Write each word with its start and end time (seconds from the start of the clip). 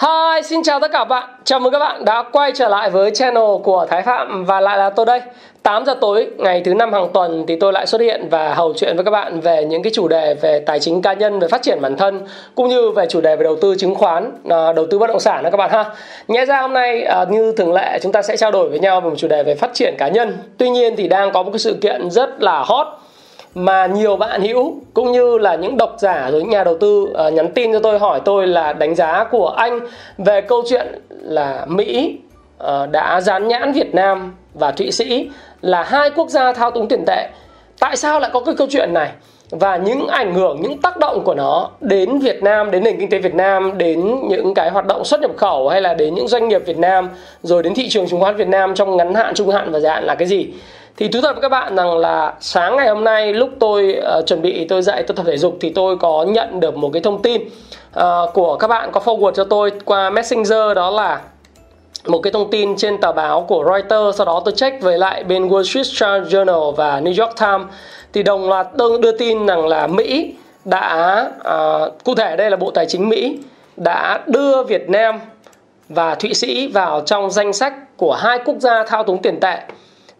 Hi, 0.00 0.42
xin 0.42 0.62
chào 0.62 0.80
tất 0.80 0.92
cả 0.92 1.04
bạn. 1.04 1.30
Chào 1.44 1.60
mừng 1.60 1.72
các 1.72 1.78
bạn 1.78 2.04
đã 2.04 2.22
quay 2.32 2.52
trở 2.54 2.68
lại 2.68 2.90
với 2.90 3.10
channel 3.10 3.44
của 3.62 3.86
Thái 3.90 4.02
Phạm 4.02 4.44
và 4.44 4.60
lại 4.60 4.78
là 4.78 4.90
tôi 4.90 5.06
đây. 5.06 5.20
8 5.62 5.84
giờ 5.86 5.94
tối 6.00 6.28
ngày 6.36 6.62
thứ 6.64 6.74
năm 6.74 6.92
hàng 6.92 7.08
tuần 7.14 7.44
thì 7.48 7.56
tôi 7.56 7.72
lại 7.72 7.86
xuất 7.86 8.00
hiện 8.00 8.28
và 8.30 8.54
hầu 8.54 8.74
chuyện 8.76 8.96
với 8.96 9.04
các 9.04 9.10
bạn 9.10 9.40
về 9.40 9.64
những 9.64 9.82
cái 9.82 9.92
chủ 9.94 10.08
đề 10.08 10.34
về 10.34 10.60
tài 10.66 10.80
chính 10.80 11.02
cá 11.02 11.12
nhân, 11.12 11.38
về 11.38 11.48
phát 11.48 11.62
triển 11.62 11.80
bản 11.80 11.96
thân 11.96 12.26
cũng 12.54 12.68
như 12.68 12.90
về 12.90 13.06
chủ 13.08 13.20
đề 13.20 13.36
về 13.36 13.44
đầu 13.44 13.56
tư 13.60 13.74
chứng 13.78 13.94
khoán, 13.94 14.32
à, 14.48 14.72
đầu 14.72 14.86
tư 14.90 14.98
bất 14.98 15.06
động 15.06 15.20
sản 15.20 15.42
đó 15.44 15.50
các 15.50 15.56
bạn 15.56 15.70
ha. 15.70 15.84
Nhẽ 16.28 16.46
ra 16.46 16.60
hôm 16.60 16.72
nay 16.72 17.02
à, 17.02 17.24
như 17.30 17.52
thường 17.52 17.72
lệ 17.72 17.98
chúng 18.02 18.12
ta 18.12 18.22
sẽ 18.22 18.36
trao 18.36 18.50
đổi 18.50 18.68
với 18.68 18.78
nhau 18.78 19.00
về 19.00 19.10
một 19.10 19.16
chủ 19.18 19.28
đề 19.28 19.42
về 19.42 19.54
phát 19.54 19.70
triển 19.74 19.94
cá 19.98 20.08
nhân. 20.08 20.38
Tuy 20.58 20.70
nhiên 20.70 20.96
thì 20.96 21.08
đang 21.08 21.32
có 21.32 21.42
một 21.42 21.50
cái 21.50 21.58
sự 21.58 21.78
kiện 21.80 22.10
rất 22.10 22.42
là 22.42 22.62
hot 22.66 22.86
mà 23.54 23.86
nhiều 23.86 24.16
bạn 24.16 24.42
hữu 24.42 24.74
cũng 24.94 25.12
như 25.12 25.38
là 25.38 25.56
những 25.56 25.76
độc 25.76 25.96
giả 25.98 26.30
rồi 26.30 26.40
những 26.40 26.50
nhà 26.50 26.64
đầu 26.64 26.78
tư 26.78 27.02
uh, 27.02 27.32
nhắn 27.32 27.52
tin 27.54 27.72
cho 27.72 27.78
tôi 27.78 27.98
hỏi 27.98 28.20
tôi 28.24 28.46
là 28.46 28.72
đánh 28.72 28.94
giá 28.94 29.24
của 29.24 29.48
anh 29.48 29.80
về 30.18 30.40
câu 30.40 30.62
chuyện 30.68 30.86
là 31.10 31.66
Mỹ 31.68 32.18
uh, 32.64 32.90
đã 32.90 33.20
dán 33.20 33.48
nhãn 33.48 33.72
Việt 33.72 33.94
Nam 33.94 34.34
và 34.54 34.70
Thụy 34.70 34.90
Sĩ 34.90 35.30
là 35.60 35.82
hai 35.82 36.10
quốc 36.10 36.28
gia 36.28 36.52
thao 36.52 36.70
túng 36.70 36.88
tiền 36.88 37.04
tệ. 37.06 37.28
Tại 37.80 37.96
sao 37.96 38.20
lại 38.20 38.30
có 38.34 38.40
cái 38.40 38.54
câu 38.58 38.66
chuyện 38.70 38.94
này? 38.94 39.10
Và 39.50 39.76
những 39.76 40.06
ảnh 40.06 40.34
hưởng, 40.34 40.62
những 40.62 40.80
tác 40.80 40.98
động 40.98 41.24
của 41.24 41.34
nó 41.34 41.70
đến 41.80 42.18
Việt 42.18 42.42
Nam, 42.42 42.70
đến 42.70 42.84
nền 42.84 43.00
kinh 43.00 43.10
tế 43.10 43.18
Việt 43.18 43.34
Nam, 43.34 43.78
đến 43.78 44.28
những 44.28 44.54
cái 44.54 44.70
hoạt 44.70 44.86
động 44.86 45.04
xuất 45.04 45.20
nhập 45.20 45.30
khẩu 45.36 45.68
hay 45.68 45.80
là 45.80 45.94
đến 45.94 46.14
những 46.14 46.28
doanh 46.28 46.48
nghiệp 46.48 46.62
Việt 46.66 46.78
Nam, 46.78 47.08
rồi 47.42 47.62
đến 47.62 47.74
thị 47.74 47.88
trường 47.88 48.08
chứng 48.08 48.20
khoán 48.20 48.36
Việt 48.36 48.48
Nam 48.48 48.74
trong 48.74 48.96
ngắn 48.96 49.14
hạn, 49.14 49.34
trung 49.34 49.50
hạn 49.50 49.72
và 49.72 49.80
dài 49.80 49.92
hạn 49.92 50.04
là 50.04 50.14
cái 50.14 50.28
gì? 50.28 50.48
thì 51.00 51.08
thú 51.08 51.20
thật 51.22 51.32
với 51.32 51.42
các 51.42 51.48
bạn 51.48 51.76
rằng 51.76 51.98
là 51.98 52.34
sáng 52.40 52.76
ngày 52.76 52.88
hôm 52.88 53.04
nay 53.04 53.34
lúc 53.34 53.50
tôi 53.60 53.96
uh, 54.18 54.26
chuẩn 54.26 54.42
bị 54.42 54.64
tôi 54.68 54.82
dạy 54.82 55.02
tôi 55.02 55.16
tập 55.16 55.26
thể 55.26 55.36
dục 55.36 55.56
thì 55.60 55.70
tôi 55.70 55.96
có 55.96 56.24
nhận 56.28 56.60
được 56.60 56.76
một 56.76 56.90
cái 56.92 57.02
thông 57.02 57.22
tin 57.22 57.42
uh, 57.42 58.02
của 58.34 58.56
các 58.56 58.68
bạn 58.68 58.90
có 58.92 59.00
forward 59.04 59.30
cho 59.30 59.44
tôi 59.44 59.72
qua 59.84 60.10
messenger 60.10 60.76
đó 60.76 60.90
là 60.90 61.20
một 62.06 62.18
cái 62.18 62.32
thông 62.32 62.50
tin 62.50 62.76
trên 62.76 63.00
tờ 63.00 63.12
báo 63.12 63.42
của 63.42 63.64
Reuters 63.64 64.18
sau 64.18 64.26
đó 64.26 64.42
tôi 64.44 64.54
check 64.56 64.82
với 64.82 64.98
lại 64.98 65.24
bên 65.24 65.48
Wall 65.48 65.62
Street 65.62 66.22
Journal 66.24 66.72
và 66.72 67.00
New 67.00 67.24
York 67.24 67.40
Times 67.40 67.66
thì 68.12 68.22
đồng 68.22 68.48
loạt 68.48 68.66
đưa 68.76 69.12
tin 69.12 69.46
rằng 69.46 69.66
là 69.66 69.86
Mỹ 69.86 70.34
đã 70.64 71.28
à, 71.44 71.78
cụ 72.04 72.14
thể 72.14 72.36
đây 72.36 72.50
là 72.50 72.56
Bộ 72.56 72.70
Tài 72.70 72.86
chính 72.86 73.08
Mỹ 73.08 73.38
đã 73.76 74.20
đưa 74.26 74.62
Việt 74.62 74.88
Nam 74.88 75.20
và 75.88 76.14
Thụy 76.14 76.34
Sĩ 76.34 76.68
vào 76.68 77.00
trong 77.00 77.30
danh 77.30 77.52
sách 77.52 77.74
của 77.96 78.14
hai 78.14 78.38
quốc 78.44 78.56
gia 78.58 78.84
thao 78.84 79.04
túng 79.04 79.22
tiền 79.22 79.40
tệ. 79.40 79.58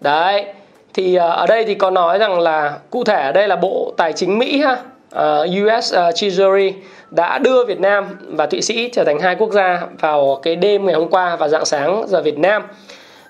Đấy, 0.00 0.46
thì 0.94 1.14
à, 1.14 1.28
ở 1.28 1.46
đây 1.46 1.64
thì 1.64 1.74
có 1.74 1.91
nói 1.91 2.18
rằng 2.18 2.41
là 2.41 2.78
cụ 2.91 3.05
thể 3.05 3.22
ở 3.22 3.33
đây 3.33 3.48
là 3.48 3.56
Bộ 3.56 3.92
Tài 3.96 4.12
chính 4.12 4.38
Mỹ 4.38 4.61
ha, 4.61 4.77
à, 5.11 5.38
US 5.38 5.92
uh, 5.92 5.98
à, 5.98 6.12
Treasury 6.12 6.74
đã 7.11 7.38
đưa 7.38 7.64
Việt 7.64 7.80
Nam 7.80 8.06
và 8.28 8.46
Thụy 8.46 8.62
Sĩ 8.62 8.88
trở 8.92 9.05
thành 9.05 9.20
hai 9.20 9.36
quốc 9.36 9.52
gia 9.52 9.80
vào 10.00 10.41
cái 10.42 10.56
đêm 10.56 10.86
ngày 10.86 10.94
hôm 10.94 11.11
qua 11.11 11.36
và 11.36 11.48
dạng 11.48 11.64
sáng 11.64 12.05
giờ 12.08 12.22
Việt 12.22 12.38
Nam. 12.38 12.62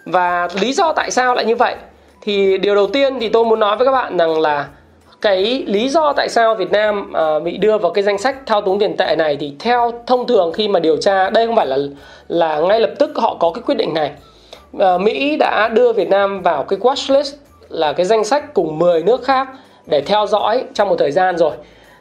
Và 0.04 0.48
lý 0.60 0.72
do 0.72 0.92
tại 0.92 1.10
sao 1.10 1.34
lại 1.34 1.44
như 1.44 1.56
vậy? 1.56 1.74
Thì 2.20 2.58
điều 2.58 2.74
đầu 2.74 2.86
tiên 2.86 3.20
thì 3.20 3.28
tôi 3.28 3.44
muốn 3.44 3.60
nói 3.60 3.76
với 3.76 3.86
các 3.86 3.92
bạn 3.92 4.16
rằng 4.16 4.40
là 4.40 4.68
cái 5.20 5.64
lý 5.66 5.88
do 5.88 6.12
tại 6.12 6.28
sao 6.28 6.54
Việt 6.54 6.70
Nam 6.70 7.12
à, 7.12 7.38
bị 7.38 7.56
đưa 7.56 7.78
vào 7.78 7.92
cái 7.92 8.04
danh 8.04 8.18
sách 8.18 8.36
thao 8.46 8.60
túng 8.60 8.78
tiền 8.78 8.96
tệ 8.96 9.16
này 9.18 9.36
thì 9.40 9.52
theo 9.58 9.92
thông 10.06 10.26
thường 10.26 10.52
khi 10.52 10.68
mà 10.68 10.80
điều 10.80 10.96
tra 10.96 11.30
đây 11.30 11.46
không 11.46 11.56
phải 11.56 11.66
là 11.66 11.76
là 12.28 12.60
ngay 12.60 12.80
lập 12.80 12.90
tức 12.98 13.10
họ 13.16 13.36
có 13.40 13.50
cái 13.54 13.62
quyết 13.66 13.74
định 13.74 13.94
này. 13.94 14.10
à, 14.78 14.98
Mỹ 14.98 15.36
đã 15.36 15.68
đưa 15.68 15.92
Việt 15.92 16.08
Nam 16.08 16.42
vào 16.42 16.64
cái 16.64 16.78
watchlist 16.78 17.34
là 17.68 17.92
cái 17.92 18.06
danh 18.06 18.24
sách 18.24 18.54
cùng 18.54 18.78
10 18.78 19.02
nước 19.02 19.24
khác 19.24 19.48
để 19.86 20.00
theo 20.00 20.26
dõi 20.26 20.64
trong 20.74 20.88
một 20.88 20.96
thời 20.98 21.10
gian 21.10 21.38
rồi 21.38 21.52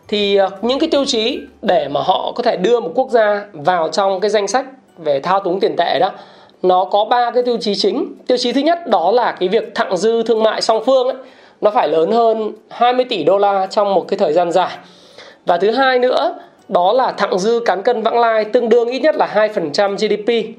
thì 0.07 0.35
à, 0.35 0.49
những 0.61 0.79
cái 0.79 0.89
tiêu 0.91 1.05
chí 1.05 1.41
để 1.61 1.87
mà 1.87 2.01
họ 2.01 2.31
có 2.35 2.43
thể 2.43 2.57
đưa 2.57 2.79
một 2.79 2.91
quốc 2.95 3.09
gia 3.09 3.45
vào 3.53 3.89
trong 3.89 4.19
cái 4.19 4.29
danh 4.29 4.47
sách 4.47 4.65
về 4.97 5.19
thao 5.19 5.39
túng 5.39 5.59
tiền 5.59 5.75
tệ 5.77 5.99
đó 5.99 6.11
nó 6.61 6.85
có 6.85 7.05
ba 7.05 7.31
cái 7.31 7.43
tiêu 7.43 7.57
chí 7.61 7.75
chính. 7.75 8.15
Tiêu 8.27 8.37
chí 8.37 8.53
thứ 8.53 8.61
nhất 8.61 8.87
đó 8.87 9.11
là 9.11 9.31
cái 9.31 9.49
việc 9.49 9.75
thặng 9.75 9.97
dư 9.97 10.23
thương 10.23 10.43
mại 10.43 10.61
song 10.61 10.83
phương 10.85 11.07
ấy, 11.07 11.15
nó 11.61 11.71
phải 11.71 11.87
lớn 11.87 12.11
hơn 12.11 12.51
20 12.69 13.05
tỷ 13.09 13.23
đô 13.23 13.37
la 13.37 13.67
trong 13.67 13.93
một 13.93 14.05
cái 14.07 14.17
thời 14.17 14.33
gian 14.33 14.51
dài. 14.51 14.77
Và 15.45 15.57
thứ 15.57 15.71
hai 15.71 15.99
nữa 15.99 16.39
đó 16.67 16.93
là 16.93 17.11
thặng 17.11 17.39
dư 17.39 17.59
cán 17.65 17.83
cân 17.83 18.01
vãng 18.01 18.19
lai 18.19 18.45
tương 18.45 18.69
đương 18.69 18.87
ít 18.87 18.99
nhất 18.99 19.15
là 19.15 19.49
2% 19.53 19.95
GDP 19.95 20.55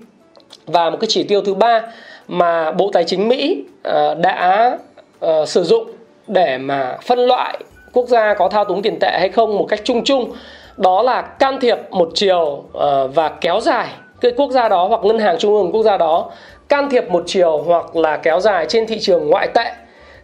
và 0.66 0.90
một 0.90 0.96
cái 1.00 1.08
chỉ 1.10 1.22
tiêu 1.22 1.40
thứ 1.40 1.54
ba 1.54 1.82
mà 2.28 2.72
Bộ 2.72 2.90
Tài 2.92 3.04
chính 3.04 3.28
Mỹ 3.28 3.64
ờ, 3.82 4.14
đã 4.14 4.78
ờ, 5.20 5.46
sử 5.46 5.64
dụng 5.64 5.90
để 6.26 6.58
mà 6.58 6.98
phân 7.06 7.18
loại 7.18 7.58
quốc 7.92 8.08
gia 8.08 8.34
có 8.34 8.48
thao 8.48 8.64
túng 8.64 8.82
tiền 8.82 8.98
tệ 9.00 9.18
hay 9.18 9.28
không 9.28 9.58
một 9.58 9.66
cách 9.68 9.80
chung 9.84 10.04
chung 10.04 10.32
đó 10.76 11.02
là 11.02 11.22
can 11.22 11.60
thiệp 11.60 11.78
một 11.90 12.10
chiều 12.14 12.64
ờ, 12.72 13.08
và 13.08 13.28
kéo 13.28 13.60
dài 13.60 13.88
cái 14.20 14.32
quốc 14.36 14.50
gia 14.50 14.68
đó 14.68 14.86
hoặc 14.88 15.04
ngân 15.04 15.18
hàng 15.18 15.38
trung 15.38 15.54
ương 15.54 15.72
quốc 15.72 15.82
gia 15.82 15.96
đó 15.96 16.30
can 16.68 16.90
thiệp 16.90 17.10
một 17.10 17.22
chiều 17.26 17.58
hoặc 17.58 17.96
là 17.96 18.16
kéo 18.16 18.40
dài 18.40 18.66
trên 18.68 18.86
thị 18.86 18.98
trường 19.00 19.28
ngoại 19.28 19.48
tệ 19.54 19.72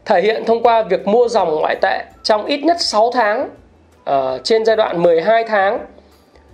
thể 0.05 0.21
hiện 0.21 0.45
thông 0.45 0.63
qua 0.63 0.83
việc 0.83 1.07
mua 1.07 1.29
dòng 1.29 1.61
ngoại 1.61 1.77
tệ 1.83 2.05
trong 2.23 2.45
ít 2.45 2.65
nhất 2.65 2.77
6 2.81 3.11
tháng 3.15 3.49
uh, 4.11 4.15
trên 4.45 4.65
giai 4.65 4.77
đoạn 4.77 5.03
12 5.03 5.45
tháng 5.45 5.79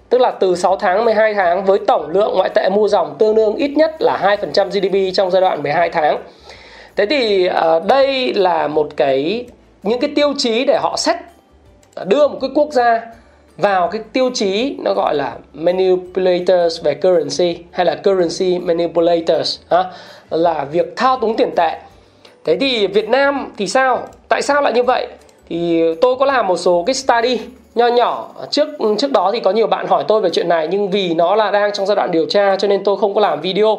tức 0.09 0.21
là 0.21 0.31
từ 0.31 0.57
6 0.57 0.77
tháng 0.77 1.05
12 1.05 1.35
tháng 1.35 1.65
với 1.65 1.79
tổng 1.87 2.11
lượng 2.11 2.33
ngoại 2.37 2.51
tệ 2.55 2.69
mua 2.69 2.89
dòng 2.89 3.17
tương 3.19 3.35
đương 3.35 3.57
ít 3.57 3.69
nhất 3.69 3.97
là 3.99 4.37
2% 4.43 4.69
GDP 4.69 5.17
trong 5.17 5.31
giai 5.31 5.41
đoạn 5.41 5.63
12 5.63 5.91
tháng. 5.91 6.23
Thế 6.97 7.07
thì 7.07 7.49
uh, 7.49 7.87
đây 7.87 8.35
là 8.35 8.69
một 8.69 8.89
cái 8.97 9.47
những 9.83 10.01
cái 10.01 10.11
tiêu 10.17 10.35
chí 10.39 10.65
để 10.65 10.79
họ 10.83 10.97
xét 10.97 11.17
đưa 12.07 12.29
một 12.29 12.39
cái 12.41 12.51
quốc 12.55 12.73
gia 12.73 13.01
vào 13.57 13.89
cái 13.89 14.01
tiêu 14.13 14.31
chí 14.35 14.77
nó 14.79 14.95
gọi 14.95 15.15
là 15.15 15.37
manipulators 15.55 16.83
về 16.83 16.95
currency 16.95 17.65
hay 17.71 17.87
là 17.87 17.95
currency 17.95 18.59
manipulators 18.59 19.61
ha? 19.71 19.85
là 20.31 20.65
việc 20.65 20.97
thao 20.97 21.19
túng 21.19 21.37
tiền 21.37 21.51
tệ. 21.57 21.79
Thế 22.45 22.57
thì 22.61 22.87
Việt 22.87 23.09
Nam 23.09 23.53
thì 23.57 23.67
sao? 23.67 24.03
Tại 24.29 24.43
sao 24.43 24.63
lại 24.63 24.73
như 24.73 24.83
vậy? 24.83 25.07
Thì 25.49 25.83
tôi 26.01 26.17
có 26.17 26.27
làm 26.27 26.47
một 26.47 26.57
số 26.57 26.85
cái 26.87 26.95
study 26.95 27.39
nho 27.75 27.87
nhỏ. 27.89 28.31
Trước 28.51 28.69
trước 28.99 29.13
đó 29.13 29.31
thì 29.33 29.41
có 29.41 29.51
nhiều 29.51 29.67
bạn 29.67 29.87
hỏi 29.87 30.05
tôi 30.09 30.21
về 30.21 30.31
chuyện 30.33 30.49
này 30.49 30.69
nhưng 30.71 30.91
vì 30.91 31.15
nó 31.15 31.35
là 31.35 31.51
đang 31.51 31.73
trong 31.73 31.87
giai 31.87 31.97
đoạn 31.97 32.11
điều 32.11 32.27
tra 32.27 32.57
cho 32.57 32.69
nên 32.69 32.85
tôi 32.85 32.97
không 32.97 33.15
có 33.15 33.21
làm 33.21 33.41
video. 33.41 33.79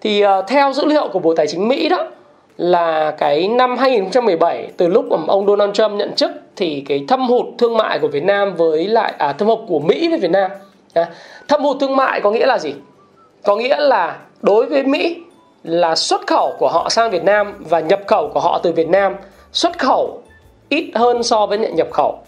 Thì 0.00 0.24
uh, 0.24 0.30
theo 0.48 0.72
dữ 0.72 0.84
liệu 0.84 1.08
của 1.08 1.18
Bộ 1.18 1.34
Tài 1.34 1.46
chính 1.46 1.68
Mỹ 1.68 1.88
đó 1.88 2.08
là 2.56 3.10
cái 3.10 3.48
năm 3.48 3.76
2017 3.76 4.70
từ 4.76 4.88
lúc 4.88 5.04
mà 5.10 5.16
ông 5.28 5.46
Donald 5.46 5.72
Trump 5.72 5.92
nhận 5.92 6.14
chức 6.14 6.30
thì 6.56 6.84
cái 6.88 7.04
thâm 7.08 7.28
hụt 7.28 7.46
thương 7.58 7.76
mại 7.76 7.98
của 7.98 8.08
Việt 8.08 8.24
Nam 8.24 8.54
với 8.54 8.88
lại 8.88 9.14
à 9.18 9.32
thâm 9.32 9.48
hụt 9.48 9.58
của 9.68 9.80
Mỹ 9.80 10.08
với 10.08 10.18
Việt 10.18 10.30
Nam. 10.30 10.50
À, 10.94 11.08
thâm 11.48 11.62
hụt 11.62 11.76
thương 11.80 11.96
mại 11.96 12.20
có 12.20 12.30
nghĩa 12.30 12.46
là 12.46 12.58
gì? 12.58 12.74
Có 13.44 13.56
nghĩa 13.56 13.76
là 13.76 14.18
đối 14.42 14.66
với 14.66 14.82
Mỹ 14.82 15.16
là 15.64 15.94
xuất 15.94 16.26
khẩu 16.26 16.52
của 16.58 16.68
họ 16.68 16.88
sang 16.88 17.10
Việt 17.10 17.24
Nam 17.24 17.54
và 17.58 17.80
nhập 17.80 18.00
khẩu 18.06 18.30
của 18.34 18.40
họ 18.40 18.60
từ 18.62 18.72
Việt 18.72 18.88
Nam 18.88 19.16
xuất 19.52 19.78
khẩu 19.78 20.22
ít 20.68 20.90
hơn 20.94 21.22
so 21.22 21.46
với 21.46 21.58
nhận 21.58 21.76
nhập 21.76 21.88
khẩu. 21.90 22.18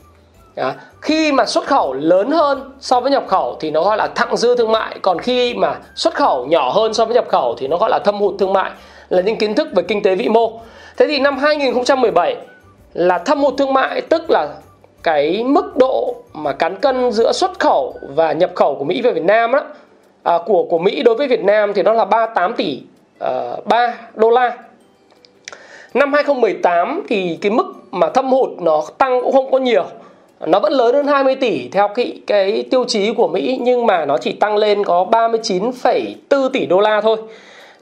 À, 0.56 0.74
khi 1.00 1.32
mà 1.32 1.46
xuất 1.46 1.66
khẩu 1.66 1.92
lớn 1.92 2.30
hơn 2.30 2.72
so 2.80 3.00
với 3.00 3.10
nhập 3.10 3.24
khẩu 3.28 3.56
thì 3.60 3.70
nó 3.70 3.82
gọi 3.82 3.96
là 3.96 4.06
thặng 4.06 4.36
dư 4.36 4.56
thương 4.56 4.72
mại 4.72 4.98
còn 5.02 5.18
khi 5.18 5.54
mà 5.54 5.74
xuất 5.94 6.14
khẩu 6.14 6.46
nhỏ 6.46 6.70
hơn 6.70 6.94
so 6.94 7.04
với 7.04 7.14
nhập 7.14 7.28
khẩu 7.28 7.54
thì 7.58 7.68
nó 7.68 7.76
gọi 7.76 7.90
là 7.90 7.98
thâm 7.98 8.18
hụt 8.18 8.34
thương 8.38 8.52
mại 8.52 8.70
là 9.08 9.22
những 9.22 9.38
kiến 9.38 9.54
thức 9.54 9.68
về 9.74 9.82
kinh 9.88 10.02
tế 10.02 10.14
vĩ 10.14 10.28
mô. 10.28 10.60
Thế 10.96 11.06
thì 11.06 11.18
năm 11.18 11.38
2017 11.38 12.36
là 12.94 13.18
thâm 13.18 13.38
hụt 13.38 13.54
thương 13.58 13.74
mại 13.74 14.00
tức 14.00 14.30
là 14.30 14.48
cái 15.02 15.44
mức 15.44 15.76
độ 15.76 16.14
mà 16.32 16.52
cán 16.52 16.76
cân 16.76 17.12
giữa 17.12 17.32
xuất 17.32 17.58
khẩu 17.58 17.94
và 18.16 18.32
nhập 18.32 18.50
khẩu 18.54 18.74
của 18.78 18.84
Mỹ 18.84 19.02
về 19.02 19.12
Việt 19.12 19.24
Nam 19.24 19.52
đó 19.52 19.62
à, 20.22 20.38
của 20.46 20.62
của 20.70 20.78
Mỹ 20.78 21.02
đối 21.02 21.14
với 21.14 21.28
Việt 21.28 21.44
Nam 21.44 21.72
thì 21.74 21.82
nó 21.82 21.92
là 21.92 22.04
38 22.04 22.54
tỷ 22.54 22.80
à, 23.18 23.52
uh, 23.58 23.66
3 23.66 23.94
đô 24.14 24.30
la. 24.30 24.56
Năm 25.94 26.12
2018 26.12 27.02
thì 27.08 27.38
cái 27.40 27.50
mức 27.50 27.66
mà 27.90 28.08
thâm 28.08 28.30
hụt 28.30 28.50
nó 28.62 28.84
tăng 28.98 29.20
cũng 29.22 29.32
không 29.32 29.50
có 29.50 29.58
nhiều. 29.58 29.84
Nó 30.46 30.60
vẫn 30.60 30.72
lớn 30.72 30.94
hơn 30.94 31.06
20 31.06 31.34
tỷ 31.34 31.68
theo 31.68 31.88
cái 31.88 32.20
cái 32.26 32.64
tiêu 32.70 32.84
chí 32.84 33.14
của 33.14 33.28
Mỹ 33.28 33.58
nhưng 33.62 33.86
mà 33.86 34.04
nó 34.04 34.18
chỉ 34.18 34.32
tăng 34.32 34.56
lên 34.56 34.84
có 34.84 35.06
39,4 35.10 36.48
tỷ 36.48 36.66
đô 36.66 36.80
la 36.80 37.00
thôi. 37.00 37.16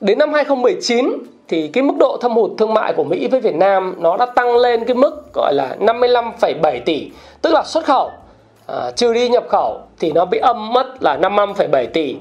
Đến 0.03 0.19
năm 0.19 0.33
2019 0.33 1.19
thì 1.49 1.69
cái 1.69 1.83
mức 1.83 1.95
độ 1.99 2.19
thâm 2.21 2.33
hụt 2.33 2.51
thương 2.59 2.75
mại 2.75 2.93
của 2.93 3.05
Mỹ 3.05 3.29
với 3.29 3.41
Việt 3.41 3.55
Nam 3.55 3.95
nó 3.99 4.17
đã 4.17 4.27
tăng 4.27 4.57
lên 4.57 4.85
cái 4.85 4.95
mức 4.95 5.35
gọi 5.35 5.55
là 5.55 5.77
55,7 5.81 6.81
tỷ, 6.85 7.11
tức 7.43 7.51
là 7.53 7.63
xuất 7.67 7.85
khẩu 7.85 8.11
à, 8.67 8.91
trừ 8.97 9.15
đi 9.15 9.29
nhập 9.29 9.45
khẩu 9.49 9.81
thì 10.01 10.13
nó 10.13 10.25
bị 10.25 10.39
âm 10.39 10.73
mất 10.73 11.03
là 11.03 11.17
55,7 11.17 11.87
tỷ. 11.87 12.17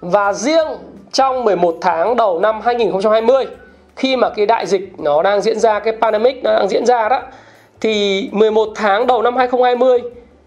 Và 0.00 0.32
riêng 0.32 0.66
trong 1.12 1.44
11 1.44 1.76
tháng 1.80 2.16
đầu 2.16 2.38
năm 2.38 2.60
2020 2.60 3.46
khi 3.96 4.16
mà 4.16 4.30
cái 4.30 4.46
đại 4.46 4.66
dịch 4.66 4.92
nó 4.98 5.22
đang 5.22 5.40
diễn 5.40 5.58
ra 5.58 5.80
cái 5.80 5.94
pandemic 6.00 6.44
nó 6.44 6.52
đang 6.52 6.68
diễn 6.68 6.86
ra 6.86 7.08
đó 7.08 7.20
thì 7.80 8.28
11 8.32 8.68
tháng 8.74 9.06
đầu 9.06 9.22
năm 9.22 9.36
2020 9.36 10.00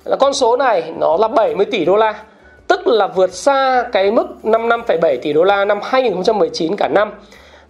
là 0.05 0.15
con 0.19 0.33
số 0.33 0.57
này 0.57 0.93
nó 0.99 1.17
là 1.17 1.27
70 1.27 1.65
tỷ 1.65 1.85
đô 1.85 1.95
la 1.95 2.23
tức 2.73 2.87
là 2.87 3.07
vượt 3.07 3.33
xa 3.33 3.85
cái 3.91 4.11
mức 4.11 4.27
55,7 4.43 5.17
tỷ 5.21 5.33
đô 5.33 5.43
la 5.43 5.65
năm 5.65 5.79
2019 5.83 6.75
cả 6.75 6.87
năm. 6.87 7.11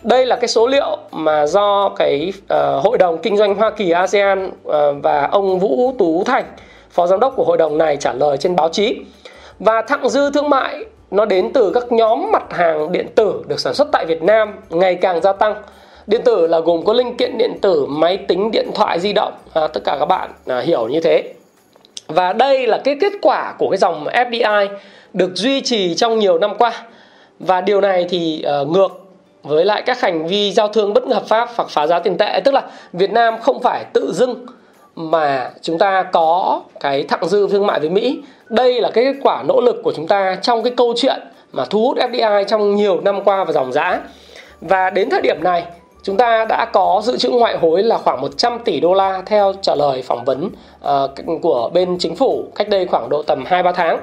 Đây 0.04 0.26
là 0.26 0.36
cái 0.36 0.48
số 0.48 0.68
liệu 0.68 0.98
mà 1.12 1.46
do 1.46 1.90
cái 1.90 2.34
uh, 2.44 2.84
Hội 2.84 2.98
đồng 2.98 3.18
Kinh 3.18 3.38
doanh 3.38 3.56
Hoa 3.56 3.72
Kỳ 3.72 3.92
ASEAN 3.92 4.48
uh, 4.48 4.74
và 5.04 5.28
ông 5.32 5.60
Vũ 5.60 5.96
Tú 6.00 6.24
Thành, 6.24 6.46
phó 6.92 7.08
giám 7.08 7.20
đốc 7.20 7.36
của 7.36 7.44
hội 7.44 7.58
đồng 7.58 7.78
này 7.78 7.98
trả 7.98 8.14
lời 8.14 8.38
trên 8.38 8.56
báo 8.56 8.70
chí. 8.70 9.00
Và 9.60 9.82
thặng 9.82 10.10
dư 10.10 10.32
thương 10.32 10.50
mại 10.50 10.86
nó 11.12 11.26
đến 11.26 11.54
từ 11.54 11.72
các 11.74 11.92
nhóm 11.92 12.32
mặt 12.32 12.54
hàng 12.54 12.92
điện 12.92 13.08
tử 13.16 13.44
được 13.48 13.60
sản 13.60 13.74
xuất 13.74 13.88
tại 13.92 14.06
Việt 14.06 14.24
Nam 14.24 14.54
ngày 14.70 14.96
càng 14.96 15.22
gia 15.22 15.34
tăng. 15.34 15.56
Điện 16.08 16.22
tử 16.26 16.48
là 16.48 16.60
gồm 16.60 16.86
có 16.86 16.94
linh 16.94 17.18
kiện 17.18 17.38
điện 17.38 17.60
tử, 17.62 17.86
máy 17.86 18.18
tính, 18.18 18.52
điện 18.52 18.70
thoại 18.76 19.00
di 19.00 19.14
động, 19.14 19.34
à, 19.54 19.68
tất 19.68 19.82
cả 19.84 19.98
các 20.00 20.06
bạn 20.06 20.30
à, 20.48 20.60
hiểu 20.60 20.88
như 20.88 21.00
thế. 21.00 21.34
Và 22.08 22.34
đây 22.34 22.68
là 22.68 22.82
cái 22.84 22.98
kết 23.02 23.14
quả 23.22 23.54
của 23.60 23.70
cái 23.70 23.78
dòng 23.78 24.06
FDI 24.08 24.68
được 25.14 25.32
duy 25.36 25.62
trì 25.62 25.96
trong 25.96 26.20
nhiều 26.20 26.38
năm 26.38 26.58
qua. 26.58 26.72
Và 27.40 27.62
điều 27.62 27.82
này 27.82 28.06
thì 28.10 28.46
uh, 28.62 28.68
ngược 28.68 29.04
với 29.44 29.66
lại 29.66 29.82
các 29.86 30.02
hành 30.02 30.28
vi 30.28 30.52
giao 30.52 30.68
thương 30.68 30.94
bất 30.94 31.04
hợp 31.08 31.24
pháp 31.28 31.50
hoặc 31.56 31.70
phá 31.70 31.88
giá 31.88 32.00
tiền 32.00 32.18
tệ 32.18 32.42
tức 32.44 32.54
là 32.54 32.62
Việt 32.94 33.12
Nam 33.12 33.42
không 33.42 33.62
phải 33.62 33.86
tự 33.94 34.14
dưng 34.14 34.46
mà 34.96 35.52
chúng 35.62 35.78
ta 35.78 36.04
có 36.04 36.62
cái 36.80 37.04
thặng 37.04 37.30
dư 37.30 37.48
thương 37.48 37.68
mại 37.68 37.80
với 37.80 37.90
Mỹ 37.90 38.22
đây 38.50 38.82
là 38.82 38.92
cái 38.92 39.04
kết 39.04 39.16
quả 39.24 39.44
nỗ 39.48 39.62
lực 39.62 39.76
của 39.84 39.94
chúng 39.96 40.08
ta 40.08 40.38
trong 40.42 40.64
cái 40.64 40.74
câu 40.78 40.94
chuyện 40.98 41.22
mà 41.52 41.66
thu 41.70 41.82
hút 41.82 41.98
FDI 41.98 42.44
trong 42.44 42.76
nhiều 42.76 43.02
năm 43.02 43.24
qua 43.24 43.44
và 43.44 43.52
dòng 43.52 43.72
giã 43.74 44.00
và 44.62 44.90
đến 44.90 45.10
thời 45.10 45.22
điểm 45.22 45.44
này 45.44 45.64
chúng 46.04 46.18
ta 46.18 46.46
đã 46.50 46.66
có 46.66 47.02
dự 47.04 47.18
trữ 47.18 47.30
ngoại 47.30 47.58
hối 47.58 47.84
là 47.84 47.98
khoảng 47.98 48.22
100 48.22 48.60
tỷ 48.66 48.80
đô 48.80 48.94
la 48.94 49.22
theo 49.26 49.54
trả 49.62 49.76
lời 49.76 50.02
phỏng 50.02 50.26
vấn 50.26 50.46
uh, 50.46 51.42
của 51.42 51.70
bên 51.74 51.98
chính 52.00 52.16
phủ 52.16 52.46
cách 52.56 52.70
đây 52.70 52.86
khoảng 52.86 53.10
độ 53.10 53.24
tầm 53.24 53.44
2 53.46 53.64
3 53.64 53.72
tháng. 53.72 54.00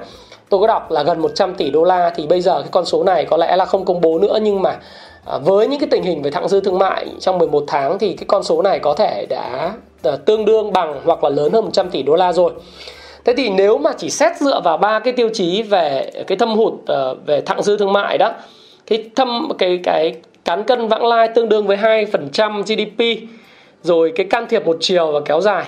Tôi 0.49 0.61
có 0.61 0.67
đọc 0.67 0.91
là 0.91 1.03
gần 1.03 1.23
100 1.23 1.55
tỷ 1.55 1.71
đô 1.71 1.85
la 1.85 2.11
thì 2.17 2.27
bây 2.27 2.41
giờ 2.41 2.61
cái 2.61 2.69
con 2.71 2.85
số 2.85 3.05
này 3.05 3.25
có 3.25 3.37
lẽ 3.37 3.57
là 3.57 3.65
không 3.65 3.85
công 3.85 4.01
bố 4.01 4.19
nữa 4.19 4.39
nhưng 4.43 4.63
mà 4.63 4.77
ờ, 5.25 5.39
với 5.39 5.67
những 5.67 5.81
cái 5.81 5.89
tình 5.91 6.03
hình 6.03 6.23
về 6.23 6.31
thặng 6.31 6.49
dư 6.49 6.61
thương 6.61 6.79
mại 6.79 7.07
trong 7.21 7.39
11 7.39 7.65
tháng 7.67 7.99
thì 7.99 8.13
cái 8.13 8.25
con 8.29 8.43
số 8.43 8.63
này 8.63 8.79
có 8.79 8.95
thể 8.95 9.27
đã 9.29 9.73
ờ, 10.03 10.17
tương 10.17 10.45
đương 10.45 10.73
bằng 10.73 11.01
hoặc 11.05 11.25
là 11.25 11.31
lớn 11.31 11.53
hơn 11.53 11.65
100 11.65 11.91
tỷ 11.91 12.03
đô 12.03 12.15
la 12.15 12.33
rồi. 12.33 12.53
Thế 13.25 13.35
thì 13.37 13.51
nếu 13.51 13.79
mà 13.79 13.91
chỉ 13.99 14.11
xét 14.11 14.37
dựa 14.37 14.61
vào 14.65 14.77
ba 14.77 14.99
cái 14.99 15.13
tiêu 15.13 15.29
chí 15.33 15.63
về 15.63 16.11
cái 16.27 16.39
thâm 16.39 16.55
hụt 16.55 16.73
uh, 16.73 17.27
về 17.27 17.41
thặng 17.41 17.63
dư 17.63 17.77
thương 17.77 17.93
mại 17.93 18.19
đó, 18.19 18.33
cái 18.87 19.05
thâm 19.17 19.49
cái 19.59 19.81
cái 19.83 20.15
cán 20.45 20.65
cân 20.65 20.89
vãng 20.89 21.07
lai 21.07 21.29
tương 21.29 21.49
đương 21.49 21.67
với 21.67 21.77
2% 21.77 22.63
GDP 22.63 23.29
rồi 23.83 24.13
cái 24.17 24.27
can 24.27 24.47
thiệp 24.49 24.67
một 24.67 24.77
chiều 24.81 25.13
và 25.13 25.21
kéo 25.25 25.41
dài. 25.41 25.65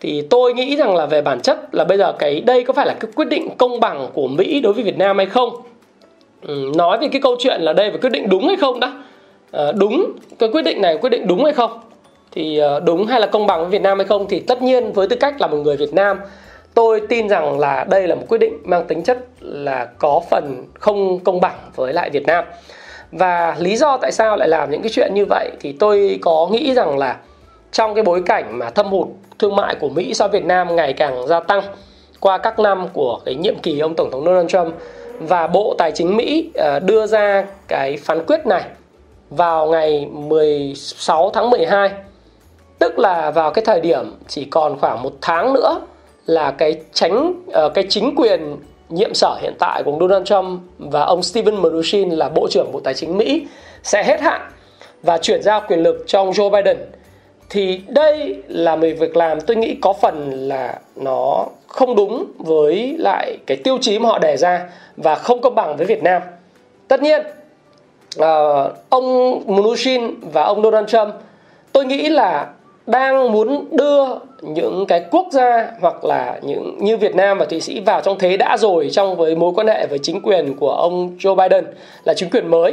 Thì 0.00 0.22
tôi 0.30 0.54
nghĩ 0.54 0.76
rằng 0.76 0.94
là 0.94 1.06
về 1.06 1.22
bản 1.22 1.40
chất 1.40 1.74
là 1.74 1.84
bây 1.84 1.98
giờ 1.98 2.12
cái 2.18 2.40
đây 2.40 2.64
có 2.64 2.72
phải 2.72 2.86
là 2.86 2.94
cái 3.00 3.10
quyết 3.14 3.28
định 3.28 3.48
công 3.58 3.80
bằng 3.80 4.08
của 4.12 4.28
Mỹ 4.28 4.60
đối 4.60 4.72
với 4.72 4.84
Việt 4.84 4.98
Nam 4.98 5.18
hay 5.18 5.26
không? 5.26 5.50
Ừ, 6.42 6.72
nói 6.76 6.98
về 6.98 7.08
cái 7.08 7.20
câu 7.20 7.36
chuyện 7.38 7.60
là 7.60 7.72
đây 7.72 7.90
phải 7.90 8.00
quyết 8.00 8.10
định 8.10 8.28
đúng 8.28 8.46
hay 8.46 8.56
không 8.56 8.80
đó. 8.80 8.92
À, 9.52 9.72
đúng 9.72 10.12
cái 10.38 10.48
quyết 10.52 10.62
định 10.62 10.82
này 10.82 10.98
quyết 11.00 11.10
định 11.10 11.26
đúng 11.26 11.44
hay 11.44 11.52
không? 11.52 11.80
Thì 12.32 12.58
ờ, 12.58 12.80
đúng 12.80 13.06
hay 13.06 13.20
là 13.20 13.26
công 13.26 13.46
bằng 13.46 13.60
với 13.60 13.70
Việt 13.70 13.82
Nam 13.82 13.98
hay 13.98 14.06
không 14.06 14.26
thì 14.28 14.40
tất 14.40 14.62
nhiên 14.62 14.92
với 14.92 15.08
tư 15.08 15.16
cách 15.16 15.40
là 15.40 15.46
một 15.46 15.56
người 15.56 15.76
Việt 15.76 15.94
Nam 15.94 16.18
tôi 16.74 17.00
tin 17.08 17.28
rằng 17.28 17.58
là 17.58 17.84
đây 17.90 18.08
là 18.08 18.14
một 18.14 18.24
quyết 18.28 18.38
định 18.38 18.58
mang 18.64 18.84
tính 18.86 19.02
chất 19.02 19.18
là 19.40 19.88
có 19.98 20.20
phần 20.30 20.64
không 20.74 21.18
công 21.18 21.40
bằng 21.40 21.56
với 21.76 21.92
lại 21.92 22.10
Việt 22.10 22.26
Nam 22.26 22.44
và 23.12 23.56
lý 23.58 23.76
do 23.76 23.96
tại 23.96 24.12
sao 24.12 24.36
lại 24.36 24.48
làm 24.48 24.70
những 24.70 24.82
cái 24.82 24.90
chuyện 24.94 25.14
như 25.14 25.26
vậy 25.28 25.50
thì 25.60 25.72
tôi 25.72 26.18
có 26.22 26.48
nghĩ 26.52 26.74
rằng 26.74 26.98
là 26.98 27.16
trong 27.72 27.94
cái 27.94 28.04
bối 28.04 28.22
cảnh 28.26 28.58
mà 28.58 28.70
thâm 28.70 28.86
hụt 28.86 29.08
thương 29.38 29.56
mại 29.56 29.74
của 29.74 29.88
Mỹ 29.88 30.14
so 30.14 30.28
với 30.28 30.40
Việt 30.40 30.46
Nam 30.46 30.76
ngày 30.76 30.92
càng 30.92 31.26
gia 31.26 31.40
tăng 31.40 31.62
qua 32.20 32.38
các 32.38 32.58
năm 32.58 32.88
của 32.92 33.20
cái 33.24 33.34
nhiệm 33.34 33.58
kỳ 33.58 33.78
ông 33.78 33.94
tổng 33.96 34.10
thống 34.10 34.24
Donald 34.24 34.48
Trump 34.48 34.74
và 35.20 35.46
Bộ 35.46 35.74
Tài 35.78 35.92
chính 35.92 36.16
Mỹ 36.16 36.50
ờ, 36.54 36.78
đưa 36.78 37.06
ra 37.06 37.46
cái 37.68 37.96
phán 37.96 38.26
quyết 38.26 38.46
này 38.46 38.62
vào 39.30 39.66
ngày 39.66 40.06
16 40.12 41.30
tháng 41.34 41.50
12 41.50 41.90
tức 42.78 42.98
là 42.98 43.30
vào 43.30 43.50
cái 43.50 43.64
thời 43.64 43.80
điểm 43.80 44.14
chỉ 44.28 44.44
còn 44.44 44.78
khoảng 44.78 45.02
một 45.02 45.12
tháng 45.20 45.52
nữa 45.52 45.80
là 46.26 46.50
cái 46.50 46.80
tránh 46.92 47.32
ờ, 47.52 47.68
cái 47.68 47.84
chính 47.88 48.14
quyền 48.16 48.56
nhiệm 48.90 49.14
sở 49.14 49.38
hiện 49.40 49.54
tại 49.58 49.82
của 49.82 49.96
Donald 50.00 50.26
Trump 50.26 50.60
và 50.78 51.02
ông 51.02 51.22
Steven 51.22 51.54
Mnuchin 51.54 52.10
là 52.10 52.28
Bộ 52.28 52.48
trưởng 52.50 52.72
Bộ 52.72 52.80
Tài 52.80 52.94
chính 52.94 53.18
Mỹ 53.18 53.46
sẽ 53.82 54.04
hết 54.04 54.20
hạn 54.20 54.40
và 55.02 55.18
chuyển 55.18 55.42
giao 55.42 55.62
quyền 55.68 55.82
lực 55.82 56.04
cho 56.06 56.20
ông 56.20 56.30
Joe 56.30 56.50
Biden 56.50 56.76
thì 57.50 57.80
đây 57.88 58.42
là 58.48 58.76
một 58.76 58.86
việc 59.00 59.16
làm 59.16 59.40
tôi 59.40 59.56
nghĩ 59.56 59.76
có 59.82 59.92
phần 59.92 60.30
là 60.48 60.78
nó 60.96 61.46
không 61.66 61.96
đúng 61.96 62.26
với 62.38 62.96
lại 62.98 63.38
cái 63.46 63.56
tiêu 63.56 63.78
chí 63.80 63.98
mà 63.98 64.08
họ 64.08 64.18
đề 64.18 64.36
ra 64.36 64.68
và 64.96 65.14
không 65.14 65.40
công 65.40 65.54
bằng 65.54 65.76
với 65.76 65.86
Việt 65.86 66.02
Nam. 66.02 66.22
Tất 66.88 67.02
nhiên 67.02 67.22
uh, 68.20 68.72
ông 68.88 69.40
Mnuchin 69.46 70.14
và 70.20 70.42
ông 70.42 70.62
Donald 70.62 70.88
Trump 70.88 71.14
tôi 71.72 71.84
nghĩ 71.84 72.08
là 72.08 72.46
đang 72.86 73.32
muốn 73.32 73.68
đưa 73.70 74.04
những 74.42 74.84
cái 74.88 75.04
quốc 75.10 75.26
gia 75.30 75.72
hoặc 75.80 76.04
là 76.04 76.38
những 76.42 76.78
như 76.80 76.96
Việt 76.96 77.14
Nam 77.14 77.38
và 77.38 77.44
Thụy 77.44 77.60
Sĩ 77.60 77.80
vào 77.80 78.00
trong 78.00 78.18
thế 78.18 78.36
đã 78.36 78.56
rồi 78.56 78.88
trong 78.92 79.16
với 79.16 79.34
mối 79.36 79.52
quan 79.56 79.66
hệ 79.66 79.86
với 79.86 79.98
chính 79.98 80.20
quyền 80.22 80.56
của 80.56 80.70
ông 80.70 81.16
Joe 81.18 81.34
Biden 81.34 81.64
là 82.04 82.14
chính 82.14 82.30
quyền 82.30 82.50
mới. 82.50 82.72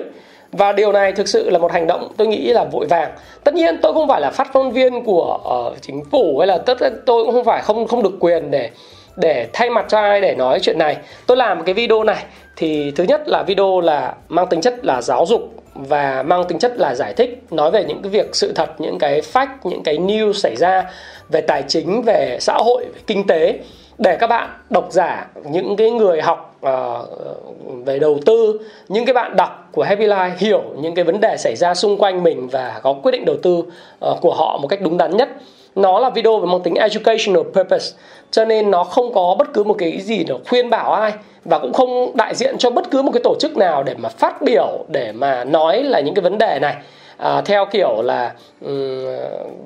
Và 0.51 0.71
điều 0.71 0.91
này 0.91 1.11
thực 1.11 1.27
sự 1.27 1.49
là 1.49 1.59
một 1.59 1.71
hành 1.71 1.87
động 1.87 2.07
tôi 2.17 2.27
nghĩ 2.27 2.47
là 2.47 2.63
vội 2.63 2.85
vàng. 2.85 3.11
Tất 3.43 3.53
nhiên 3.53 3.77
tôi 3.81 3.93
không 3.93 4.07
phải 4.07 4.21
là 4.21 4.31
phát 4.31 4.47
ngôn 4.53 4.71
viên 4.71 5.03
của 5.03 5.39
uh, 5.67 5.81
chính 5.81 6.03
phủ 6.11 6.37
hay 6.39 6.47
là 6.47 6.57
tất 6.57 6.77
tôi 7.05 7.25
cũng 7.25 7.33
không 7.33 7.45
phải 7.45 7.61
không 7.61 7.87
không 7.87 8.03
được 8.03 8.13
quyền 8.19 8.51
để 8.51 8.69
để 9.15 9.47
thay 9.53 9.69
mặt 9.69 9.85
cho 9.89 9.99
ai 9.99 10.21
để 10.21 10.35
nói 10.35 10.59
chuyện 10.59 10.77
này. 10.77 10.97
Tôi 11.27 11.37
làm 11.37 11.63
cái 11.63 11.73
video 11.73 12.03
này 12.03 12.23
thì 12.55 12.91
thứ 12.95 13.03
nhất 13.03 13.27
là 13.27 13.43
video 13.43 13.79
là 13.79 14.15
mang 14.29 14.47
tính 14.47 14.61
chất 14.61 14.85
là 14.85 15.01
giáo 15.01 15.25
dục 15.25 15.41
và 15.77 16.23
mang 16.23 16.43
tính 16.47 16.59
chất 16.59 16.77
là 16.77 16.95
giải 16.95 17.13
thích 17.13 17.43
nói 17.51 17.71
về 17.71 17.83
những 17.83 18.01
cái 18.01 18.09
việc 18.09 18.35
sự 18.35 18.51
thật 18.55 18.69
những 18.77 18.99
cái 18.99 19.21
fact 19.33 19.47
những 19.63 19.83
cái 19.83 19.97
news 19.97 20.33
xảy 20.33 20.55
ra 20.55 20.91
về 21.29 21.41
tài 21.41 21.63
chính 21.67 22.01
về 22.01 22.37
xã 22.41 22.53
hội 22.53 22.85
về 22.85 23.01
kinh 23.07 23.27
tế 23.27 23.59
để 23.97 24.17
các 24.19 24.27
bạn 24.27 24.49
độc 24.69 24.87
giả 24.91 25.27
những 25.51 25.75
cái 25.75 25.91
người 25.91 26.21
học 26.21 26.59
uh, 26.65 27.85
về 27.85 27.99
đầu 27.99 28.19
tư 28.25 28.59
những 28.87 29.05
cái 29.05 29.13
bạn 29.13 29.35
đọc 29.35 29.69
của 29.71 29.83
Happy 29.83 30.05
Life 30.05 30.31
hiểu 30.37 30.63
những 30.79 30.95
cái 30.95 31.05
vấn 31.05 31.19
đề 31.19 31.35
xảy 31.37 31.55
ra 31.55 31.73
xung 31.73 31.97
quanh 31.97 32.23
mình 32.23 32.47
và 32.47 32.79
có 32.83 32.93
quyết 32.93 33.11
định 33.11 33.25
đầu 33.25 33.35
tư 33.43 33.57
uh, 33.57 34.21
của 34.21 34.33
họ 34.33 34.57
một 34.61 34.67
cách 34.67 34.81
đúng 34.81 34.97
đắn 34.97 35.17
nhất 35.17 35.29
nó 35.77 35.99
là 35.99 36.09
video 36.09 36.39
về 36.39 36.47
mang 36.47 36.61
tính 36.63 36.75
educational 36.75 37.43
purpose 37.53 37.97
cho 38.31 38.45
nên 38.45 38.71
nó 38.71 38.83
không 38.83 39.13
có 39.13 39.35
bất 39.39 39.53
cứ 39.53 39.63
một 39.63 39.75
cái 39.79 40.01
gì 40.01 40.23
để 40.23 40.35
khuyên 40.49 40.69
bảo 40.69 40.93
ai 40.93 41.13
và 41.45 41.59
cũng 41.59 41.73
không 41.73 42.17
đại 42.17 42.35
diện 42.35 42.57
cho 42.57 42.69
bất 42.69 42.91
cứ 42.91 43.01
một 43.01 43.11
cái 43.13 43.21
tổ 43.23 43.35
chức 43.39 43.57
nào 43.57 43.83
để 43.83 43.95
mà 43.97 44.09
phát 44.09 44.41
biểu 44.41 44.85
để 44.87 45.11
mà 45.11 45.43
nói 45.43 45.83
là 45.83 45.99
những 45.99 46.15
cái 46.15 46.21
vấn 46.21 46.37
đề 46.37 46.59
này. 46.61 46.75
À, 47.17 47.41
theo 47.41 47.65
kiểu 47.65 48.01
là 48.01 48.33
um, 48.61 49.05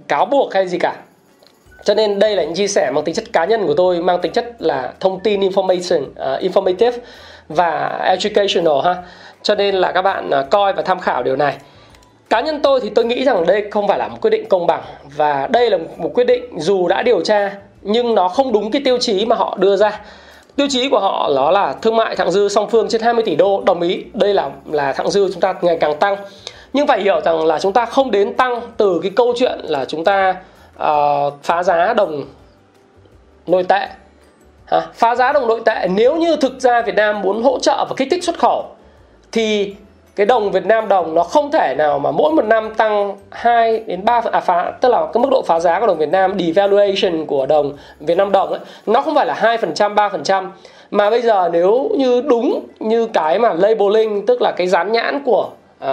cáo 0.08 0.25
buộc 0.25 0.53
hay 0.53 0.68
gì 0.68 0.77
cả. 0.80 0.96
Cho 1.84 1.94
nên 1.94 2.20
đây 2.20 2.36
là 2.36 2.44
những 2.44 2.53
chia 2.53 2.68
sẻ 2.68 2.91
mang 2.91 3.03
tính 3.03 3.15
chất 3.15 3.34
cá 3.34 3.46
nhân 3.46 3.68
của 3.68 3.74
tôi 3.74 4.01
mang 4.01 4.22
tính 4.22 4.32
chất 4.32 4.46
là 4.60 4.94
thông 5.00 5.20
tin 5.20 5.41
information 5.41 6.01
uh, 6.01 6.41
informative 6.41 6.98
và 7.50 8.00
educational 8.06 8.82
ha. 8.84 8.96
Cho 9.41 9.56
nên 9.56 9.75
là 9.75 9.91
các 9.91 10.01
bạn 10.01 10.30
uh, 10.39 10.50
coi 10.50 10.74
và 10.74 10.82
tham 10.82 11.00
khảo 11.00 11.24
điều 11.24 11.36
này 11.36 11.56
cá 12.31 12.41
nhân 12.41 12.59
tôi 12.61 12.79
thì 12.79 12.89
tôi 12.89 13.05
nghĩ 13.05 13.23
rằng 13.23 13.45
đây 13.45 13.65
không 13.71 13.88
phải 13.88 13.97
là 13.97 14.07
một 14.07 14.17
quyết 14.21 14.29
định 14.29 14.50
công 14.50 14.67
bằng 14.67 14.81
và 15.15 15.47
đây 15.51 15.69
là 15.69 15.77
một 15.97 16.11
quyết 16.13 16.23
định 16.23 16.59
dù 16.59 16.88
đã 16.88 17.01
điều 17.01 17.21
tra 17.21 17.51
nhưng 17.81 18.15
nó 18.15 18.27
không 18.27 18.51
đúng 18.51 18.71
cái 18.71 18.81
tiêu 18.85 18.97
chí 18.97 19.25
mà 19.25 19.35
họ 19.35 19.57
đưa 19.59 19.75
ra. 19.75 20.01
Tiêu 20.55 20.67
chí 20.69 20.89
của 20.89 21.00
họ 21.00 21.31
đó 21.35 21.51
là 21.51 21.73
thương 21.81 21.95
mại 21.95 22.15
thặng 22.15 22.31
dư 22.31 22.50
song 22.50 22.69
phương 22.69 22.88
trên 22.89 23.01
20 23.01 23.23
tỷ 23.23 23.35
đô 23.35 23.63
đồng 23.65 23.81
ý. 23.81 24.03
Đây 24.13 24.33
là 24.33 24.50
là 24.71 24.93
thặng 24.93 25.11
dư 25.11 25.29
chúng 25.31 25.41
ta 25.41 25.53
ngày 25.61 25.77
càng 25.81 25.97
tăng. 26.00 26.15
Nhưng 26.73 26.88
phải 26.88 27.01
hiểu 27.01 27.21
rằng 27.21 27.45
là 27.45 27.59
chúng 27.59 27.73
ta 27.73 27.85
không 27.85 28.11
đến 28.11 28.33
tăng 28.33 28.61
từ 28.77 29.00
cái 29.03 29.11
câu 29.15 29.33
chuyện 29.38 29.59
là 29.63 29.85
chúng 29.85 30.03
ta 30.03 30.35
uh, 30.83 31.33
phá 31.43 31.63
giá 31.63 31.93
đồng 31.93 32.23
nội 33.47 33.63
tệ. 33.63 33.88
À, 34.65 34.88
phá 34.93 35.15
giá 35.15 35.33
đồng 35.33 35.47
nội 35.47 35.61
tệ. 35.65 35.88
Nếu 35.88 36.15
như 36.15 36.35
thực 36.35 36.59
ra 36.59 36.81
Việt 36.81 36.95
Nam 36.95 37.21
muốn 37.21 37.43
hỗ 37.43 37.59
trợ 37.59 37.85
và 37.89 37.95
kích 37.97 38.07
thích 38.11 38.23
xuất 38.23 38.39
khẩu 38.39 38.65
thì 39.31 39.75
cái 40.15 40.25
đồng 40.25 40.51
Việt 40.51 40.65
Nam 40.65 40.88
đồng 40.88 41.15
nó 41.15 41.24
không 41.24 41.51
thể 41.51 41.75
nào 41.77 42.00
mà 42.00 42.12
mỗi 42.12 42.32
một 42.32 42.46
năm 42.46 42.74
tăng 42.75 43.18
2 43.30 43.80
đến 43.80 44.06
3 44.06 44.22
à 44.32 44.39
phá 44.39 44.74
tức 44.82 44.89
là 44.89 45.08
cái 45.13 45.24
mức 45.24 45.30
độ 45.32 45.41
phá 45.41 45.60
giá 45.60 45.80
của 45.80 45.88
đồng 45.88 45.98
Việt 45.98 46.10
Nam 46.10 46.39
devaluation 46.39 47.25
của 47.25 47.46
đồng 47.46 47.74
Việt 48.00 48.18
Nam 48.18 48.32
đồng 48.32 48.50
ấy, 48.50 48.60
nó 48.86 49.01
không 49.01 49.15
phải 49.15 49.25
là 49.25 49.58
2% 49.58 49.96
3% 49.96 50.48
mà 50.91 51.10
bây 51.10 51.22
giờ 51.22 51.50
nếu 51.53 51.89
như 51.98 52.22
đúng 52.22 52.68
như 52.80 53.08
cái 53.08 53.39
mà 53.39 53.53
labeling 53.53 54.25
tức 54.25 54.41
là 54.41 54.51
cái 54.51 54.68
dán 54.68 54.91
nhãn 54.91 55.24
của 55.25 55.50
uh, 55.86 55.89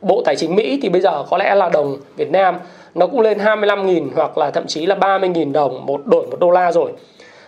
Bộ 0.00 0.22
Tài 0.24 0.36
chính 0.36 0.56
Mỹ 0.56 0.78
thì 0.82 0.88
bây 0.88 1.00
giờ 1.00 1.24
có 1.30 1.36
lẽ 1.36 1.54
là 1.54 1.68
đồng 1.68 1.96
Việt 2.16 2.30
Nam 2.30 2.58
nó 2.94 3.06
cũng 3.06 3.20
lên 3.20 3.38
25.000 3.38 4.08
hoặc 4.16 4.38
là 4.38 4.50
thậm 4.50 4.66
chí 4.66 4.86
là 4.86 4.94
30.000 4.94 5.52
đồng 5.52 5.86
một 5.86 6.06
đổi 6.06 6.26
một 6.26 6.40
đô 6.40 6.50
la 6.50 6.72
rồi. 6.72 6.92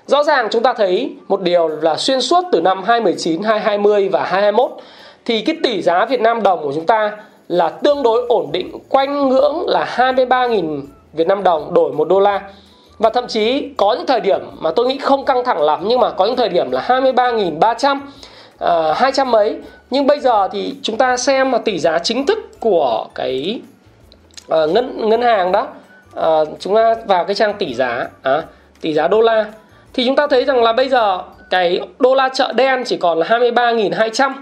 Rõ 0.07 0.23
ràng 0.23 0.49
chúng 0.51 0.63
ta 0.63 0.73
thấy 0.73 1.17
một 1.29 1.41
điều 1.41 1.69
là 1.69 1.97
xuyên 1.97 2.21
suốt 2.21 2.45
từ 2.53 2.61
năm 2.61 2.83
2019, 2.83 3.43
2020 3.43 4.09
và 4.09 4.25
2021 4.25 4.71
thì 5.25 5.43
cái 5.43 5.57
tỷ 5.63 5.83
giá 5.83 6.05
Việt 6.05 6.21
Nam 6.21 6.43
đồng 6.43 6.63
của 6.63 6.73
chúng 6.75 6.87
ta 6.87 7.13
là 7.49 7.69
tương 7.69 8.03
đối 8.03 8.27
ổn 8.29 8.53
định 8.53 8.79
quanh 8.89 9.29
ngưỡng 9.29 9.65
là 9.67 9.95
23.000 9.97 10.83
Việt 11.13 11.27
Nam 11.27 11.43
đồng 11.43 11.75
đổi 11.75 11.93
một 11.93 12.09
đô 12.09 12.21
la. 12.21 12.41
Và 12.99 13.11
thậm 13.11 13.27
chí 13.27 13.69
có 13.77 13.95
những 13.95 14.07
thời 14.07 14.21
điểm 14.21 14.41
mà 14.59 14.71
tôi 14.77 14.87
nghĩ 14.87 14.99
không 14.99 15.25
căng 15.25 15.45
thẳng 15.45 15.63
lắm 15.63 15.81
nhưng 15.85 16.01
mà 16.01 16.11
có 16.11 16.27
những 16.27 16.37
thời 16.37 16.49
điểm 16.49 16.71
là 16.71 16.85
23.300 16.89 17.99
uh, 18.65 18.97
200 18.97 19.31
mấy. 19.31 19.57
Nhưng 19.91 20.07
bây 20.07 20.21
giờ 20.21 20.49
thì 20.53 20.75
chúng 20.83 20.97
ta 20.97 21.17
xem 21.17 21.51
mà 21.51 21.59
tỷ 21.59 21.79
giá 21.79 21.99
chính 21.99 22.27
thức 22.27 22.39
của 22.61 23.07
cái 23.15 23.61
uh, 24.55 24.71
ngân 24.71 25.09
ngân 25.09 25.23
hàng 25.23 25.53
đó 25.53 25.67
uh, 26.21 26.49
chúng 26.59 26.75
ta 26.75 26.95
vào 27.07 27.25
cái 27.25 27.35
trang 27.35 27.55
tỷ 27.59 27.75
giá 27.75 28.09
à, 28.23 28.43
tỷ 28.81 28.95
giá 28.95 29.09
đô 29.09 29.21
la. 29.21 29.45
Thì 29.95 30.07
chúng 30.07 30.17
ta 30.17 30.27
thấy 30.27 30.45
rằng 30.45 30.63
là 30.63 30.73
bây 30.73 30.89
giờ 30.89 31.19
cái 31.51 31.81
đô 31.99 32.15
la 32.15 32.29
chợ 32.29 32.53
đen 32.53 32.83
chỉ 32.87 32.97
còn 32.97 33.19
là 33.19 33.27
23.200 33.27 34.33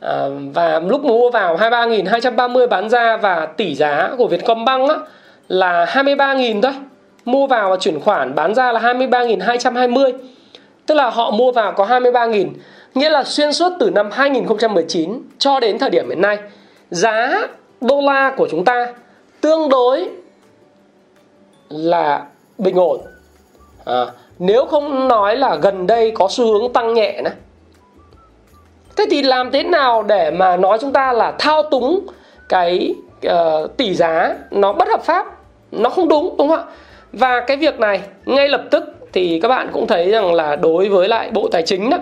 à, 0.00 0.28
và 0.54 0.80
lúc 0.80 1.04
mua 1.04 1.30
vào 1.30 1.56
23.230 1.56 2.68
bán 2.68 2.88
ra 2.88 3.16
và 3.16 3.46
tỷ 3.56 3.74
giá 3.74 4.10
của 4.18 4.26
Vietcombank 4.26 4.90
á, 4.90 4.96
là 5.48 5.84
23.000 5.84 6.62
thôi. 6.62 6.72
Mua 7.24 7.46
vào 7.46 7.70
và 7.70 7.76
chuyển 7.76 8.00
khoản 8.00 8.34
bán 8.34 8.54
ra 8.54 8.72
là 8.72 8.80
23.220 8.80 10.12
tức 10.86 10.94
là 10.94 11.10
họ 11.10 11.30
mua 11.30 11.52
vào 11.52 11.72
có 11.72 11.86
23.000 11.86 12.48
nghĩa 12.94 13.10
là 13.10 13.24
xuyên 13.24 13.52
suốt 13.52 13.72
từ 13.80 13.90
năm 13.90 14.10
2019 14.12 15.22
cho 15.38 15.60
đến 15.60 15.78
thời 15.78 15.90
điểm 15.90 16.08
hiện 16.08 16.20
nay. 16.20 16.38
Giá 16.90 17.48
đô 17.80 18.00
la 18.00 18.32
của 18.36 18.48
chúng 18.50 18.64
ta 18.64 18.92
tương 19.40 19.68
đối 19.68 20.08
là 21.68 22.26
bình 22.58 22.76
ổn. 22.76 23.00
À, 23.84 24.06
nếu 24.38 24.64
không 24.66 25.08
nói 25.08 25.36
là 25.36 25.56
gần 25.56 25.86
đây 25.86 26.10
có 26.10 26.28
xu 26.30 26.44
hướng 26.44 26.72
tăng 26.72 26.94
nhẹ 26.94 27.20
nữa 27.24 27.30
thế 28.96 29.04
thì 29.10 29.22
làm 29.22 29.50
thế 29.50 29.62
nào 29.62 30.02
để 30.02 30.30
mà 30.30 30.56
nói 30.56 30.78
chúng 30.80 30.92
ta 30.92 31.12
là 31.12 31.32
thao 31.38 31.62
túng 31.62 32.06
cái 32.48 32.94
uh, 33.26 33.76
tỷ 33.76 33.94
giá 33.94 34.34
nó 34.50 34.72
bất 34.72 34.88
hợp 34.88 35.04
pháp 35.04 35.26
nó 35.72 35.90
không 35.90 36.08
đúng 36.08 36.34
đúng 36.38 36.48
không 36.48 36.58
ạ? 36.58 36.64
Và 37.12 37.40
cái 37.40 37.56
việc 37.56 37.80
này 37.80 38.00
ngay 38.24 38.48
lập 38.48 38.62
tức 38.70 38.84
thì 39.12 39.40
các 39.40 39.48
bạn 39.48 39.68
cũng 39.72 39.86
thấy 39.86 40.10
rằng 40.10 40.34
là 40.34 40.56
đối 40.56 40.88
với 40.88 41.08
lại 41.08 41.30
bộ 41.32 41.48
tài 41.52 41.62
chính 41.62 41.90
đó 41.90 41.98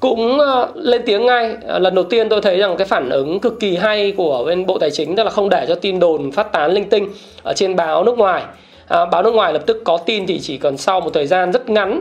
cũng 0.00 0.38
uh, 0.38 0.76
lên 0.76 1.02
tiếng 1.06 1.26
ngay. 1.26 1.56
Uh, 1.74 1.82
lần 1.82 1.94
đầu 1.94 2.04
tiên 2.04 2.28
tôi 2.28 2.40
thấy 2.40 2.58
rằng 2.58 2.76
cái 2.76 2.86
phản 2.86 3.10
ứng 3.10 3.40
cực 3.40 3.60
kỳ 3.60 3.76
hay 3.76 4.12
của 4.16 4.44
bên 4.46 4.66
bộ 4.66 4.78
tài 4.78 4.90
chính 4.90 5.16
tức 5.16 5.22
là 5.24 5.30
không 5.30 5.48
để 5.48 5.64
cho 5.68 5.74
tin 5.74 6.00
đồn 6.00 6.32
phát 6.32 6.52
tán 6.52 6.72
linh 6.72 6.88
tinh 6.88 7.08
ở 7.42 7.52
trên 7.52 7.76
báo 7.76 8.04
nước 8.04 8.18
ngoài. 8.18 8.42
À, 8.88 9.04
báo 9.04 9.22
nước 9.22 9.34
ngoài 9.34 9.52
lập 9.52 9.62
tức 9.66 9.82
có 9.84 9.96
tin 9.96 10.26
thì 10.26 10.38
chỉ 10.40 10.58
cần 10.58 10.76
sau 10.76 11.00
một 11.00 11.10
thời 11.14 11.26
gian 11.26 11.52
rất 11.52 11.70
ngắn 11.70 12.00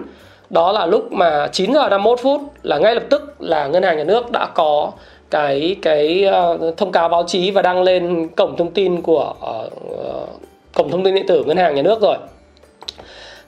đó 0.53 0.71
là 0.71 0.85
lúc 0.85 1.11
mà 1.11 1.47
9 1.51 1.73
giờ 1.73 1.89
51 1.89 2.19
phút 2.19 2.41
là 2.63 2.77
ngay 2.77 2.95
lập 2.95 3.03
tức 3.09 3.35
là 3.39 3.67
ngân 3.67 3.83
hàng 3.83 3.97
nhà 3.97 4.03
nước 4.03 4.31
đã 4.31 4.47
có 4.53 4.91
cái 5.29 5.75
cái 5.81 6.25
uh, 6.53 6.77
thông 6.77 6.91
cáo 6.91 7.09
báo 7.09 7.23
chí 7.27 7.51
và 7.51 7.61
đăng 7.61 7.83
lên 7.83 8.27
cổng 8.27 8.57
thông 8.57 8.71
tin 8.71 9.01
của 9.01 9.33
uh, 9.39 10.29
cổng 10.73 10.91
thông 10.91 11.03
tin 11.03 11.15
điện 11.15 11.27
tử 11.27 11.43
ngân 11.43 11.57
hàng 11.57 11.75
nhà 11.75 11.81
nước 11.81 12.01
rồi. 12.01 12.15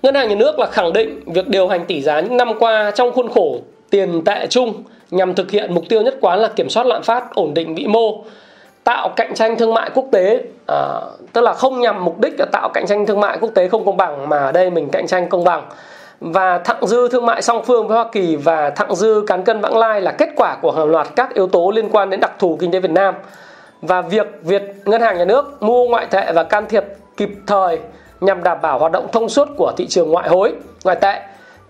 Ngân 0.02 0.16
hàng 0.16 0.30
nhà 0.30 0.36
nước 0.36 0.60
là 0.60 0.66
khẳng 0.66 0.94
định 0.94 1.20
việc 1.26 1.48
điều 1.48 1.68
hành 1.68 1.86
tỷ 1.86 2.02
giá 2.02 2.20
những 2.20 2.38
năm 2.38 2.60
qua 2.60 2.92
trong 2.96 3.12
khuôn 3.12 3.30
khổ 3.30 3.58
tiền 3.90 4.22
tệ 4.26 4.48
chung 4.50 4.74
nhằm 5.12 5.36
thực 5.36 5.52
hiện 5.52 5.74
mục 5.74 5.84
tiêu 5.90 6.02
nhất 6.02 6.18
quán 6.22 6.40
là 6.40 6.48
kiểm 6.48 6.70
soát 6.70 6.86
lạm 6.86 7.04
phát 7.04 7.36
ổn 7.36 7.54
định 7.54 7.76
vĩ 7.76 7.88
mô 7.88 8.24
tạo 8.84 9.10
cạnh 9.16 9.34
tranh 9.36 9.58
thương 9.58 9.74
mại 9.74 9.90
quốc 9.94 10.06
tế. 10.12 10.42
À, 10.68 11.02
tức 11.34 11.42
là 11.42 11.54
không 11.54 11.80
nhằm 11.82 12.06
mục 12.06 12.20
đích 12.20 12.34
là 12.40 12.46
tạo 12.52 12.70
cạnh 12.74 12.88
tranh 12.88 13.06
thương 13.06 13.20
mại 13.20 13.38
quốc 13.42 13.50
tế 13.56 13.68
không 13.68 13.86
công 13.86 13.98
bằng 13.98 14.30
mà 14.30 14.38
ở 14.38 14.52
đây 14.52 14.70
mình 14.70 14.90
cạnh 14.90 15.08
tranh 15.08 15.30
công 15.30 15.44
bằng 15.44 15.64
và 16.20 16.58
thặng 16.58 16.88
dư 16.88 17.08
thương 17.08 17.26
mại 17.26 17.42
song 17.42 17.64
phương 17.66 17.88
với 17.88 17.96
Hoa 17.96 18.10
Kỳ 18.12 18.36
và 18.36 18.70
thặng 18.70 18.96
dư 18.96 19.24
cán 19.28 19.44
cân 19.44 19.62
vãng 19.62 19.78
lai 19.78 20.02
là 20.02 20.12
kết 20.12 20.30
quả 20.36 20.58
của 20.62 20.72
hàng 20.72 20.86
loạt 20.86 21.08
các 21.16 21.34
yếu 21.34 21.48
tố 21.48 21.72
liên 21.76 21.90
quan 21.92 22.10
đến 22.10 22.20
đặc 22.20 22.32
thù 22.40 22.58
kinh 22.60 22.72
tế 22.72 22.80
Việt 22.80 22.92
Nam. 22.92 23.16
Và 23.82 24.02
việc 24.02 24.28
Việt 24.44 24.64
ngân 24.86 25.02
hàng 25.02 25.18
nhà 25.18 25.26
nước 25.26 25.64
mua 25.64 25.88
ngoại 25.88 26.06
tệ 26.06 26.32
và 26.34 26.44
can 26.44 26.66
thiệp 26.70 26.84
kịp 27.18 27.30
thời 27.48 27.80
nhằm 28.22 28.44
đảm 28.44 28.58
bảo 28.62 28.80
hoạt 28.80 28.92
động 28.92 29.08
thông 29.12 29.30
suốt 29.30 29.48
của 29.58 29.72
thị 29.78 29.88
trường 29.88 30.12
ngoại 30.12 30.30
hối, 30.30 30.54
ngoại 30.84 30.98
tệ 31.02 31.22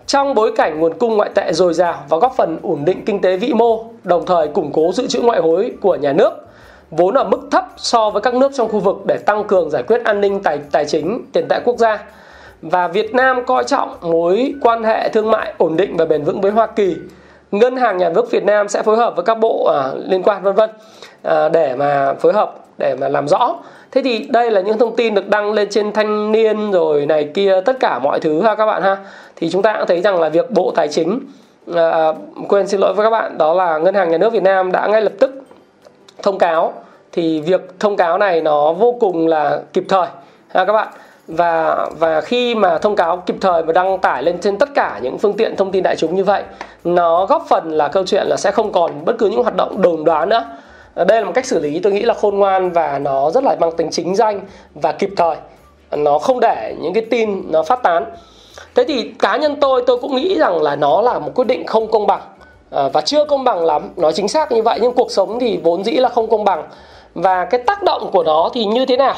trong 0.06 0.34
bối 0.34 0.52
cảnh 0.56 0.80
nguồn 0.80 0.98
cung 0.98 1.16
ngoại 1.16 1.30
tệ 1.34 1.52
dồi 1.52 1.74
dào 1.74 2.04
và 2.08 2.16
góp 2.16 2.34
phần 2.36 2.58
ổn 2.62 2.84
định 2.84 3.04
kinh 3.04 3.20
tế 3.20 3.36
vĩ 3.36 3.52
mô, 3.52 3.84
đồng 4.04 4.26
thời 4.26 4.48
củng 4.48 4.72
cố 4.72 4.92
dự 4.92 5.06
trữ 5.06 5.20
ngoại 5.20 5.40
hối 5.40 5.72
của 5.80 5.94
nhà 5.94 6.12
nước, 6.12 6.30
vốn 6.90 7.14
ở 7.14 7.24
mức 7.24 7.40
thấp 7.50 7.64
so 7.76 8.10
với 8.10 8.22
các 8.22 8.34
nước 8.34 8.52
trong 8.54 8.68
khu 8.68 8.78
vực 8.78 8.96
để 9.06 9.16
tăng 9.16 9.44
cường 9.44 9.70
giải 9.70 9.82
quyết 9.82 10.04
an 10.04 10.20
ninh 10.20 10.42
tài 10.42 10.58
tài 10.72 10.84
chính 10.84 11.24
tiền 11.32 11.46
tệ 11.48 11.60
quốc 11.64 11.76
gia 11.78 12.04
và 12.62 12.88
Việt 12.88 13.14
Nam 13.14 13.44
coi 13.44 13.64
trọng 13.64 13.96
mối 14.00 14.54
quan 14.60 14.84
hệ 14.84 15.08
thương 15.08 15.30
mại 15.30 15.54
ổn 15.58 15.76
định 15.76 15.96
và 15.96 16.04
bền 16.04 16.24
vững 16.24 16.40
với 16.40 16.50
Hoa 16.50 16.66
Kỳ. 16.66 16.96
Ngân 17.50 17.76
hàng 17.76 17.96
nhà 17.96 18.08
nước 18.08 18.30
Việt 18.30 18.44
Nam 18.44 18.68
sẽ 18.68 18.82
phối 18.82 18.96
hợp 18.96 19.16
với 19.16 19.24
các 19.24 19.34
bộ 19.34 19.64
à, 19.64 19.90
liên 20.06 20.22
quan 20.22 20.42
vân 20.42 20.54
vân 20.54 20.70
à, 21.22 21.48
để 21.48 21.76
mà 21.76 22.14
phối 22.14 22.32
hợp 22.32 22.54
để 22.78 22.96
mà 23.00 23.08
làm 23.08 23.28
rõ. 23.28 23.56
Thế 23.90 24.02
thì 24.02 24.26
đây 24.30 24.50
là 24.50 24.60
những 24.60 24.78
thông 24.78 24.96
tin 24.96 25.14
được 25.14 25.28
đăng 25.28 25.52
lên 25.52 25.68
trên 25.70 25.92
thanh 25.92 26.32
niên 26.32 26.70
rồi 26.70 27.06
này 27.06 27.30
kia 27.34 27.60
tất 27.64 27.80
cả 27.80 27.98
mọi 27.98 28.20
thứ 28.20 28.42
ha 28.42 28.54
các 28.54 28.66
bạn 28.66 28.82
ha. 28.82 28.96
Thì 29.36 29.50
chúng 29.50 29.62
ta 29.62 29.76
cũng 29.78 29.86
thấy 29.86 30.00
rằng 30.00 30.20
là 30.20 30.28
việc 30.28 30.50
bộ 30.50 30.72
tài 30.76 30.88
chính 30.88 31.20
à, 31.74 32.12
quên 32.48 32.68
xin 32.68 32.80
lỗi 32.80 32.94
với 32.94 33.06
các 33.06 33.10
bạn 33.10 33.38
đó 33.38 33.54
là 33.54 33.78
ngân 33.78 33.94
hàng 33.94 34.10
nhà 34.10 34.18
nước 34.18 34.32
Việt 34.32 34.42
Nam 34.42 34.72
đã 34.72 34.86
ngay 34.86 35.02
lập 35.02 35.12
tức 35.18 35.42
thông 36.22 36.38
cáo. 36.38 36.72
Thì 37.12 37.40
việc 37.40 37.80
thông 37.80 37.96
cáo 37.96 38.18
này 38.18 38.40
nó 38.40 38.72
vô 38.72 38.96
cùng 39.00 39.26
là 39.26 39.60
kịp 39.72 39.84
thời 39.88 40.06
ha 40.48 40.64
các 40.64 40.72
bạn 40.72 40.88
và 41.28 41.86
và 41.98 42.20
khi 42.20 42.54
mà 42.54 42.78
thông 42.78 42.96
cáo 42.96 43.16
kịp 43.16 43.36
thời 43.40 43.62
và 43.62 43.72
đăng 43.72 43.98
tải 43.98 44.22
lên 44.22 44.38
trên 44.38 44.58
tất 44.58 44.68
cả 44.74 45.00
những 45.02 45.18
phương 45.18 45.32
tiện 45.32 45.56
thông 45.56 45.72
tin 45.72 45.82
đại 45.82 45.96
chúng 45.96 46.14
như 46.14 46.24
vậy, 46.24 46.42
nó 46.84 47.26
góp 47.26 47.46
phần 47.48 47.70
là 47.70 47.88
câu 47.88 48.02
chuyện 48.06 48.26
là 48.26 48.36
sẽ 48.36 48.50
không 48.50 48.72
còn 48.72 49.04
bất 49.04 49.18
cứ 49.18 49.26
những 49.26 49.42
hoạt 49.42 49.56
động 49.56 49.82
đồn 49.82 50.04
đoán 50.04 50.28
nữa. 50.28 50.44
Đây 50.94 51.20
là 51.20 51.24
một 51.24 51.32
cách 51.34 51.46
xử 51.46 51.60
lý 51.60 51.78
tôi 51.78 51.92
nghĩ 51.92 52.02
là 52.02 52.14
khôn 52.14 52.38
ngoan 52.38 52.70
và 52.70 52.98
nó 52.98 53.30
rất 53.30 53.44
là 53.44 53.56
mang 53.60 53.76
tính 53.76 53.88
chính 53.90 54.16
danh 54.16 54.40
và 54.74 54.92
kịp 54.92 55.10
thời. 55.16 55.36
Nó 55.90 56.18
không 56.18 56.40
để 56.40 56.74
những 56.80 56.94
cái 56.94 57.06
tin 57.10 57.52
nó 57.52 57.62
phát 57.62 57.82
tán. 57.82 58.04
Thế 58.74 58.84
thì 58.88 59.12
cá 59.18 59.36
nhân 59.36 59.56
tôi 59.60 59.82
tôi 59.86 59.98
cũng 59.98 60.16
nghĩ 60.16 60.38
rằng 60.38 60.62
là 60.62 60.76
nó 60.76 61.02
là 61.02 61.18
một 61.18 61.30
quyết 61.34 61.46
định 61.46 61.66
không 61.66 61.90
công 61.90 62.06
bằng 62.06 62.20
à, 62.70 62.88
và 62.92 63.00
chưa 63.00 63.24
công 63.24 63.44
bằng 63.44 63.64
lắm. 63.64 63.90
Nói 63.96 64.12
chính 64.12 64.28
xác 64.28 64.52
như 64.52 64.62
vậy, 64.62 64.78
nhưng 64.82 64.92
cuộc 64.92 65.10
sống 65.10 65.38
thì 65.40 65.60
vốn 65.64 65.84
dĩ 65.84 65.92
là 65.92 66.08
không 66.08 66.30
công 66.30 66.44
bằng. 66.44 66.64
Và 67.14 67.44
cái 67.44 67.60
tác 67.66 67.82
động 67.82 68.10
của 68.12 68.22
nó 68.22 68.50
thì 68.54 68.64
như 68.64 68.86
thế 68.86 68.96
nào? 68.96 69.14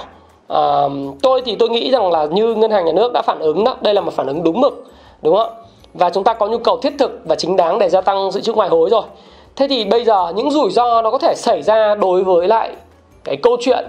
À, 0.48 0.82
tôi 1.22 1.42
thì 1.44 1.56
tôi 1.56 1.68
nghĩ 1.68 1.90
rằng 1.90 2.12
là 2.12 2.24
như 2.24 2.54
ngân 2.54 2.70
hàng 2.70 2.84
nhà 2.84 2.92
nước 2.92 3.12
đã 3.12 3.22
phản 3.22 3.38
ứng 3.38 3.64
đó 3.64 3.76
đây 3.80 3.94
là 3.94 4.00
một 4.00 4.12
phản 4.12 4.26
ứng 4.26 4.42
đúng 4.42 4.60
mực 4.60 4.84
đúng 5.22 5.36
không 5.36 5.50
và 5.94 6.10
chúng 6.10 6.24
ta 6.24 6.34
có 6.34 6.48
nhu 6.48 6.58
cầu 6.58 6.78
thiết 6.82 6.92
thực 6.98 7.20
và 7.24 7.34
chính 7.34 7.56
đáng 7.56 7.78
để 7.78 7.88
gia 7.88 8.00
tăng 8.00 8.30
dự 8.32 8.40
trữ 8.40 8.52
ngoại 8.52 8.68
hối 8.68 8.90
rồi. 8.90 9.02
Thế 9.56 9.68
thì 9.68 9.84
bây 9.84 10.04
giờ 10.04 10.32
những 10.34 10.50
rủi 10.50 10.70
ro 10.70 11.02
nó 11.02 11.10
có 11.10 11.18
thể 11.18 11.34
xảy 11.36 11.62
ra 11.62 11.94
đối 11.94 12.24
với 12.24 12.48
lại 12.48 12.72
cái 13.24 13.36
câu 13.36 13.56
chuyện 13.60 13.84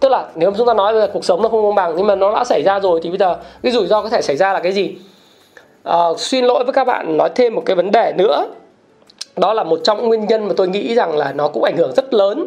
tức 0.00 0.08
là 0.08 0.26
nếu 0.34 0.52
chúng 0.56 0.66
ta 0.66 0.74
nói 0.74 0.92
là 0.92 1.06
cuộc 1.06 1.24
sống 1.24 1.42
nó 1.42 1.48
không 1.48 1.62
công 1.62 1.74
bằng 1.74 1.94
nhưng 1.96 2.06
mà 2.06 2.14
nó 2.14 2.34
đã 2.34 2.44
xảy 2.44 2.62
ra 2.62 2.80
rồi 2.80 3.00
thì 3.02 3.10
bây 3.10 3.18
giờ 3.18 3.36
cái 3.62 3.72
rủi 3.72 3.86
ro 3.86 4.02
có 4.02 4.08
thể 4.08 4.22
xảy 4.22 4.36
ra 4.36 4.52
là 4.52 4.60
cái 4.60 4.72
gì? 4.72 4.94
À, 5.82 5.98
xin 6.18 6.44
lỗi 6.44 6.64
với 6.64 6.72
các 6.72 6.84
bạn 6.84 7.16
nói 7.16 7.30
thêm 7.34 7.54
một 7.54 7.62
cái 7.66 7.76
vấn 7.76 7.90
đề 7.90 8.12
nữa. 8.16 8.46
Đó 9.36 9.54
là 9.54 9.64
một 9.64 9.80
trong 9.84 10.08
nguyên 10.08 10.26
nhân 10.26 10.48
mà 10.48 10.54
tôi 10.56 10.68
nghĩ 10.68 10.94
rằng 10.94 11.16
là 11.16 11.32
nó 11.32 11.48
cũng 11.48 11.64
ảnh 11.64 11.76
hưởng 11.76 11.92
rất 11.96 12.14
lớn 12.14 12.46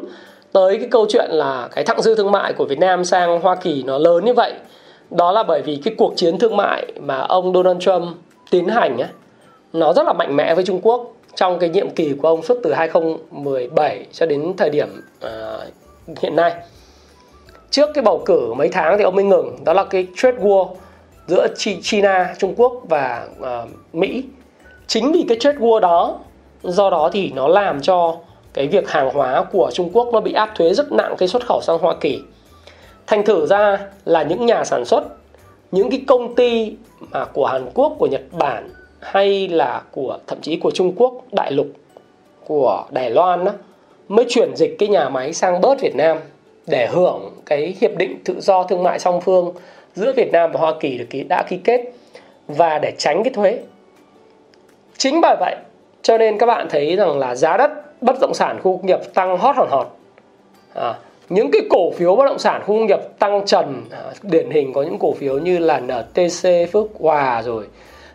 tới 0.52 0.78
cái 0.78 0.88
câu 0.92 1.06
chuyện 1.10 1.32
là 1.32 1.70
cái 1.76 1.84
thặng 1.84 2.02
dư 2.02 2.16
thương 2.16 2.32
mại 2.32 2.54
của 2.54 2.66
Việt 2.66 2.80
Nam 2.80 3.06
sang 3.06 3.42
Hoa 3.42 3.56
Kỳ 3.56 3.84
nó 3.84 3.98
lớn 3.98 4.26
như 4.26 4.34
vậy 4.34 4.54
đó 5.12 5.32
là 5.32 5.44
bởi 5.44 5.62
vì 5.62 5.82
cái 5.84 5.96
cuộc 5.98 6.14
chiến 6.16 6.40
thương 6.40 6.58
mại 6.58 6.86
mà 7.00 7.18
ông 7.18 7.54
Donald 7.54 7.80
Trump 7.80 8.18
tiến 8.52 8.68
hành 8.68 8.98
ấy, 8.98 9.10
nó 9.74 9.94
rất 9.94 10.04
là 10.06 10.14
mạnh 10.14 10.36
mẽ 10.36 10.56
với 10.56 10.64
Trung 10.64 10.80
Quốc 10.84 11.14
trong 11.36 11.60
cái 11.60 11.70
nhiệm 11.70 11.90
kỳ 11.90 12.14
của 12.22 12.28
ông 12.28 12.42
suốt 12.42 12.58
từ 12.64 12.74
2017 12.74 14.06
cho 14.12 14.26
đến 14.26 14.54
thời 14.58 14.70
điểm 14.70 15.02
uh, 15.26 16.20
hiện 16.22 16.36
nay. 16.36 16.54
Trước 17.70 17.90
cái 17.94 18.02
bầu 18.02 18.24
cử 18.26 18.54
mấy 18.54 18.70
tháng 18.70 18.98
thì 18.98 19.04
ông 19.04 19.16
mới 19.16 19.24
ngừng 19.24 19.64
đó 19.66 19.74
là 19.74 19.84
cái 19.84 20.08
trade 20.16 20.38
war 20.38 20.68
giữa 21.28 21.48
China 21.82 22.36
Trung 22.38 22.54
Quốc 22.58 22.74
và 22.90 23.28
uh, 23.40 23.70
Mỹ. 23.94 24.24
Chính 24.88 25.12
vì 25.12 25.26
cái 25.30 25.38
trade 25.40 25.58
war 25.58 25.80
đó 25.80 26.20
do 26.64 26.90
đó 26.90 27.10
thì 27.14 27.32
nó 27.36 27.48
làm 27.48 27.82
cho 27.82 28.16
cái 28.58 28.68
việc 28.68 28.90
hàng 28.90 29.10
hóa 29.14 29.44
của 29.52 29.70
Trung 29.74 29.90
Quốc 29.94 30.10
nó 30.14 30.20
bị 30.20 30.34
áp 30.34 30.52
thuế 30.56 30.74
rất 30.74 30.92
nặng 30.92 31.16
cái 31.18 31.28
xuất 31.28 31.46
khẩu 31.46 31.62
sang 31.62 31.78
Hoa 31.78 31.96
Kỳ 32.02 32.22
thành 33.08 33.26
thử 33.26 33.46
ra 33.46 33.80
là 34.06 34.24
những 34.24 34.46
nhà 34.46 34.64
sản 34.64 34.86
xuất 34.86 35.04
những 35.72 35.90
cái 35.90 36.02
công 36.08 36.36
ty 36.36 36.76
mà 37.00 37.26
của 37.26 37.46
Hàn 37.46 37.70
Quốc 37.74 37.96
của 38.00 38.08
Nhật 38.08 38.22
Bản 38.32 38.70
hay 39.00 39.48
là 39.48 39.82
của 39.92 40.18
thậm 40.28 40.42
chí 40.42 40.56
của 40.56 40.72
Trung 40.72 40.94
Quốc 40.96 41.14
đại 41.32 41.52
lục 41.52 41.68
của 42.46 42.84
Đài 42.92 43.10
Loan 43.10 43.46
đó 43.46 43.52
mới 44.08 44.26
chuyển 44.30 44.56
dịch 44.56 44.76
cái 44.80 44.90
nhà 44.90 45.10
máy 45.10 45.34
sang 45.34 45.62
bớt 45.62 45.82
Việt 45.82 45.96
Nam 45.96 46.18
để 46.68 46.88
hưởng 46.88 47.32
cái 47.46 47.76
hiệp 47.82 47.98
định 47.98 48.20
tự 48.26 48.42
do 48.42 48.64
thương 48.64 48.84
mại 48.84 49.00
song 49.00 49.22
phương 49.22 49.54
giữa 49.96 50.14
Việt 50.14 50.32
Nam 50.32 50.52
và 50.52 50.60
Hoa 50.60 50.74
Kỳ 50.80 50.98
được 50.98 51.06
ký, 51.10 51.24
đã 51.24 51.44
ký 51.50 51.58
kết 51.64 51.82
và 52.48 52.80
để 52.80 52.94
tránh 52.98 53.24
cái 53.24 53.34
thuế. 53.34 53.60
Chính 54.98 55.22
bởi 55.22 55.36
vậy 55.40 55.56
cho 56.02 56.18
nên 56.18 56.38
các 56.38 56.46
bạn 56.46 56.68
thấy 56.70 56.96
rằng 56.96 57.20
là 57.20 57.36
giá 57.36 57.58
đất 57.58 57.72
bất 58.02 58.16
động 58.22 58.34
sản 58.34 58.60
khu 58.64 58.78
công 58.78 58.86
nghiệp 58.86 59.00
tăng 59.14 59.38
hot 59.38 59.56
hòn 59.56 59.68
hot. 59.72 59.88
À, 60.74 60.94
những 61.30 61.52
cái 61.52 61.62
cổ 61.70 61.92
phiếu 61.92 62.16
bất 62.16 62.26
động 62.26 62.40
sản 62.40 62.62
khu 62.66 62.68
công 62.68 62.86
nghiệp 62.86 63.00
tăng 63.20 63.46
trần 63.46 63.86
à, 63.92 64.04
điển 64.22 64.50
hình 64.52 64.74
có 64.74 64.84
những 64.84 65.00
cổ 65.00 65.14
phiếu 65.14 65.40
như 65.40 65.58
là 65.58 65.80
NTC 65.80 66.72
Phước 66.72 66.86
Hòa 67.00 67.42
rồi 67.42 67.66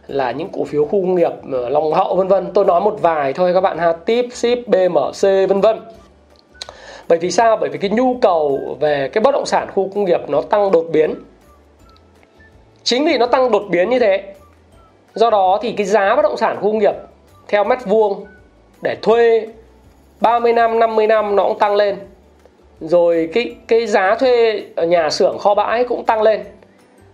là 0.06 0.30
những 0.30 0.48
cổ 0.52 0.64
phiếu 0.64 0.84
khu 0.84 1.02
công 1.02 1.14
nghiệp 1.14 1.32
ờ, 1.52 1.68
Long 1.68 1.92
Hậu 1.92 2.16
vân 2.16 2.28
vân. 2.28 2.52
Tôi 2.54 2.64
nói 2.64 2.80
một 2.80 2.98
vài 3.00 3.32
thôi 3.32 3.54
các 3.54 3.60
bạn 3.60 3.78
ha 3.78 3.92
Tip, 3.92 4.24
Ship, 4.32 4.68
BMC 4.68 5.22
vân 5.48 5.60
vân. 5.60 5.80
Bởi 7.08 7.18
vì 7.18 7.30
sao? 7.30 7.56
Bởi 7.56 7.70
vì 7.70 7.78
cái 7.78 7.90
nhu 7.90 8.16
cầu 8.22 8.76
về 8.80 9.10
cái 9.12 9.22
bất 9.22 9.30
động 9.32 9.46
sản 9.46 9.68
khu 9.74 9.90
công 9.94 10.04
nghiệp 10.04 10.20
nó 10.28 10.40
tăng 10.40 10.72
đột 10.72 10.86
biến. 10.92 11.14
Chính 12.82 13.04
vì 13.04 13.18
nó 13.18 13.26
tăng 13.26 13.50
đột 13.50 13.62
biến 13.70 13.90
như 13.90 13.98
thế 13.98 14.34
do 15.14 15.30
đó 15.30 15.58
thì 15.62 15.72
cái 15.72 15.86
giá 15.86 16.16
bất 16.16 16.22
động 16.22 16.36
sản 16.36 16.56
khu 16.56 16.62
công 16.62 16.78
nghiệp 16.78 16.94
theo 17.48 17.64
mét 17.64 17.78
vuông 17.84 18.26
để 18.82 18.96
thuê 19.02 19.46
30 20.22 20.52
năm 20.52 20.78
50 20.78 21.06
năm 21.06 21.36
nó 21.36 21.44
cũng 21.44 21.58
tăng 21.58 21.76
lên. 21.76 21.96
Rồi 22.80 23.28
cái 23.34 23.54
cái 23.68 23.86
giá 23.86 24.14
thuê 24.14 24.62
nhà 24.76 25.10
xưởng 25.10 25.38
kho 25.38 25.54
bãi 25.54 25.84
cũng 25.84 26.04
tăng 26.04 26.22
lên. 26.22 26.42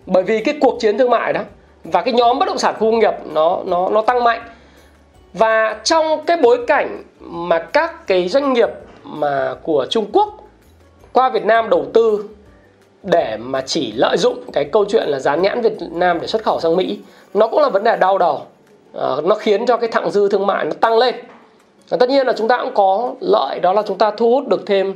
Bởi 0.06 0.22
vì 0.22 0.42
cái 0.44 0.54
cuộc 0.60 0.80
chiến 0.80 0.98
thương 0.98 1.10
mại 1.10 1.32
đó 1.32 1.40
và 1.84 2.02
cái 2.02 2.14
nhóm 2.14 2.38
bất 2.38 2.46
động 2.46 2.58
sản 2.58 2.74
khu 2.74 2.90
công 2.90 2.98
nghiệp 2.98 3.14
nó 3.32 3.60
nó 3.66 3.88
nó 3.88 4.02
tăng 4.02 4.24
mạnh. 4.24 4.40
Và 5.32 5.80
trong 5.84 6.24
cái 6.26 6.36
bối 6.36 6.58
cảnh 6.66 7.02
mà 7.20 7.58
các 7.58 8.06
cái 8.06 8.28
doanh 8.28 8.52
nghiệp 8.52 8.68
mà 9.04 9.54
của 9.62 9.86
Trung 9.90 10.06
Quốc 10.12 10.28
qua 11.12 11.28
Việt 11.30 11.44
Nam 11.44 11.70
đầu 11.70 11.86
tư 11.94 12.24
để 13.02 13.36
mà 13.40 13.60
chỉ 13.60 13.92
lợi 13.92 14.16
dụng 14.16 14.38
cái 14.52 14.64
câu 14.64 14.84
chuyện 14.88 15.08
là 15.08 15.18
dán 15.18 15.42
nhãn 15.42 15.60
Việt 15.60 15.76
Nam 15.90 16.20
để 16.20 16.26
xuất 16.26 16.42
khẩu 16.42 16.60
sang 16.60 16.76
Mỹ 16.76 16.98
nó 17.34 17.48
cũng 17.48 17.60
là 17.60 17.68
vấn 17.68 17.84
đề 17.84 17.96
đau 17.96 18.18
đầu. 18.18 18.42
À, 18.94 19.08
nó 19.24 19.34
khiến 19.34 19.66
cho 19.66 19.76
cái 19.76 19.90
thặng 19.90 20.10
dư 20.10 20.28
thương 20.28 20.46
mại 20.46 20.64
nó 20.64 20.72
tăng 20.80 20.98
lên 20.98 21.14
và 21.88 21.96
tất 21.96 22.08
nhiên 22.08 22.26
là 22.26 22.32
chúng 22.32 22.48
ta 22.48 22.58
cũng 22.62 22.74
có 22.74 23.14
lợi 23.20 23.60
đó 23.60 23.72
là 23.72 23.82
chúng 23.86 23.98
ta 23.98 24.10
thu 24.10 24.30
hút 24.30 24.48
được 24.48 24.66
thêm 24.66 24.90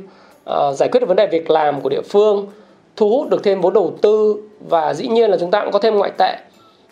uh, 0.49 0.75
giải 0.75 0.89
quyết 0.91 0.99
được 0.99 1.07
vấn 1.07 1.17
đề 1.17 1.27
việc 1.27 1.49
làm 1.49 1.81
của 1.81 1.89
địa 1.89 2.01
phương 2.01 2.47
thu 2.95 3.09
hút 3.09 3.29
được 3.29 3.43
thêm 3.43 3.61
vốn 3.61 3.73
đầu 3.73 3.93
tư 4.01 4.35
và 4.69 4.93
dĩ 4.93 5.07
nhiên 5.07 5.29
là 5.29 5.37
chúng 5.37 5.51
ta 5.51 5.61
cũng 5.63 5.71
có 5.71 5.79
thêm 5.79 5.95
ngoại 5.95 6.11
tệ. 6.17 6.35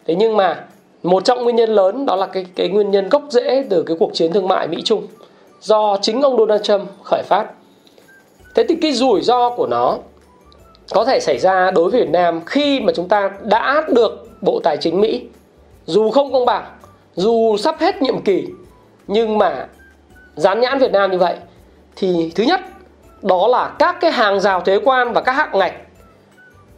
Thế 0.08 0.16
nhưng 0.16 0.38
mà 0.38 0.66
một 1.04 1.26
trong 1.26 1.44
nguyên 1.44 1.56
nhân 1.56 1.70
lớn 1.70 2.06
đó 2.06 2.16
là 2.16 2.28
cái 2.28 2.46
cái 2.56 2.70
nguyên 2.70 2.92
nhân 2.92 3.10
gốc 3.10 3.24
rễ 3.30 3.66
từ 3.70 3.84
cái 3.84 3.98
cuộc 4.00 4.14
chiến 4.14 4.34
thương 4.34 4.48
mại 4.48 4.68
Mỹ 4.68 4.82
Trung 4.86 5.08
do 5.62 5.98
chính 6.02 6.22
ông 6.22 6.38
Donald 6.38 6.62
Trump 6.62 6.90
khởi 7.04 7.24
phát. 7.24 7.46
Thế 8.56 8.66
thì 8.70 8.76
cái 8.82 8.94
rủi 8.94 9.22
ro 9.22 9.50
của 9.50 9.68
nó 9.68 9.98
có 10.94 11.06
thể 11.06 11.20
xảy 11.20 11.38
ra 11.38 11.72
đối 11.72 11.90
với 11.90 12.02
Việt 12.02 12.10
Nam 12.10 12.42
khi 12.46 12.80
mà 12.80 12.94
chúng 12.96 13.08
ta 13.08 13.32
đã 13.44 13.84
được 13.90 14.28
Bộ 14.42 14.60
Tài 14.64 14.78
chính 14.78 15.02
Mỹ 15.02 15.22
dù 15.86 16.12
không 16.12 16.34
công 16.34 16.46
bằng 16.46 16.66
dù 17.16 17.58
sắp 17.58 17.76
hết 17.80 18.02
nhiệm 18.02 18.22
kỳ 18.22 18.48
nhưng 19.08 19.38
mà 19.38 19.68
dán 20.36 20.60
nhãn 20.60 20.80
Việt 20.80 20.92
Nam 20.92 21.12
như 21.12 21.18
vậy 21.18 21.36
thì 21.96 22.32
thứ 22.36 22.44
nhất 22.44 22.62
đó 23.22 23.48
là 23.48 23.76
các 23.80 23.98
cái 24.02 24.12
hàng 24.12 24.40
rào 24.40 24.62
thuế 24.62 24.80
quan 24.84 25.14
và 25.14 25.22
các 25.22 25.32
hạng 25.32 25.60
ngạch 25.60 25.74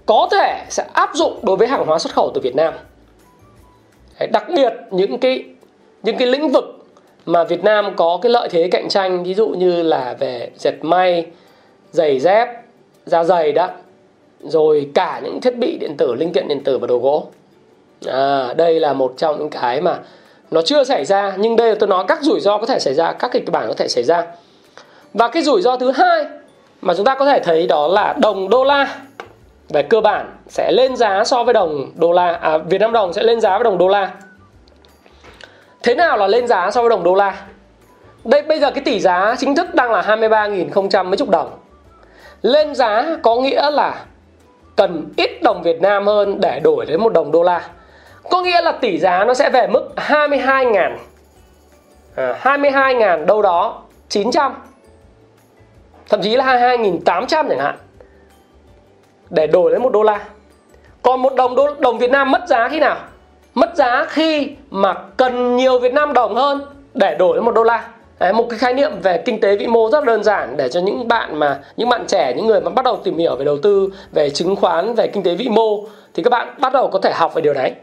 có 0.05 0.27
thể 0.31 0.65
sẽ 0.69 0.85
áp 0.93 1.09
dụng 1.13 1.39
đối 1.43 1.57
với 1.57 1.67
hàng 1.67 1.85
hóa 1.85 1.99
xuất 1.99 2.13
khẩu 2.13 2.31
từ 2.33 2.41
Việt 2.41 2.55
Nam. 2.55 2.73
Đặc 4.31 4.45
biệt 4.55 4.73
những 4.91 5.19
cái 5.19 5.43
những 6.03 6.17
cái 6.17 6.27
lĩnh 6.27 6.49
vực 6.49 6.85
mà 7.25 7.43
Việt 7.43 7.63
Nam 7.63 7.95
có 7.95 8.19
cái 8.21 8.31
lợi 8.31 8.49
thế 8.51 8.67
cạnh 8.71 8.89
tranh 8.89 9.23
ví 9.23 9.33
dụ 9.33 9.47
như 9.47 9.83
là 9.83 10.15
về 10.19 10.49
dệt 10.55 10.75
may, 10.81 11.25
giày 11.91 12.19
dép, 12.19 12.47
da 13.05 13.23
giày 13.23 13.51
đó, 13.51 13.69
rồi 14.39 14.89
cả 14.93 15.21
những 15.23 15.41
thiết 15.41 15.57
bị 15.57 15.77
điện 15.77 15.97
tử, 15.97 16.15
linh 16.15 16.33
kiện 16.33 16.47
điện 16.47 16.63
tử 16.63 16.77
và 16.77 16.87
đồ 16.87 16.97
gỗ. 16.97 17.27
À, 18.07 18.53
đây 18.53 18.79
là 18.79 18.93
một 18.93 19.13
trong 19.17 19.39
những 19.39 19.49
cái 19.49 19.81
mà 19.81 19.99
nó 20.53 20.61
chưa 20.61 20.83
xảy 20.83 21.05
ra 21.05 21.33
nhưng 21.37 21.55
đây 21.55 21.69
là 21.69 21.75
tôi 21.79 21.89
nói 21.89 22.05
các 22.07 22.21
rủi 22.21 22.39
ro 22.39 22.57
có 22.57 22.65
thể 22.65 22.79
xảy 22.79 22.93
ra, 22.93 23.11
các 23.11 23.31
kịch 23.31 23.51
bản 23.51 23.67
có 23.67 23.73
thể 23.73 23.87
xảy 23.87 24.03
ra. 24.03 24.25
Và 25.13 25.27
cái 25.27 25.43
rủi 25.43 25.61
ro 25.61 25.77
thứ 25.77 25.91
hai 25.91 26.25
mà 26.81 26.93
chúng 26.93 27.05
ta 27.05 27.15
có 27.15 27.25
thể 27.25 27.39
thấy 27.39 27.67
đó 27.67 27.87
là 27.87 28.13
đồng 28.21 28.49
đô 28.49 28.63
la 28.63 28.95
về 29.69 29.83
cơ 29.83 30.01
bản 30.01 30.29
sẽ 30.47 30.71
lên 30.71 30.95
giá 30.95 31.23
so 31.23 31.43
với 31.43 31.53
đồng 31.53 31.91
đô 31.95 32.11
la 32.11 32.33
à, 32.41 32.57
Việt 32.57 32.81
Nam 32.81 32.91
đồng 32.91 33.13
sẽ 33.13 33.23
lên 33.23 33.41
giá 33.41 33.57
với 33.57 33.63
đồng 33.63 33.77
đô 33.77 33.87
la. 33.87 34.11
Thế 35.83 35.95
nào 35.95 36.17
là 36.17 36.27
lên 36.27 36.47
giá 36.47 36.71
so 36.71 36.81
với 36.81 36.89
đồng 36.89 37.03
đô 37.03 37.15
la? 37.15 37.35
Đây 38.23 38.41
bây 38.41 38.59
giờ 38.59 38.71
cái 38.71 38.83
tỷ 38.83 38.99
giá 38.99 39.35
chính 39.39 39.55
thức 39.55 39.75
đang 39.75 39.91
là 39.91 40.01
23.000 40.01 41.05
mấy 41.05 41.17
chục 41.17 41.29
đồng. 41.29 41.51
Lên 42.41 42.75
giá 42.75 43.05
có 43.21 43.35
nghĩa 43.35 43.71
là 43.71 44.05
cần 44.75 45.13
ít 45.17 45.43
đồng 45.43 45.61
Việt 45.63 45.81
Nam 45.81 46.07
hơn 46.07 46.41
để 46.41 46.59
đổi 46.59 46.85
đến 46.85 46.99
một 46.99 47.13
đồng 47.13 47.31
đô 47.31 47.43
la 47.43 47.69
có 48.29 48.41
nghĩa 48.41 48.61
là 48.61 48.71
tỷ 48.71 48.97
giá 48.97 49.23
nó 49.23 49.33
sẽ 49.33 49.49
về 49.49 49.67
mức 49.67 49.89
22.000 49.95 50.97
à, 52.15 52.39
22.000 52.43 53.25
đâu 53.25 53.41
đó 53.41 53.81
900 54.09 54.53
thậm 56.09 56.21
chí 56.21 56.35
là 56.35 56.45
22.800 56.45 57.27
chẳng 57.27 57.59
hạn. 57.59 57.75
Để 59.29 59.47
đổi 59.47 59.71
lấy 59.71 59.79
một 59.79 59.93
đô 59.93 60.03
la. 60.03 60.19
Còn 61.01 61.21
một 61.21 61.35
đồng 61.35 61.55
đô, 61.55 61.67
đồng 61.79 61.97
Việt 61.97 62.11
Nam 62.11 62.31
mất 62.31 62.47
giá 62.47 62.69
khi 62.69 62.79
nào? 62.79 62.95
Mất 63.53 63.75
giá 63.75 64.05
khi 64.09 64.49
mà 64.69 64.93
cần 65.17 65.55
nhiều 65.55 65.79
Việt 65.79 65.93
Nam 65.93 66.13
đồng 66.13 66.35
hơn 66.35 66.61
để 66.93 67.15
đổi 67.15 67.35
lấy 67.35 67.43
một 67.43 67.55
đô 67.55 67.63
la. 67.63 67.87
Đấy, 68.19 68.33
một 68.33 68.45
cái 68.49 68.59
khái 68.59 68.73
niệm 68.73 68.91
về 69.01 69.17
kinh 69.25 69.39
tế 69.39 69.55
vĩ 69.55 69.67
mô 69.67 69.89
rất 69.91 70.05
đơn 70.05 70.23
giản 70.23 70.57
để 70.57 70.69
cho 70.69 70.79
những 70.79 71.07
bạn 71.07 71.39
mà 71.39 71.59
những 71.77 71.89
bạn 71.89 72.05
trẻ 72.07 72.33
những 72.35 72.47
người 72.47 72.61
mà 72.61 72.69
bắt 72.69 72.85
đầu 72.85 72.99
tìm 73.03 73.17
hiểu 73.17 73.35
về 73.35 73.45
đầu 73.45 73.57
tư 73.63 73.89
về 74.11 74.29
chứng 74.29 74.55
khoán 74.55 74.93
về 74.95 75.07
kinh 75.07 75.23
tế 75.23 75.35
vĩ 75.35 75.49
mô 75.49 75.83
thì 76.13 76.23
các 76.23 76.29
bạn 76.29 76.55
bắt 76.59 76.73
đầu 76.73 76.87
có 76.87 76.99
thể 76.99 77.11
học 77.13 77.33
về 77.33 77.41
điều 77.41 77.53
đấy 77.53 77.73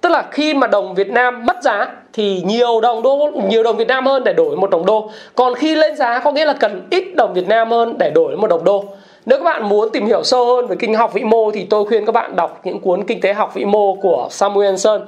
tức 0.00 0.08
là 0.08 0.24
khi 0.30 0.54
mà 0.54 0.66
đồng 0.66 0.94
Việt 0.94 1.10
Nam 1.10 1.46
mất 1.46 1.62
giá 1.62 1.88
thì 2.12 2.42
nhiều 2.46 2.80
đồng 2.80 3.02
đô 3.02 3.30
nhiều 3.48 3.62
đồng 3.62 3.76
Việt 3.76 3.88
Nam 3.88 4.06
hơn 4.06 4.24
để 4.24 4.32
đổi 4.32 4.56
một 4.56 4.70
đồng 4.70 4.86
đô 4.86 5.10
còn 5.34 5.54
khi 5.54 5.74
lên 5.74 5.96
giá 5.96 6.18
có 6.18 6.32
nghĩa 6.32 6.44
là 6.44 6.52
cần 6.52 6.86
ít 6.90 7.04
đồng 7.16 7.34
Việt 7.34 7.48
Nam 7.48 7.70
hơn 7.70 7.98
để 7.98 8.10
đổi 8.10 8.36
một 8.36 8.46
đồng 8.46 8.64
đô 8.64 8.84
nếu 9.28 9.38
các 9.38 9.44
bạn 9.44 9.68
muốn 9.68 9.90
tìm 9.90 10.06
hiểu 10.06 10.22
sâu 10.22 10.46
hơn 10.46 10.66
về 10.66 10.76
kinh 10.76 10.94
học 10.94 11.12
vĩ 11.12 11.24
mô 11.24 11.50
thì 11.50 11.66
tôi 11.70 11.84
khuyên 11.84 12.06
các 12.06 12.12
bạn 12.12 12.36
đọc 12.36 12.60
những 12.64 12.80
cuốn 12.80 13.04
kinh 13.04 13.20
tế 13.20 13.32
học 13.32 13.54
vĩ 13.54 13.64
mô 13.64 13.94
của 13.94 14.28
Samuelson 14.30 15.00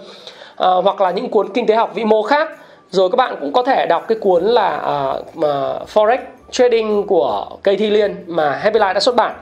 à, 0.56 0.68
hoặc 0.84 1.00
là 1.00 1.10
những 1.10 1.28
cuốn 1.28 1.48
kinh 1.54 1.66
tế 1.66 1.74
học 1.74 1.90
vĩ 1.94 2.04
mô 2.04 2.22
khác. 2.22 2.50
Rồi 2.90 3.10
các 3.10 3.16
bạn 3.16 3.36
cũng 3.40 3.52
có 3.52 3.62
thể 3.62 3.86
đọc 3.86 4.04
cái 4.08 4.18
cuốn 4.20 4.44
là 4.44 4.76
à, 4.76 5.14
mà 5.34 5.74
Forex 5.94 6.18
Trading 6.50 7.06
của 7.06 7.46
cây 7.62 7.76
thi 7.76 7.90
liên 7.90 8.24
mà 8.26 8.50
Happy 8.50 8.78
Life 8.78 8.94
đã 8.94 9.00
xuất 9.00 9.16
bản. 9.16 9.34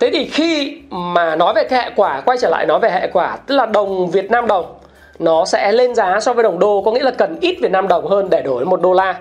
Thế 0.00 0.10
thì 0.12 0.26
khi 0.26 0.76
mà 0.90 1.36
nói 1.36 1.54
về 1.54 1.64
cái 1.64 1.84
hệ 1.84 1.90
quả, 1.96 2.20
quay 2.20 2.38
trở 2.38 2.48
lại 2.48 2.66
nói 2.66 2.80
về 2.80 2.90
hệ 2.90 3.08
quả, 3.12 3.36
tức 3.46 3.56
là 3.56 3.66
đồng 3.66 4.10
Việt 4.10 4.30
Nam 4.30 4.46
đồng 4.46 4.74
nó 5.18 5.44
sẽ 5.44 5.72
lên 5.72 5.94
giá 5.94 6.20
so 6.20 6.32
với 6.32 6.42
đồng 6.42 6.58
đô, 6.58 6.82
có 6.84 6.90
nghĩa 6.90 7.02
là 7.02 7.10
cần 7.10 7.36
ít 7.40 7.56
Việt 7.62 7.70
Nam 7.70 7.88
đồng 7.88 8.06
hơn 8.06 8.30
để 8.30 8.42
đổi 8.42 8.64
một 8.64 8.80
đô 8.80 8.92
la. 8.92 9.14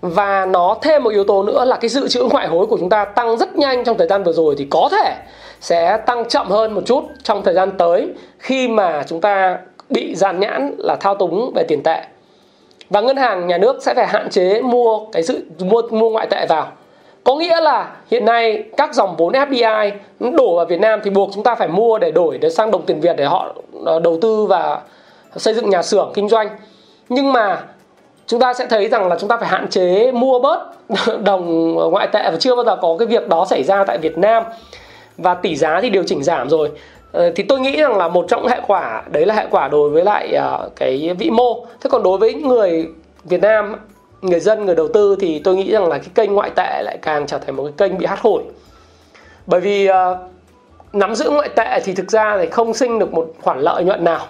Và 0.00 0.46
nó 0.46 0.76
thêm 0.82 1.02
một 1.02 1.10
yếu 1.10 1.24
tố 1.24 1.42
nữa 1.42 1.64
là 1.64 1.76
cái 1.76 1.88
dự 1.88 2.08
trữ 2.08 2.22
ngoại 2.22 2.48
hối 2.48 2.66
của 2.66 2.76
chúng 2.76 2.88
ta 2.88 3.04
tăng 3.04 3.36
rất 3.36 3.56
nhanh 3.56 3.84
trong 3.84 3.98
thời 3.98 4.08
gian 4.08 4.22
vừa 4.22 4.32
rồi 4.32 4.54
thì 4.58 4.66
có 4.70 4.88
thể 4.92 5.14
sẽ 5.60 5.96
tăng 5.96 6.28
chậm 6.28 6.50
hơn 6.50 6.74
một 6.74 6.82
chút 6.86 7.04
trong 7.22 7.42
thời 7.42 7.54
gian 7.54 7.70
tới 7.78 8.08
khi 8.38 8.68
mà 8.68 9.02
chúng 9.06 9.20
ta 9.20 9.58
bị 9.90 10.14
giàn 10.14 10.40
nhãn 10.40 10.74
là 10.78 10.96
thao 10.96 11.14
túng 11.14 11.52
về 11.54 11.62
tiền 11.68 11.82
tệ. 11.82 12.02
Và 12.90 13.00
ngân 13.00 13.16
hàng 13.16 13.46
nhà 13.46 13.58
nước 13.58 13.82
sẽ 13.82 13.94
phải 13.94 14.06
hạn 14.06 14.30
chế 14.30 14.62
mua 14.62 14.98
cái 15.12 15.22
sự 15.22 15.44
mua 15.58 15.82
mua 15.90 16.10
ngoại 16.10 16.26
tệ 16.26 16.46
vào 16.48 16.68
có 17.24 17.34
nghĩa 17.34 17.60
là 17.60 17.90
hiện 18.10 18.24
nay 18.24 18.64
các 18.76 18.94
dòng 18.94 19.16
vốn 19.16 19.32
FDI 19.32 19.90
đổ 20.20 20.56
vào 20.56 20.66
Việt 20.66 20.80
Nam 20.80 21.00
thì 21.04 21.10
buộc 21.10 21.30
chúng 21.34 21.44
ta 21.44 21.54
phải 21.54 21.68
mua 21.68 21.98
để 21.98 22.10
đổi 22.10 22.38
để 22.38 22.50
sang 22.50 22.70
đồng 22.70 22.82
tiền 22.86 23.00
Việt 23.00 23.16
để 23.16 23.24
họ 23.24 23.54
ờ, 23.84 24.00
đầu 24.00 24.18
tư 24.22 24.46
và 24.46 24.80
xây 25.36 25.54
dựng 25.54 25.70
nhà 25.70 25.82
xưởng 25.82 26.10
kinh 26.14 26.28
doanh. 26.28 26.48
Nhưng 27.08 27.32
mà 27.32 27.62
chúng 28.26 28.40
ta 28.40 28.54
sẽ 28.54 28.66
thấy 28.66 28.88
rằng 28.88 29.08
là 29.08 29.16
chúng 29.18 29.28
ta 29.28 29.36
phải 29.36 29.48
hạn 29.48 29.68
chế 29.70 30.12
mua 30.12 30.38
bớt 30.38 30.60
đồng 31.24 31.74
ngoại 31.74 32.06
tệ 32.12 32.30
và 32.30 32.36
chưa 32.40 32.56
bao 32.56 32.64
giờ 32.64 32.76
có 32.82 32.96
cái 32.98 33.08
việc 33.08 33.28
đó 33.28 33.46
xảy 33.50 33.62
ra 33.62 33.84
tại 33.84 33.98
Việt 33.98 34.18
Nam. 34.18 34.44
Và 35.18 35.34
tỷ 35.34 35.56
giá 35.56 35.80
thì 35.80 35.90
điều 35.90 36.02
chỉnh 36.06 36.22
giảm 36.22 36.48
rồi. 36.48 36.70
Ờ, 37.12 37.32
thì 37.36 37.42
tôi 37.42 37.60
nghĩ 37.60 37.76
rằng 37.76 37.96
là 37.96 38.08
một 38.08 38.24
trong 38.28 38.46
hệ 38.46 38.60
quả, 38.66 39.02
đấy 39.10 39.26
là 39.26 39.34
hệ 39.34 39.46
quả 39.50 39.68
đối 39.68 39.90
với 39.90 40.04
lại 40.04 40.32
ờ, 40.32 40.68
cái 40.76 41.14
vĩ 41.18 41.30
mô. 41.30 41.66
Thế 41.80 41.90
còn 41.90 42.02
đối 42.02 42.18
với 42.18 42.34
người 42.34 42.88
Việt 43.24 43.40
Nam 43.40 43.76
người 44.22 44.40
dân 44.40 44.66
người 44.66 44.74
đầu 44.74 44.88
tư 44.94 45.16
thì 45.20 45.38
tôi 45.38 45.56
nghĩ 45.56 45.72
rằng 45.72 45.88
là 45.88 45.98
cái 45.98 46.08
kênh 46.14 46.34
ngoại 46.34 46.50
tệ 46.56 46.82
lại 46.82 46.98
càng 47.02 47.26
trở 47.26 47.38
thành 47.38 47.56
một 47.56 47.62
cái 47.64 47.88
kênh 47.88 47.98
bị 47.98 48.06
hắt 48.06 48.20
hủi. 48.20 48.42
Bởi 49.46 49.60
vì 49.60 49.88
uh, 49.90 49.94
nắm 50.92 51.14
giữ 51.14 51.30
ngoại 51.30 51.48
tệ 51.48 51.80
thì 51.84 51.94
thực 51.94 52.10
ra 52.10 52.38
thì 52.40 52.46
không 52.50 52.74
sinh 52.74 52.98
được 52.98 53.12
một 53.12 53.32
khoản 53.42 53.60
lợi 53.60 53.84
nhuận 53.84 54.04
nào. 54.04 54.26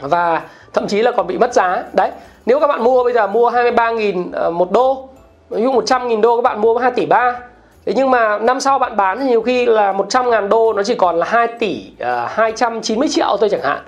Và 0.00 0.42
thậm 0.72 0.86
chí 0.86 1.02
là 1.02 1.10
còn 1.10 1.26
bị 1.26 1.38
mất 1.38 1.54
giá. 1.54 1.84
Đấy 1.92 2.10
nếu 2.46 2.60
các 2.60 2.66
bạn 2.66 2.84
mua 2.84 3.04
bây 3.04 3.12
giờ 3.12 3.26
mua 3.26 3.50
23.000 3.50 4.24
ờ, 4.32 4.50
một 4.50 4.72
đô 4.72 5.08
ví 5.50 5.62
dụ 5.62 5.72
100.000 5.72 6.20
đô 6.20 6.36
các 6.36 6.42
bạn 6.42 6.60
mua 6.60 6.78
2 6.78 6.90
tỷ 6.90 7.06
3 7.06 7.40
Thế 7.86 7.92
nhưng 7.96 8.10
mà 8.10 8.38
năm 8.38 8.60
sau 8.60 8.78
bạn 8.78 8.96
bán 8.96 9.18
thì 9.20 9.26
nhiều 9.26 9.42
khi 9.42 9.66
là 9.66 9.92
100.000 9.92 10.48
đô 10.48 10.72
nó 10.72 10.82
chỉ 10.82 10.94
còn 10.94 11.16
là 11.16 11.26
2 11.26 11.46
tỷ 11.46 11.84
ờ, 11.98 12.24
uh, 12.24 12.30
290 12.30 13.08
triệu 13.08 13.36
thôi 13.40 13.48
chẳng 13.50 13.62
hạn. 13.62 13.82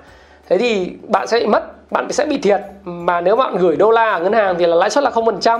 Thế 0.49 0.57
thì 0.57 0.91
bạn 1.07 1.27
sẽ 1.27 1.39
bị 1.39 1.45
mất, 1.45 1.63
bạn 1.91 2.11
sẽ 2.11 2.25
bị 2.25 2.37
thiệt. 2.37 2.61
Mà 2.83 3.21
nếu 3.21 3.35
bạn 3.35 3.55
gửi 3.57 3.75
đô 3.75 3.91
la 3.91 4.11
ở 4.11 4.19
ngân 4.19 4.33
hàng 4.33 4.55
thì 4.59 4.65
là 4.65 4.75
lãi 4.75 4.89
suất 4.89 5.03
là 5.03 5.09
0% 5.09 5.59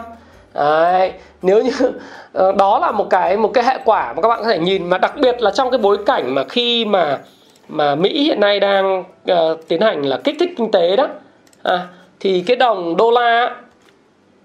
Đấy, 0.54 1.12
nếu 1.42 1.64
như 1.64 1.72
ờ, 2.34 2.52
đó 2.52 2.80
là 2.80 2.92
một 2.92 3.08
cái 3.10 3.38
một 3.38 3.52
cái 3.54 3.64
hệ 3.64 3.78
quả 3.86 4.14
mà 4.14 4.22
các 4.22 4.28
bạn 4.28 4.40
có 4.44 4.50
thể 4.50 4.60
nhìn. 4.60 4.90
Mà 4.90 4.98
đặc 4.98 5.14
biệt 5.18 5.42
là 5.42 5.52
trong 5.52 5.72
cái 5.72 5.78
bối 5.78 5.98
cảnh 6.06 6.36
mà 6.36 6.44
khi 6.50 6.86
mà 6.86 7.20
mà 7.68 7.96
Mỹ 7.96 8.24
hiện 8.24 8.40
nay 8.40 8.60
đang 8.60 9.04
uh, 9.32 9.68
tiến 9.68 9.82
hành 9.82 10.06
là 10.06 10.20
kích 10.24 10.36
thích 10.40 10.50
kinh 10.58 10.72
tế 10.72 10.96
đó 10.96 11.08
à, 11.64 11.88
thì 12.20 12.44
cái 12.48 12.56
đồng 12.56 12.98
đô 12.98 13.12
la 13.12 13.56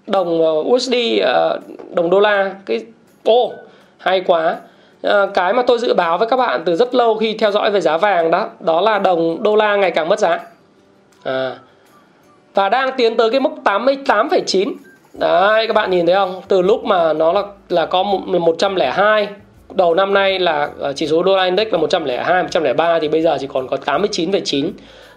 đồng 0.07 0.41
ờ, 0.41 0.51
USD 0.51 0.93
uh, 0.93 1.61
đồng 1.95 2.09
đô 2.09 2.19
la 2.19 2.51
cái 2.65 2.85
ô 3.23 3.43
oh, 3.43 3.53
hay 3.97 4.21
quá. 4.21 4.55
À, 5.03 5.25
cái 5.33 5.53
mà 5.53 5.63
tôi 5.67 5.79
dự 5.79 5.93
báo 5.93 6.17
với 6.17 6.27
các 6.27 6.37
bạn 6.37 6.61
từ 6.65 6.75
rất 6.75 6.95
lâu 6.95 7.15
khi 7.15 7.37
theo 7.37 7.51
dõi 7.51 7.71
về 7.71 7.81
giá 7.81 7.97
vàng 7.97 8.31
đó 8.31 8.49
đó 8.59 8.81
là 8.81 8.99
đồng 8.99 9.43
đô 9.43 9.55
la 9.55 9.75
ngày 9.75 9.91
càng 9.91 10.09
mất 10.09 10.19
giá. 10.19 10.39
À, 11.23 11.55
và 12.53 12.69
đang 12.69 12.89
tiến 12.97 13.17
tới 13.17 13.29
cái 13.29 13.39
mức 13.39 13.51
88,9 13.63 14.73
đấy 15.13 15.67
các 15.67 15.73
bạn 15.73 15.91
nhìn 15.91 16.05
thấy 16.05 16.15
không? 16.15 16.41
Từ 16.47 16.61
lúc 16.61 16.83
mà 16.83 17.13
nó 17.13 17.33
là 17.33 17.41
là 17.69 17.85
có 17.85 18.03
102 18.03 19.27
đầu 19.73 19.95
năm 19.95 20.13
nay 20.13 20.39
là 20.39 20.69
ờ, 20.79 20.93
chỉ 20.93 21.07
số 21.07 21.23
đô 21.23 21.37
la 21.37 21.43
index 21.43 21.67
là 21.67 21.77
102 21.77 22.43
103 22.43 22.99
thì 22.99 23.07
bây 23.07 23.21
giờ 23.21 23.37
chỉ 23.39 23.47
còn 23.47 23.67
có 23.67 23.77
89,9 23.85 24.71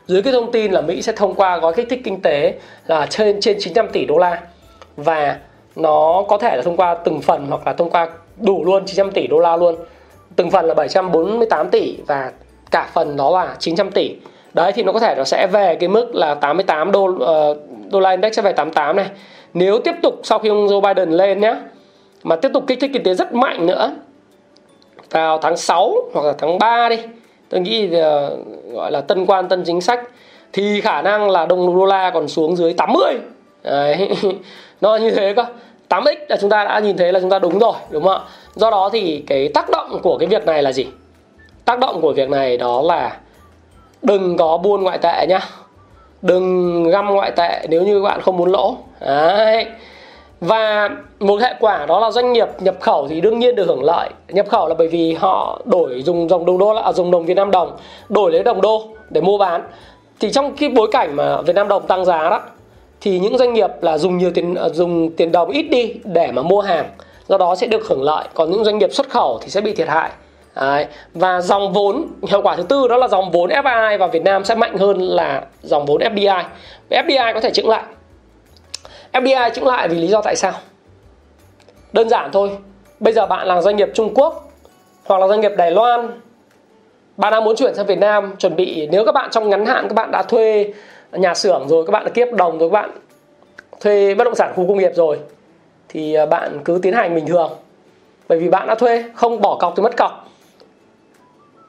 dưới 0.07 0.23
cái 0.23 0.33
thông 0.33 0.53
tin 0.53 0.73
là 0.73 0.81
Mỹ 0.81 1.03
sẽ 1.03 1.13
thông 1.13 1.35
qua 1.35 1.59
gói 1.59 1.73
kích 1.77 1.87
thích 1.91 2.01
kinh 2.05 2.23
tế 2.23 2.55
là 2.87 3.07
trên 3.07 3.41
trên 3.41 3.57
900 3.61 3.89
tỷ 3.89 4.05
đô 4.05 4.19
la. 4.19 4.41
Và 4.97 5.39
nó 5.77 6.25
có 6.29 6.39
thể 6.39 6.57
là 6.57 6.63
thông 6.63 6.77
qua 6.77 6.95
từng 6.95 7.21
phần 7.21 7.47
hoặc 7.49 7.67
là 7.67 7.73
thông 7.73 7.91
qua 7.91 8.09
đủ 8.41 8.65
luôn 8.65 8.87
900 8.87 9.11
tỷ 9.11 9.27
đô 9.27 9.39
la 9.39 9.57
luôn. 9.57 9.77
Từng 10.37 10.51
phần 10.51 10.67
là 10.67 10.75
748 10.75 11.71
tỷ 11.71 11.97
và 12.07 12.33
cả 12.71 12.91
phần 12.95 13.17
đó 13.17 13.31
là 13.31 13.57
900 13.59 13.91
tỷ 13.91 14.17
đấy 14.55 14.73
thì 14.73 14.83
nó 14.83 14.93
có 14.93 15.01
thể 15.01 15.15
nó 15.17 15.25
sẽ 15.25 15.47
về 15.47 15.77
cái 15.81 15.89
mức 15.89 16.15
là 16.15 16.35
88 16.35 16.93
đô 16.93 17.05
uh, 17.05 17.57
đô 17.91 18.01
la 18.01 18.11
index 18.11 18.37
sẽ 18.37 18.43
về 18.43 18.53
88 18.53 18.97
này. 18.97 19.07
Nếu 19.55 19.79
tiếp 19.79 19.95
tục 20.03 20.21
sau 20.23 20.39
khi 20.39 20.49
ông 20.49 20.67
Joe 20.67 20.81
Biden 20.81 21.11
lên 21.11 21.41
nhé 21.41 21.57
mà 22.23 22.37
tiếp 22.37 22.51
tục 22.55 22.65
kích 22.67 22.79
thích 22.81 22.91
kinh 22.95 23.03
tế 23.03 23.15
rất 23.15 23.33
mạnh 23.33 23.67
nữa 23.67 23.93
vào 25.11 25.39
tháng 25.39 25.57
6 25.57 25.95
hoặc 26.15 26.27
là 26.27 26.35
tháng 26.39 26.59
3 26.59 26.89
đi 26.89 26.99
tôi 27.49 27.61
nghĩ 27.61 27.87
uh, 27.87 27.93
gọi 28.73 28.91
là 28.91 29.01
tân 29.01 29.27
quan 29.27 29.49
tân 29.49 29.65
chính 29.65 29.81
sách 29.81 30.01
thì 30.53 30.81
khả 30.81 31.03
năng 31.03 31.31
là 31.31 31.47
đồng 31.47 31.77
đô 31.77 31.85
la 31.85 32.11
còn 32.11 32.29
xuống 32.29 32.57
dưới 32.57 32.73
80 32.73 33.15
đấy 33.63 34.09
nó 34.81 34.97
như 34.97 35.11
thế 35.11 35.35
cơ. 35.37 35.45
8x 35.89 36.17
là 36.29 36.37
chúng 36.41 36.51
ta 36.51 36.65
đã 36.65 36.79
nhìn 36.79 36.97
thấy 36.97 37.13
là 37.13 37.21
chúng 37.21 37.31
ta 37.31 37.39
đúng 37.39 37.59
rồi 37.59 37.75
đúng 37.91 38.05
không 38.05 38.13
ạ? 38.13 38.21
Do 38.55 38.71
đó 38.71 38.91
thì 38.93 39.25
cái 39.27 39.49
tác 39.49 39.71
động 39.71 40.01
của 40.03 40.19
cái 40.19 40.29
việc 40.29 40.47
này 40.47 40.63
là 40.63 40.73
gì? 40.73 40.87
Tác 41.65 41.79
động 41.79 42.01
của 42.01 42.13
việc 42.13 42.31
này 42.31 42.57
đó 42.57 42.83
là 42.83 43.17
đừng 44.05 44.37
có 44.37 44.57
buôn 44.57 44.83
ngoại 44.83 44.99
tệ 44.99 45.27
nhá. 45.29 45.41
Đừng 46.23 46.83
găm 46.91 47.07
ngoại 47.07 47.31
tệ 47.31 47.67
nếu 47.69 47.83
như 47.83 47.95
các 47.95 48.05
bạn 48.05 48.21
không 48.21 48.37
muốn 48.37 48.53
lỗ. 48.53 48.77
Đấy. 49.01 49.67
Và 50.41 50.91
một 51.21 51.41
hệ 51.41 51.55
quả 51.61 51.87
đó 51.87 52.01
là 52.01 52.11
doanh 52.11 52.33
nghiệp 52.33 52.49
nhập 52.61 52.75
khẩu 52.81 53.09
thì 53.09 53.21
đương 53.21 53.39
nhiên 53.39 53.55
được 53.55 53.65
hưởng 53.67 53.85
lợi. 53.85 54.11
Nhập 54.29 54.47
khẩu 54.49 54.69
là 54.69 54.75
bởi 54.75 54.89
vì 54.89 55.15
họ 55.15 55.61
đổi 55.65 56.03
dùng 56.03 56.29
dòng 56.29 56.47
đồng 56.47 56.59
đô 56.59 56.73
là 56.73 56.83
à, 56.83 56.93
dùng 56.93 57.11
đồng 57.11 57.27
Việt 57.27 57.35
Nam 57.35 57.51
đồng, 57.51 57.77
đổi 58.09 58.33
lấy 58.33 58.43
đồng 58.43 58.61
đô 58.61 58.83
để 59.11 59.21
mua 59.21 59.39
bán. 59.39 59.63
Thì 60.21 60.33
trong 60.33 60.55
cái 60.57 60.69
bối 60.69 60.89
cảnh 60.93 61.17
mà 61.17 61.43
Việt 61.43 61.57
Nam 61.57 61.69
đồng 61.69 61.87
tăng 61.87 62.05
giá 62.05 62.31
đó, 62.31 62.41
thì 63.01 63.19
những 63.19 63.39
doanh 63.39 63.55
nghiệp 63.55 63.71
là 63.81 63.99
dùng 63.99 64.19
nhiều 64.19 64.31
tiền 64.35 64.55
à, 64.55 64.69
dùng 64.69 65.11
tiền 65.17 65.33
đồng 65.33 65.51
ít 65.51 65.63
đi 65.63 65.95
để 66.05 66.33
mà 66.33 66.43
mua 66.43 66.61
hàng. 66.61 66.87
Do 67.29 67.39
đó 67.39 67.55
sẽ 67.55 67.67
được 67.67 67.89
hưởng 67.89 68.03
lợi. 68.03 68.25
Còn 68.35 68.51
những 68.51 68.65
doanh 68.65 68.79
nghiệp 68.79 68.93
xuất 68.93 69.11
khẩu 69.11 69.39
thì 69.43 69.49
sẽ 69.49 69.61
bị 69.61 69.73
thiệt 69.75 69.89
hại. 69.89 70.11
Đấy. 70.57 70.87
và 71.15 71.41
dòng 71.41 71.73
vốn, 71.73 72.07
hiệu 72.29 72.43
quả 72.43 72.57
thứ 72.57 72.63
tư 72.63 72.89
đó 72.89 72.97
là 72.97 73.09
dòng 73.09 73.31
vốn 73.31 73.51
FDI 73.51 73.99
vào 73.99 74.09
Việt 74.09 74.23
Nam 74.23 74.45
sẽ 74.45 74.55
mạnh 74.55 74.77
hơn 74.77 75.01
là 75.03 75.43
dòng 75.63 75.87
vốn 75.87 76.01
FDI 76.01 76.45
FDI 76.91 77.35
có 77.35 77.41
thể 77.41 77.51
chững 77.51 77.69
lại. 77.69 77.83
FDI 79.13 79.51
chững 79.51 79.67
lại 79.67 79.89
vì 79.89 79.99
lý 79.99 80.07
do 80.07 80.23
tại 80.23 80.37
sao? 80.37 80.53
Đơn 81.93 82.09
giản 82.09 82.31
thôi. 82.33 82.51
Bây 83.01 83.13
giờ 83.13 83.27
bạn 83.27 83.47
là 83.47 83.61
doanh 83.61 83.77
nghiệp 83.77 83.89
Trung 83.95 84.15
Quốc 84.15 84.51
hoặc 85.05 85.21
là 85.21 85.29
doanh 85.29 85.41
nghiệp 85.41 85.53
Đài 85.57 85.71
Loan, 85.71 86.21
bạn 87.17 87.33
đang 87.33 87.45
muốn 87.45 87.57
chuyển 87.57 87.75
sang 87.75 87.87
Việt 87.87 87.99
Nam, 87.99 88.35
chuẩn 88.39 88.57
bị, 88.57 88.89
nếu 88.93 89.05
các 89.05 89.13
bạn 89.13 89.31
trong 89.31 89.51
ngắn 89.51 89.67
hạn 89.67 89.89
các 89.89 89.95
bạn 89.95 90.11
đã 90.11 90.23
thuê 90.23 90.73
nhà 91.13 91.35
xưởng 91.35 91.69
rồi, 91.69 91.87
các 91.87 91.91
bạn 91.91 92.05
đã 92.05 92.11
kiếp 92.11 92.33
đồng 92.33 92.59
rồi, 92.59 92.71
các 92.71 92.75
bạn 92.75 92.91
thuê 93.81 94.15
bất 94.15 94.25
động 94.25 94.35
sản 94.35 94.53
khu 94.57 94.69
công 94.69 94.79
nghiệp 94.79 94.93
rồi, 94.95 95.19
thì 95.89 96.15
à, 96.15 96.27
bạn 96.27 96.59
cứ 96.65 96.79
tiến 96.83 96.93
hành 96.93 97.15
bình 97.15 97.27
thường. 97.27 97.51
Bởi 98.29 98.39
vì 98.39 98.49
bạn 98.49 98.67
đã 98.67 98.75
thuê, 98.75 99.05
không 99.15 99.41
bỏ 99.41 99.57
cọc 99.61 99.73
thì 99.77 99.83
mất 99.83 99.97
cọc 99.97 100.29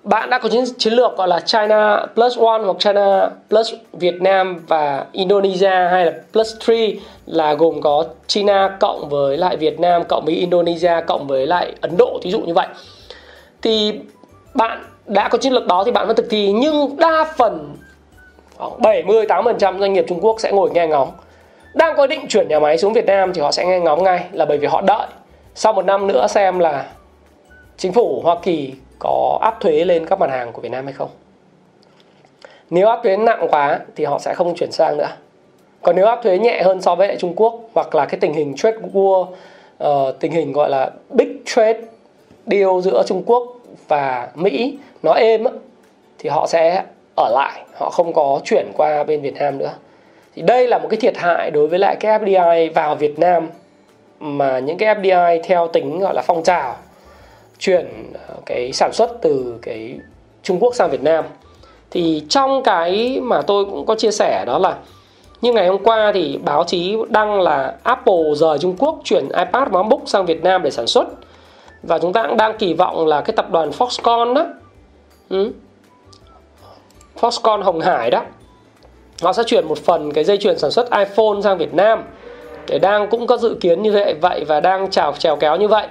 bạn 0.06 0.30
đã 0.30 0.40
có 0.40 0.50
chiến, 0.50 0.64
chiến 0.78 0.94
lược 0.94 1.18
gọi 1.18 1.28
là 1.28 1.40
China 1.40 2.06
plus 2.16 2.40
one 2.40 2.62
hoặc 2.66 2.78
China 2.80 3.30
plus 3.50 3.74
Việt 3.94 4.22
Nam 4.22 4.64
và 4.68 5.06
Indonesia 5.12 5.88
hay 5.92 6.06
là 6.06 6.12
plus 6.34 6.56
three 6.66 6.92
là 7.26 7.54
gồm 7.54 7.82
có 7.82 8.06
China 8.28 8.78
cộng 8.80 9.10
với 9.10 9.38
lại 9.38 9.58
Việt 9.58 9.80
Nam 9.80 10.04
cộng 10.04 10.26
với 10.26 10.36
Indonesia 10.36 10.94
cộng 11.08 11.28
với 11.28 11.48
lại 11.48 11.74
Ấn 11.82 11.98
Độ 11.98 12.20
thí 12.22 12.32
dụ 12.32 12.40
như 12.40 12.54
vậy. 12.54 12.68
Thì 13.62 14.00
bạn 14.54 14.84
đã 15.06 15.30
có 15.30 15.38
chiến 15.38 15.54
lược 15.54 15.68
đó 15.68 15.84
thì 15.86 15.92
bạn 15.92 16.08
vẫn 16.08 16.16
thực 16.16 16.26
thi 16.30 16.52
nhưng 16.52 16.98
đa 16.98 17.34
phần 17.38 17.76
khoảng 18.58 18.82
70 18.82 19.26
80% 19.26 19.80
doanh 19.80 19.94
nghiệp 19.94 20.06
Trung 20.08 20.20
Quốc 20.22 20.40
sẽ 20.40 20.52
ngồi 20.52 20.70
nghe 20.74 20.88
ngóng. 20.88 21.12
Đang 21.74 21.96
có 21.98 22.08
định 22.08 22.28
chuyển 22.28 22.48
nhà 22.48 22.60
máy 22.60 22.78
xuống 22.78 22.94
Việt 22.94 23.06
Nam 23.06 23.34
thì 23.34 23.42
họ 23.42 23.52
sẽ 23.52 23.66
nghe 23.66 23.80
ngóng 23.80 24.04
ngay 24.04 24.26
là 24.32 24.46
bởi 24.46 24.58
vì 24.58 24.68
họ 24.68 24.82
đợi. 24.82 25.08
Sau 25.56 25.74
một 25.74 25.86
năm 25.86 26.08
nữa 26.08 26.28
xem 26.28 26.60
là 26.60 26.86
chính 27.78 27.94
phủ 27.94 28.22
Hoa 28.24 28.36
Kỳ 28.44 28.74
có 29.00 29.40
áp 29.42 29.60
thuế 29.60 29.86
lên 29.86 30.06
các 30.06 30.20
mặt 30.20 30.30
hàng 30.30 30.52
của 30.52 30.62
Việt 30.62 30.72
Nam 30.72 30.86
hay 30.86 30.94
không? 30.94 31.10
Nếu 32.70 32.88
áp 32.88 33.00
thuế 33.04 33.18
nặng 33.18 33.48
quá 33.52 33.80
thì 33.96 34.06
họ 34.06 34.20
sẽ 34.20 34.34
không 34.34 34.56
chuyển 34.56 34.72
sang 34.72 34.98
nữa. 34.98 35.10
Còn 35.82 35.96
nếu 35.96 36.06
áp 36.06 36.20
thuế 36.24 36.38
nhẹ 36.38 36.62
hơn 36.64 36.82
so 36.82 36.96
với 36.96 37.08
lại 37.08 37.18
Trung 37.20 37.34
Quốc 37.36 37.56
hoặc 37.74 37.96
là 37.96 38.06
cái 38.06 38.20
tình 38.20 38.34
hình 38.34 38.56
trade 38.56 38.78
war 38.94 39.26
uh, 39.84 40.20
tình 40.20 40.32
hình 40.32 40.52
gọi 40.52 40.70
là 40.70 40.92
big 41.10 41.38
trade 41.46 41.82
deal 42.46 42.82
giữa 42.84 43.04
Trung 43.08 43.24
Quốc 43.26 43.44
và 43.88 44.30
Mỹ 44.36 44.78
nó 45.04 45.14
êm 45.14 45.44
á, 45.44 45.52
thì 46.20 46.30
họ 46.30 46.48
sẽ 46.48 46.84
ở 47.16 47.30
lại 47.34 47.66
họ 47.74 47.90
không 47.90 48.14
có 48.14 48.40
chuyển 48.44 48.72
qua 48.78 49.04
bên 49.04 49.22
Việt 49.22 49.34
Nam 49.34 49.58
nữa. 49.58 49.74
Thì 50.36 50.42
đây 50.42 50.68
là 50.68 50.78
một 50.78 50.88
cái 50.90 51.00
thiệt 51.00 51.18
hại 51.18 51.52
đối 51.52 51.68
với 51.68 51.80
lại 51.80 51.96
cái 51.96 52.20
FDI 52.20 52.74
vào 52.74 52.96
Việt 52.96 53.20
Nam 53.20 53.50
mà 54.20 54.60
những 54.60 54.78
cái 54.78 54.96
FDI 54.96 55.40
theo 55.44 55.68
tính 55.68 56.00
gọi 56.00 56.14
là 56.14 56.22
phong 56.22 56.44
trào 56.44 56.76
chuyển 57.60 58.14
ờ, 58.28 58.36
cái 58.46 58.74
sản 58.74 58.94
xuất 58.94 59.12
từ 59.22 59.60
cái 59.62 60.00
Trung 60.44 60.60
Quốc 60.60 60.76
sang 60.76 60.90
Việt 60.90 61.04
Nam 61.04 61.26
thì 61.92 62.24
trong 62.30 62.64
cái 62.64 63.20
mà 63.24 63.42
tôi 63.42 63.66
cũng 63.66 63.86
có 63.86 63.96
chia 63.96 64.12
sẻ 64.12 64.44
đó 64.48 64.60
là, 64.60 64.76
như 65.42 65.54
ngày 65.54 65.68
hôm 65.68 65.84
qua 65.84 66.12
thì 66.14 66.40
báo 66.44 66.64
chí 66.64 66.96
đăng 67.10 67.42
là 67.42 67.76
Apple 67.84 68.24
rời 68.36 68.58
Trung 68.60 68.76
Quốc 68.80 69.00
chuyển 69.04 69.24
iPad 69.24 69.70
và 69.70 69.82
MacBook 69.84 70.02
sang 70.06 70.26
Việt 70.26 70.44
Nam 70.44 70.62
để 70.64 70.72
sản 70.72 70.88
xuất 70.88 71.08
và 71.84 72.00
chúng 72.00 72.14
ta 72.14 72.24
cũng 72.28 72.38
đang 72.38 72.58
kỳ 72.58 72.74
vọng 72.74 73.08
là 73.08 73.22
cái 73.22 73.36
tập 73.36 73.52
đoàn 73.52 73.70
Foxconn 73.70 74.34
đó 74.34 74.46
ừ. 75.30 75.52
Foxconn 77.20 77.62
Hồng 77.62 77.80
Hải 77.80 78.12
đó 78.12 78.22
nó 79.24 79.34
sẽ 79.34 79.44
chuyển 79.44 79.68
một 79.68 79.78
phần 79.78 80.12
cái 80.12 80.24
dây 80.24 80.38
chuyền 80.38 80.60
sản 80.60 80.72
xuất 80.72 80.92
iPhone 80.92 81.42
sang 81.44 81.58
Việt 81.58 81.74
Nam, 81.74 82.04
để 82.68 82.80
đang 82.80 83.10
cũng 83.10 83.28
có 83.28 83.38
dự 83.38 83.58
kiến 83.62 83.82
như 83.82 83.92
vậy 83.92 84.16
vậy 84.22 84.44
và 84.48 84.60
đang 84.60 84.90
chào 84.90 85.14
trèo 85.14 85.36
kéo 85.36 85.56
như 85.56 85.68
vậy 85.68 85.88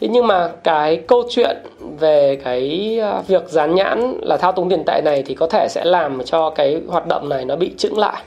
thế 0.00 0.08
nhưng 0.08 0.26
mà 0.26 0.50
cái 0.64 0.96
câu 1.08 1.22
chuyện 1.30 1.56
về 1.98 2.38
cái 2.44 2.98
à, 3.02 3.22
việc 3.26 3.48
dán 3.48 3.74
nhãn 3.74 4.18
là 4.22 4.36
thao 4.36 4.52
túng 4.52 4.70
tiền 4.70 4.84
tệ 4.86 5.00
này 5.04 5.22
thì 5.26 5.34
có 5.34 5.46
thể 5.46 5.66
sẽ 5.70 5.84
làm 5.84 6.24
cho 6.24 6.50
cái 6.50 6.82
hoạt 6.88 7.06
động 7.06 7.28
này 7.28 7.44
nó 7.44 7.56
bị 7.56 7.74
chững 7.78 7.98
lại. 7.98 8.22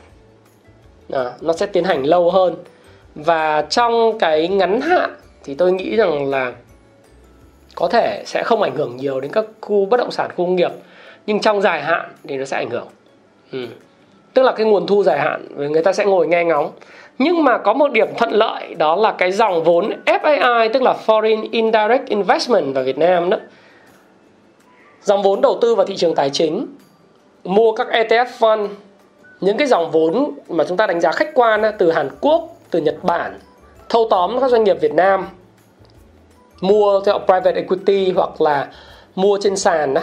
À, 1.12 1.32
nó 1.42 1.54
sẽ 1.54 1.66
tiến 1.66 1.84
hành 1.84 2.04
lâu 2.04 2.32
hơn. 2.32 2.56
Và 3.16 3.62
trong 3.62 4.20
cái 4.20 4.48
ngắn 4.48 4.82
hạn 4.82 5.16
thì 5.44 5.56
tôi 5.56 5.72
nghĩ 5.72 5.96
rằng 5.96 6.30
là 6.30 6.54
có 7.76 7.88
thể 7.88 8.24
sẽ 8.26 8.44
không 8.44 8.62
ảnh 8.62 8.76
hưởng 8.76 8.98
nhiều 8.98 9.20
đến 9.20 9.32
các 9.32 9.46
khu 9.62 9.86
bất 9.86 9.98
động 9.98 10.12
sản 10.12 10.30
khu 10.30 10.46
công 10.46 10.56
nghiệp 10.56 10.72
nhưng 11.26 11.40
trong 11.40 11.62
dài 11.62 11.82
hạn 11.82 12.12
thì 12.28 12.38
nó 12.38 12.46
sẽ 12.46 12.58
ảnh 12.58 12.70
hưởng. 12.70 12.88
Ừ. 13.52 13.68
tức 14.34 14.44
là 14.44 14.52
cái 14.52 14.66
nguồn 14.66 14.88
thu 14.88 15.04
dài 15.04 15.20
hạn 15.20 15.48
người 15.72 15.84
ta 15.84 15.94
sẽ 15.94 16.06
ngồi 16.06 16.28
nghe 16.28 16.44
ngóng 16.44 16.72
nhưng 17.20 17.44
mà 17.44 17.58
có 17.58 17.74
một 17.74 17.92
điểm 17.92 18.08
thuận 18.18 18.32
lợi, 18.32 18.76
đó 18.76 18.96
là 18.96 19.12
cái 19.12 19.32
dòng 19.32 19.64
vốn 19.64 19.92
FAI 20.06 20.70
tức 20.74 20.82
là 20.82 20.96
Foreign 21.06 21.48
Indirect 21.52 22.08
Investment 22.08 22.76
vào 22.76 22.84
Việt 22.84 22.98
Nam 22.98 23.30
đó. 23.30 23.38
Dòng 25.04 25.24
vốn 25.24 25.42
đầu 25.42 25.58
tư 25.62 25.76
vào 25.76 25.86
thị 25.86 25.96
trường 25.98 26.16
tài 26.16 26.30
chính, 26.30 26.68
mua 27.44 27.72
các 27.72 27.88
ETF 27.88 28.26
fund, 28.40 28.68
những 29.42 29.58
cái 29.58 29.68
dòng 29.68 29.92
vốn 29.92 30.32
mà 30.50 30.64
chúng 30.68 30.78
ta 30.78 30.88
đánh 30.88 31.02
giá 31.02 31.12
khách 31.12 31.30
quan 31.34 31.62
từ 31.78 31.92
Hàn 31.92 32.10
Quốc, 32.22 32.50
từ 32.72 32.80
Nhật 32.80 33.04
Bản, 33.04 33.40
thâu 33.90 34.08
tóm 34.10 34.40
các 34.42 34.52
doanh 34.52 34.64
nghiệp 34.64 34.78
Việt 34.82 34.94
Nam, 34.94 35.28
mua 36.62 37.02
theo 37.02 37.20
private 37.20 37.56
equity 37.56 38.12
hoặc 38.12 38.42
là 38.42 38.68
mua 39.16 39.38
trên 39.42 39.56
sàn 39.56 39.94
đó 39.94 40.02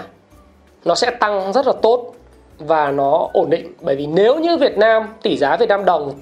nó 0.84 0.94
sẽ 0.94 1.10
tăng 1.10 1.52
rất 1.52 1.66
là 1.66 1.72
tốt 1.82 2.14
và 2.58 2.90
nó 2.90 3.28
ổn 3.32 3.50
định. 3.50 3.72
Bởi 3.80 3.96
vì 3.96 4.06
nếu 4.06 4.38
như 4.38 4.56
Việt 4.56 4.78
Nam, 4.78 5.08
tỷ 5.22 5.36
giá 5.36 5.56
Việt 5.56 5.68
Nam 5.68 5.84
đồng 5.84 6.12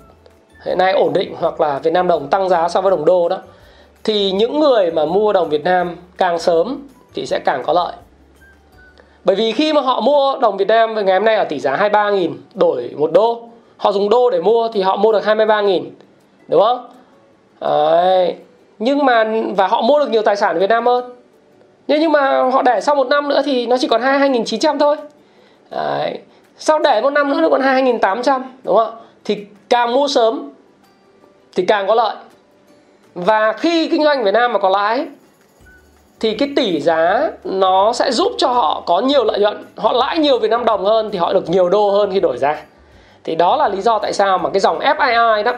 hiện 0.66 0.78
nay 0.78 0.92
ổn 0.92 1.12
định 1.12 1.34
hoặc 1.38 1.60
là 1.60 1.78
Việt 1.78 1.92
Nam 1.92 2.08
đồng 2.08 2.28
tăng 2.28 2.48
giá 2.48 2.68
so 2.68 2.80
với 2.80 2.90
đồng 2.90 3.04
đô 3.04 3.28
đó, 3.28 3.38
thì 4.04 4.32
những 4.32 4.60
người 4.60 4.90
mà 4.90 5.04
mua 5.04 5.32
đồng 5.32 5.48
Việt 5.48 5.64
Nam 5.64 5.96
càng 6.18 6.38
sớm 6.38 6.78
thì 7.14 7.26
sẽ 7.26 7.38
càng 7.38 7.62
có 7.66 7.72
lợi 7.72 7.92
bởi 9.24 9.36
vì 9.36 9.52
khi 9.52 9.72
mà 9.72 9.80
họ 9.80 10.00
mua 10.00 10.38
đồng 10.40 10.56
Việt 10.56 10.68
Nam 10.68 10.94
ngày 10.94 11.14
hôm 11.14 11.24
nay 11.24 11.36
ở 11.36 11.44
tỷ 11.44 11.58
giá 11.58 11.76
23.000 11.76 12.30
đổi 12.54 12.90
một 12.98 13.12
đô, 13.12 13.48
họ 13.76 13.92
dùng 13.92 14.08
đô 14.08 14.30
để 14.30 14.40
mua 14.40 14.68
thì 14.68 14.82
họ 14.82 14.96
mua 14.96 15.12
được 15.12 15.24
23.000 15.24 15.84
đúng 16.48 16.60
không 16.60 16.88
Đấy. 17.60 18.34
nhưng 18.78 19.04
mà, 19.06 19.24
và 19.56 19.66
họ 19.66 19.82
mua 19.82 19.98
được 19.98 20.10
nhiều 20.10 20.22
tài 20.22 20.36
sản 20.36 20.56
ở 20.56 20.60
Việt 20.60 20.70
Nam 20.70 20.86
hơn 20.86 21.04
nhưng 21.88 22.00
nhưng 22.00 22.12
mà 22.12 22.50
họ 22.50 22.62
để 22.62 22.80
sau 22.80 22.94
một 22.94 23.08
năm 23.08 23.28
nữa 23.28 23.42
thì 23.44 23.66
nó 23.66 23.76
chỉ 23.80 23.88
còn 23.88 24.00
22.900 24.00 24.78
thôi 24.78 24.96
Đấy. 25.70 26.18
sau 26.58 26.78
để 26.78 27.00
một 27.00 27.10
năm 27.10 27.30
nữa 27.30 27.40
nó 27.40 27.48
còn 27.48 27.62
22.800 27.62 28.40
đúng 28.64 28.76
không 28.76 28.94
thì 29.24 29.46
càng 29.68 29.94
mua 29.94 30.08
sớm 30.08 30.50
thì 31.56 31.64
càng 31.66 31.86
có 31.86 31.94
lợi. 31.94 32.16
Và 33.14 33.52
khi 33.52 33.88
kinh 33.88 34.04
doanh 34.04 34.24
Việt 34.24 34.34
Nam 34.34 34.52
mà 34.52 34.58
có 34.58 34.68
lãi 34.68 35.06
thì 36.20 36.34
cái 36.34 36.48
tỷ 36.56 36.80
giá 36.80 37.30
nó 37.44 37.92
sẽ 37.92 38.12
giúp 38.12 38.32
cho 38.38 38.48
họ 38.48 38.82
có 38.86 39.00
nhiều 39.00 39.24
lợi 39.24 39.38
nhuận 39.40 39.64
họ 39.76 39.92
lãi 39.92 40.18
nhiều 40.18 40.38
Việt 40.38 40.50
Nam 40.50 40.64
đồng 40.64 40.84
hơn 40.84 41.10
thì 41.12 41.18
họ 41.18 41.32
được 41.32 41.50
nhiều 41.50 41.68
đô 41.68 41.90
hơn 41.90 42.10
khi 42.12 42.20
đổi 42.20 42.38
ra 42.38 42.62
thì 43.24 43.34
đó 43.34 43.56
là 43.56 43.68
lý 43.68 43.82
do 43.82 43.98
tại 43.98 44.12
sao 44.12 44.38
mà 44.38 44.50
cái 44.50 44.60
dòng 44.60 44.78
FII 44.78 45.42
đó 45.42 45.52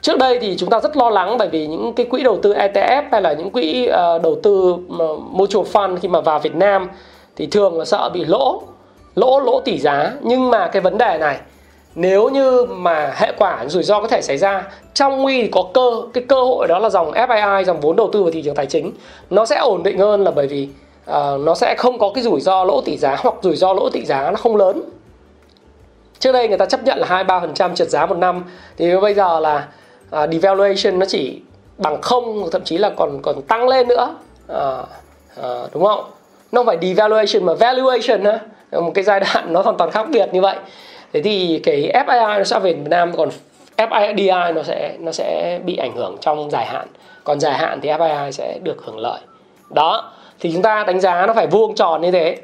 trước 0.00 0.18
đây 0.18 0.38
thì 0.38 0.56
chúng 0.56 0.70
ta 0.70 0.80
rất 0.80 0.96
lo 0.96 1.10
lắng 1.10 1.38
bởi 1.38 1.48
vì 1.48 1.66
những 1.66 1.92
cái 1.94 2.06
quỹ 2.06 2.22
đầu 2.22 2.38
tư 2.42 2.54
ETF 2.54 3.02
hay 3.12 3.22
là 3.22 3.32
những 3.32 3.50
quỹ 3.50 3.88
uh, 3.88 4.22
đầu 4.22 4.36
tư 4.42 4.76
ờ, 4.98 5.16
mutual 5.16 5.66
fund 5.72 5.96
khi 5.96 6.08
mà 6.08 6.20
vào 6.20 6.38
Việt 6.38 6.54
Nam 6.54 6.88
thì 7.36 7.46
thường 7.46 7.78
là 7.78 7.84
sợ 7.84 8.10
bị 8.14 8.24
lỗ 8.24 8.62
lỗ 9.14 9.40
lỗ 9.40 9.60
tỷ 9.60 9.78
giá. 9.78 10.12
Nhưng 10.22 10.50
mà 10.50 10.66
cái 10.66 10.82
vấn 10.82 10.98
đề 10.98 11.18
này 11.18 11.38
nếu 11.94 12.28
như 12.28 12.64
mà 12.64 13.14
hệ 13.16 13.32
quả 13.38 13.64
rủi 13.66 13.82
ro 13.82 14.00
có 14.00 14.08
thể 14.08 14.22
xảy 14.22 14.38
ra 14.38 14.64
trong 14.94 15.22
nguy 15.22 15.42
thì 15.42 15.48
có 15.48 15.64
cơ 15.74 15.90
cái 16.14 16.24
cơ 16.28 16.42
hội 16.42 16.68
đó 16.68 16.78
là 16.78 16.90
dòng 16.90 17.12
FII 17.12 17.64
dòng 17.64 17.80
vốn 17.80 17.96
đầu 17.96 18.10
tư 18.12 18.22
vào 18.22 18.32
thị 18.32 18.42
trường 18.42 18.54
tài 18.54 18.66
chính. 18.66 18.92
Nó 19.30 19.44
sẽ 19.44 19.56
ổn 19.56 19.82
định 19.82 19.98
hơn 19.98 20.24
là 20.24 20.30
bởi 20.30 20.46
vì 20.46 20.68
uh, 21.10 21.40
nó 21.40 21.54
sẽ 21.54 21.74
không 21.78 21.98
có 21.98 22.10
cái 22.14 22.24
rủi 22.24 22.40
ro 22.40 22.64
lỗ 22.64 22.80
tỷ 22.80 22.96
giá 22.96 23.16
hoặc 23.18 23.34
rủi 23.42 23.56
ro 23.56 23.72
lỗ 23.72 23.90
tỷ 23.90 24.04
giá 24.04 24.30
nó 24.30 24.36
không 24.36 24.56
lớn. 24.56 24.82
Trước 26.18 26.32
đây 26.32 26.48
người 26.48 26.58
ta 26.58 26.66
chấp 26.66 26.84
nhận 26.84 26.98
là 26.98 27.06
hai 27.06 27.24
ba 27.24 27.40
phần 27.40 27.54
trăm 27.54 27.74
trượt 27.74 27.88
giá 27.88 28.06
một 28.06 28.18
năm 28.18 28.44
thì 28.76 28.96
bây 28.96 29.14
giờ 29.14 29.40
là 29.40 29.68
uh, 30.16 30.30
devaluation 30.32 30.98
nó 30.98 31.06
chỉ 31.06 31.40
bằng 31.78 32.02
không 32.02 32.50
thậm 32.52 32.64
chí 32.64 32.78
là 32.78 32.90
còn 32.96 33.22
còn 33.22 33.42
tăng 33.42 33.68
lên 33.68 33.88
nữa. 33.88 34.16
Uh, 34.52 34.88
uh, 35.40 35.72
đúng 35.74 35.84
không? 35.84 36.04
Nó 36.52 36.58
không 36.58 36.66
phải 36.66 36.78
devaluation 36.82 37.44
mà 37.44 37.54
valuation 37.54 38.24
á. 38.24 38.38
Một 38.80 38.90
cái 38.94 39.04
giai 39.04 39.20
đoạn 39.20 39.52
nó 39.52 39.62
hoàn 39.62 39.76
toàn 39.76 39.90
khác 39.90 40.06
biệt 40.10 40.28
như 40.32 40.40
vậy 40.40 40.56
thế 41.14 41.22
thì 41.22 41.60
cái 41.64 41.90
FII 42.06 42.38
nó 42.38 42.44
sẽ 42.44 42.58
về 42.58 42.72
Việt 42.72 42.88
Nam, 42.90 43.12
còn 43.16 43.28
FIDI 43.76 44.54
nó 44.54 44.62
sẽ 44.62 44.96
nó 44.98 45.12
sẽ 45.12 45.60
bị 45.64 45.76
ảnh 45.76 45.96
hưởng 45.96 46.16
trong 46.20 46.50
dài 46.50 46.66
hạn. 46.66 46.86
Còn 47.24 47.40
dài 47.40 47.54
hạn 47.54 47.80
thì 47.80 47.88
FII 47.88 48.30
sẽ 48.30 48.58
được 48.62 48.84
hưởng 48.84 48.98
lợi. 48.98 49.20
Đó, 49.70 50.12
thì 50.40 50.52
chúng 50.52 50.62
ta 50.62 50.84
đánh 50.86 51.00
giá 51.00 51.26
nó 51.26 51.34
phải 51.34 51.46
vuông 51.46 51.74
tròn 51.74 52.00
như 52.02 52.10
thế. 52.10 52.36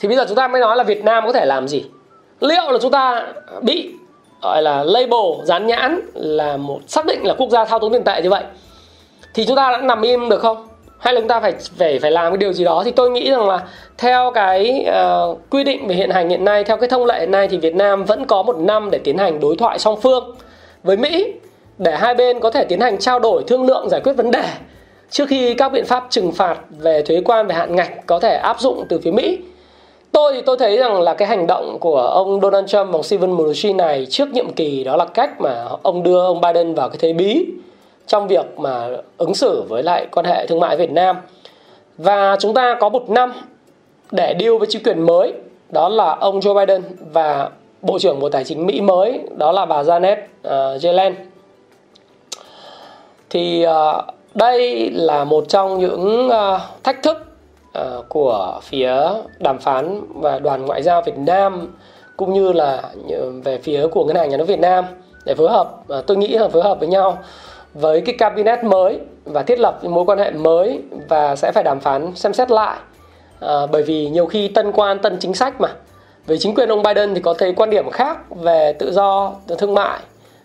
Thì 0.00 0.08
bây 0.08 0.16
giờ 0.16 0.24
chúng 0.28 0.36
ta 0.36 0.48
mới 0.48 0.60
nói 0.60 0.76
là 0.76 0.84
Việt 0.84 1.04
Nam 1.04 1.26
có 1.26 1.32
thể 1.32 1.46
làm 1.46 1.68
gì. 1.68 1.84
Liệu 2.40 2.70
là 2.70 2.78
chúng 2.82 2.90
ta 2.90 3.26
bị, 3.62 3.90
gọi 4.42 4.62
là, 4.62 4.82
label 4.84 5.44
dán 5.44 5.66
nhãn 5.66 6.00
là 6.14 6.56
một, 6.56 6.80
xác 6.86 7.06
định 7.06 7.26
là 7.26 7.34
quốc 7.34 7.50
gia 7.50 7.64
thao 7.64 7.78
túng 7.78 7.92
tiền 7.92 8.04
tệ 8.04 8.22
như 8.22 8.30
vậy, 8.30 8.44
thì 9.34 9.46
chúng 9.46 9.56
ta 9.56 9.72
đã 9.72 9.78
nằm 9.78 10.02
im 10.02 10.28
được 10.28 10.40
không? 10.40 10.68
Hay 11.02 11.14
là 11.14 11.20
chúng 11.20 11.28
ta 11.28 11.40
phải 11.40 11.52
phải 11.78 11.98
phải 11.98 12.10
làm 12.10 12.32
cái 12.32 12.36
điều 12.36 12.52
gì 12.52 12.64
đó? 12.64 12.82
Thì 12.84 12.90
tôi 12.90 13.10
nghĩ 13.10 13.30
rằng 13.30 13.48
là 13.48 13.60
theo 13.98 14.30
cái 14.34 14.86
uh, 14.88 15.38
quy 15.50 15.64
định 15.64 15.86
về 15.86 15.94
hiện 15.94 16.10
hành 16.10 16.28
hiện 16.28 16.44
nay 16.44 16.64
theo 16.64 16.76
cái 16.76 16.88
thông 16.88 17.04
lệ 17.04 17.20
hiện 17.20 17.30
nay 17.30 17.48
thì 17.48 17.56
Việt 17.56 17.74
Nam 17.74 18.04
vẫn 18.04 18.26
có 18.26 18.42
một 18.42 18.56
năm 18.56 18.90
để 18.90 18.98
tiến 18.98 19.18
hành 19.18 19.40
đối 19.40 19.56
thoại 19.56 19.78
song 19.78 20.00
phương 20.02 20.36
với 20.82 20.96
Mỹ 20.96 21.32
để 21.78 21.96
hai 21.96 22.14
bên 22.14 22.40
có 22.40 22.50
thể 22.50 22.64
tiến 22.64 22.80
hành 22.80 22.98
trao 22.98 23.18
đổi 23.18 23.44
thương 23.46 23.66
lượng 23.66 23.88
giải 23.90 24.00
quyết 24.00 24.12
vấn 24.12 24.30
đề 24.30 24.44
trước 25.10 25.28
khi 25.28 25.54
các 25.54 25.72
biện 25.72 25.84
pháp 25.84 26.06
trừng 26.10 26.32
phạt 26.32 26.56
về 26.70 27.02
thuế 27.02 27.20
quan 27.24 27.46
về 27.46 27.54
hạn 27.54 27.76
ngạch 27.76 28.06
có 28.06 28.20
thể 28.20 28.34
áp 28.34 28.60
dụng 28.60 28.84
từ 28.88 28.98
phía 28.98 29.10
Mỹ. 29.10 29.38
Tôi 30.12 30.32
thì 30.34 30.40
tôi 30.46 30.56
thấy 30.58 30.76
rằng 30.76 31.00
là 31.00 31.14
cái 31.14 31.28
hành 31.28 31.46
động 31.46 31.78
của 31.80 32.00
ông 32.00 32.40
Donald 32.40 32.68
Trump 32.68 32.92
và 32.92 33.02
Steven 33.02 33.30
Mnuchin 33.30 33.76
này 33.76 34.06
trước 34.10 34.28
nhiệm 34.28 34.52
kỳ 34.52 34.84
đó 34.84 34.96
là 34.96 35.04
cách 35.04 35.40
mà 35.40 35.64
ông 35.82 36.02
đưa 36.02 36.24
ông 36.24 36.40
Biden 36.40 36.74
vào 36.74 36.88
cái 36.88 36.98
thế 37.00 37.12
bí 37.12 37.46
trong 38.06 38.28
việc 38.28 38.58
mà 38.58 38.88
ứng 39.18 39.34
xử 39.34 39.62
với 39.68 39.82
lại 39.82 40.06
quan 40.12 40.26
hệ 40.26 40.46
thương 40.46 40.60
mại 40.60 40.76
Việt 40.76 40.90
Nam. 40.90 41.16
Và 41.98 42.36
chúng 42.40 42.54
ta 42.54 42.76
có 42.80 42.88
một 42.88 43.10
năm 43.10 43.32
để 44.10 44.34
deal 44.40 44.58
với 44.58 44.66
chính 44.70 44.82
quyền 44.82 45.06
mới 45.06 45.32
đó 45.68 45.88
là 45.88 46.16
ông 46.20 46.40
Joe 46.40 46.54
Biden 46.54 46.82
và 47.12 47.50
Bộ 47.82 47.98
trưởng 47.98 48.20
Bộ 48.20 48.28
Tài 48.28 48.44
chính 48.44 48.66
Mỹ 48.66 48.80
mới 48.80 49.20
đó 49.36 49.52
là 49.52 49.66
bà 49.66 49.82
Janet 49.82 50.16
uh, 50.16 50.82
Yellen. 50.82 51.14
Thì 53.30 53.66
uh, 53.66 54.04
đây 54.34 54.90
là 54.90 55.24
một 55.24 55.44
trong 55.48 55.78
những 55.78 56.28
uh, 56.28 56.60
thách 56.82 57.02
thức 57.02 57.16
uh, 57.78 58.08
của 58.08 58.60
phía 58.62 58.94
đàm 59.38 59.58
phán 59.58 60.00
và 60.14 60.38
đoàn 60.38 60.66
ngoại 60.66 60.82
giao 60.82 61.02
Việt 61.02 61.18
Nam 61.18 61.74
cũng 62.16 62.32
như 62.32 62.52
là 62.52 62.82
về 63.44 63.58
phía 63.58 63.86
của 63.86 64.04
ngân 64.04 64.16
hàng 64.16 64.28
nhà 64.28 64.36
nước 64.36 64.48
Việt 64.48 64.60
Nam 64.60 64.84
để 65.24 65.34
phối 65.34 65.50
hợp 65.50 65.68
uh, 65.98 66.06
tôi 66.06 66.16
nghĩ 66.16 66.28
là 66.28 66.48
phối 66.48 66.62
hợp 66.62 66.78
với 66.78 66.88
nhau 66.88 67.18
với 67.74 68.00
cái 68.00 68.14
cabinet 68.18 68.64
mới 68.64 69.00
và 69.24 69.42
thiết 69.42 69.58
lập 69.60 69.84
mối 69.84 70.04
quan 70.04 70.18
hệ 70.18 70.30
mới 70.30 70.80
và 71.08 71.36
sẽ 71.36 71.52
phải 71.52 71.64
đàm 71.64 71.80
phán 71.80 72.12
xem 72.14 72.32
xét 72.32 72.50
lại. 72.50 72.78
À, 73.40 73.66
bởi 73.72 73.82
vì 73.82 74.08
nhiều 74.08 74.26
khi 74.26 74.48
tân 74.48 74.72
quan 74.72 74.98
tân 74.98 75.16
chính 75.20 75.34
sách 75.34 75.60
mà. 75.60 75.68
Với 76.26 76.38
chính 76.38 76.54
quyền 76.54 76.68
ông 76.68 76.82
Biden 76.82 77.14
thì 77.14 77.20
có 77.20 77.34
thấy 77.34 77.52
quan 77.52 77.70
điểm 77.70 77.90
khác 77.90 78.18
về 78.30 78.72
tự 78.72 78.92
do 78.92 79.32
thương 79.58 79.74
mại. 79.74 80.00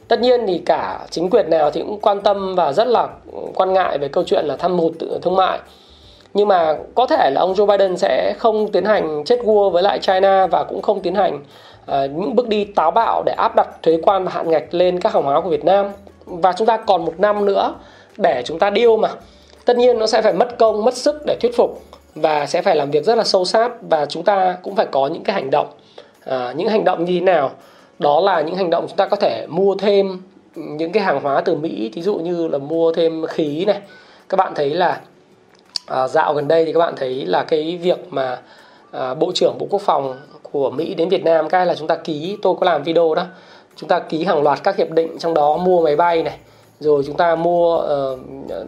Tất 0.08 0.20
nhiên 0.20 0.48
thì 0.48 0.58
cả 0.58 1.00
chính 1.10 1.30
quyền 1.30 1.50
nào 1.50 1.72
thì 1.72 1.82
cũng 1.82 2.00
quan 2.02 2.22
tâm 2.22 2.56
và 2.56 2.74
rất 2.74 2.88
là 2.88 3.08
quan 3.56 3.74
ngại 3.74 3.98
về 3.98 4.08
câu 4.08 4.24
chuyện 4.24 4.46
là 4.46 4.58
thâm 4.58 4.80
hụt 4.80 4.94
thương 5.22 5.36
mại. 5.36 5.60
Nhưng 6.34 6.48
mà 6.48 6.78
có 6.96 7.08
thể 7.08 7.30
là 7.34 7.42
ông 7.42 7.54
Joe 7.54 7.66
Biden 7.66 7.98
sẽ 7.98 8.34
không 8.40 8.72
tiến 8.72 8.86
hành 8.86 9.24
chết 9.26 9.40
vua 9.44 9.70
với 9.70 9.84
lại 9.84 10.00
China 10.00 10.48
và 10.48 10.63
cũng 10.63 10.82
không 10.82 11.02
tiến 11.02 11.16
hành 11.16 11.36
uh, 11.36 11.96
những 12.16 12.36
bước 12.36 12.48
đi 12.48 12.66
táo 12.66 12.92
bạo 12.92 13.24
để 13.26 13.34
áp 13.38 13.56
đặt 13.56 13.68
thuế 13.84 13.98
quan 14.04 14.26
và 14.26 14.32
hạn 14.32 14.50
ngạch 14.50 14.74
lên 14.74 15.00
các 15.00 15.13
hàng 15.13 15.24
hóa 15.24 15.42
của 15.42 15.50
Việt 15.50 15.66
Nam 15.66 15.86
và 16.28 16.54
chúng 16.54 16.68
ta 16.68 16.78
còn 16.78 17.06
một 17.06 17.13
năm 17.18 17.46
nữa 17.46 17.76
để 18.18 18.42
chúng 18.46 18.60
ta 18.60 18.70
điêu 18.70 18.98
mà. 18.98 19.10
Tất 19.66 19.78
nhiên 19.78 20.00
nó 20.00 20.08
sẽ 20.08 20.22
phải 20.22 20.34
mất 20.34 20.58
công 20.58 20.86
mất 20.86 20.98
sức 20.98 21.22
để 21.26 21.38
thuyết 21.42 21.56
phục 21.56 21.84
và 22.16 22.46
sẽ 22.46 22.62
phải 22.62 22.76
làm 22.76 22.92
việc 22.92 23.06
rất 23.06 23.16
là 23.16 23.24
sâu 23.24 23.46
sát 23.46 23.72
và 23.82 24.06
chúng 24.06 24.24
ta 24.24 24.58
cũng 24.63 24.76
phải 24.76 24.86
có 24.92 25.08
những 25.08 25.24
cái 25.24 25.34
hành 25.34 25.50
động. 25.52 25.68
À, 26.26 26.54
những 26.58 26.70
hành 26.70 26.84
động 26.84 27.06
như 27.06 27.13
thế 27.13 27.22
nào? 27.22 27.52
Đó 28.00 28.20
là 28.20 28.42
những 28.42 28.56
hành 28.56 28.70
động 28.70 28.86
chúng 28.88 28.98
ta 28.98 29.08
có 29.08 29.16
thể 29.16 29.48
mua 29.50 29.76
thêm 29.76 30.22
những 30.56 30.92
cái 30.92 31.04
hàng 31.04 31.20
hóa 31.24 31.42
từ 31.42 31.56
Mỹ 31.56 31.92
thí 31.94 32.02
dụ 32.02 32.16
như 32.16 32.48
là 32.48 32.58
mua 32.58 32.92
thêm 32.94 33.26
khí 33.28 33.66
này. 33.66 33.80
Các 34.30 34.38
bạn 34.38 34.54
thấy 34.56 34.70
là 34.70 35.02
à, 35.86 36.08
dạo 36.08 36.34
gần 36.34 36.48
đây 36.48 36.66
thì 36.66 36.74
các 36.74 36.80
bạn 36.80 36.94
thấy 36.98 37.26
là 37.26 37.44
cái 37.44 37.80
việc 37.84 38.00
mà 38.10 38.40
à, 38.92 39.13
bộ 39.13 39.32
trưởng 39.36 39.58
bộ 39.60 39.68
quốc 39.70 39.82
phòng 39.82 40.20
của 40.52 40.70
Mỹ 40.70 40.96
đến 40.96 41.10
Việt 41.10 41.24
Nam 41.24 41.50
cái 41.50 41.66
là 41.66 41.76
chúng 41.76 41.88
ta 41.88 41.96
ký 41.96 42.38
tôi 42.42 42.56
có 42.60 42.66
làm 42.66 42.84
video 42.84 43.16
đó 43.16 43.24
chúng 43.78 43.90
ta 43.90 44.00
ký 44.00 44.24
hàng 44.24 44.44
loạt 44.44 44.63
các 44.63 44.78
hiệp 44.78 44.92
định 44.92 45.18
trong 45.20 45.34
đó 45.34 45.58
mua 45.58 45.82
máy 45.84 45.96
bay 45.96 46.24
này 46.24 46.38
rồi 46.80 47.04
chúng 47.06 47.18
ta 47.18 47.36
mua 47.36 47.78
uh, 47.78 48.20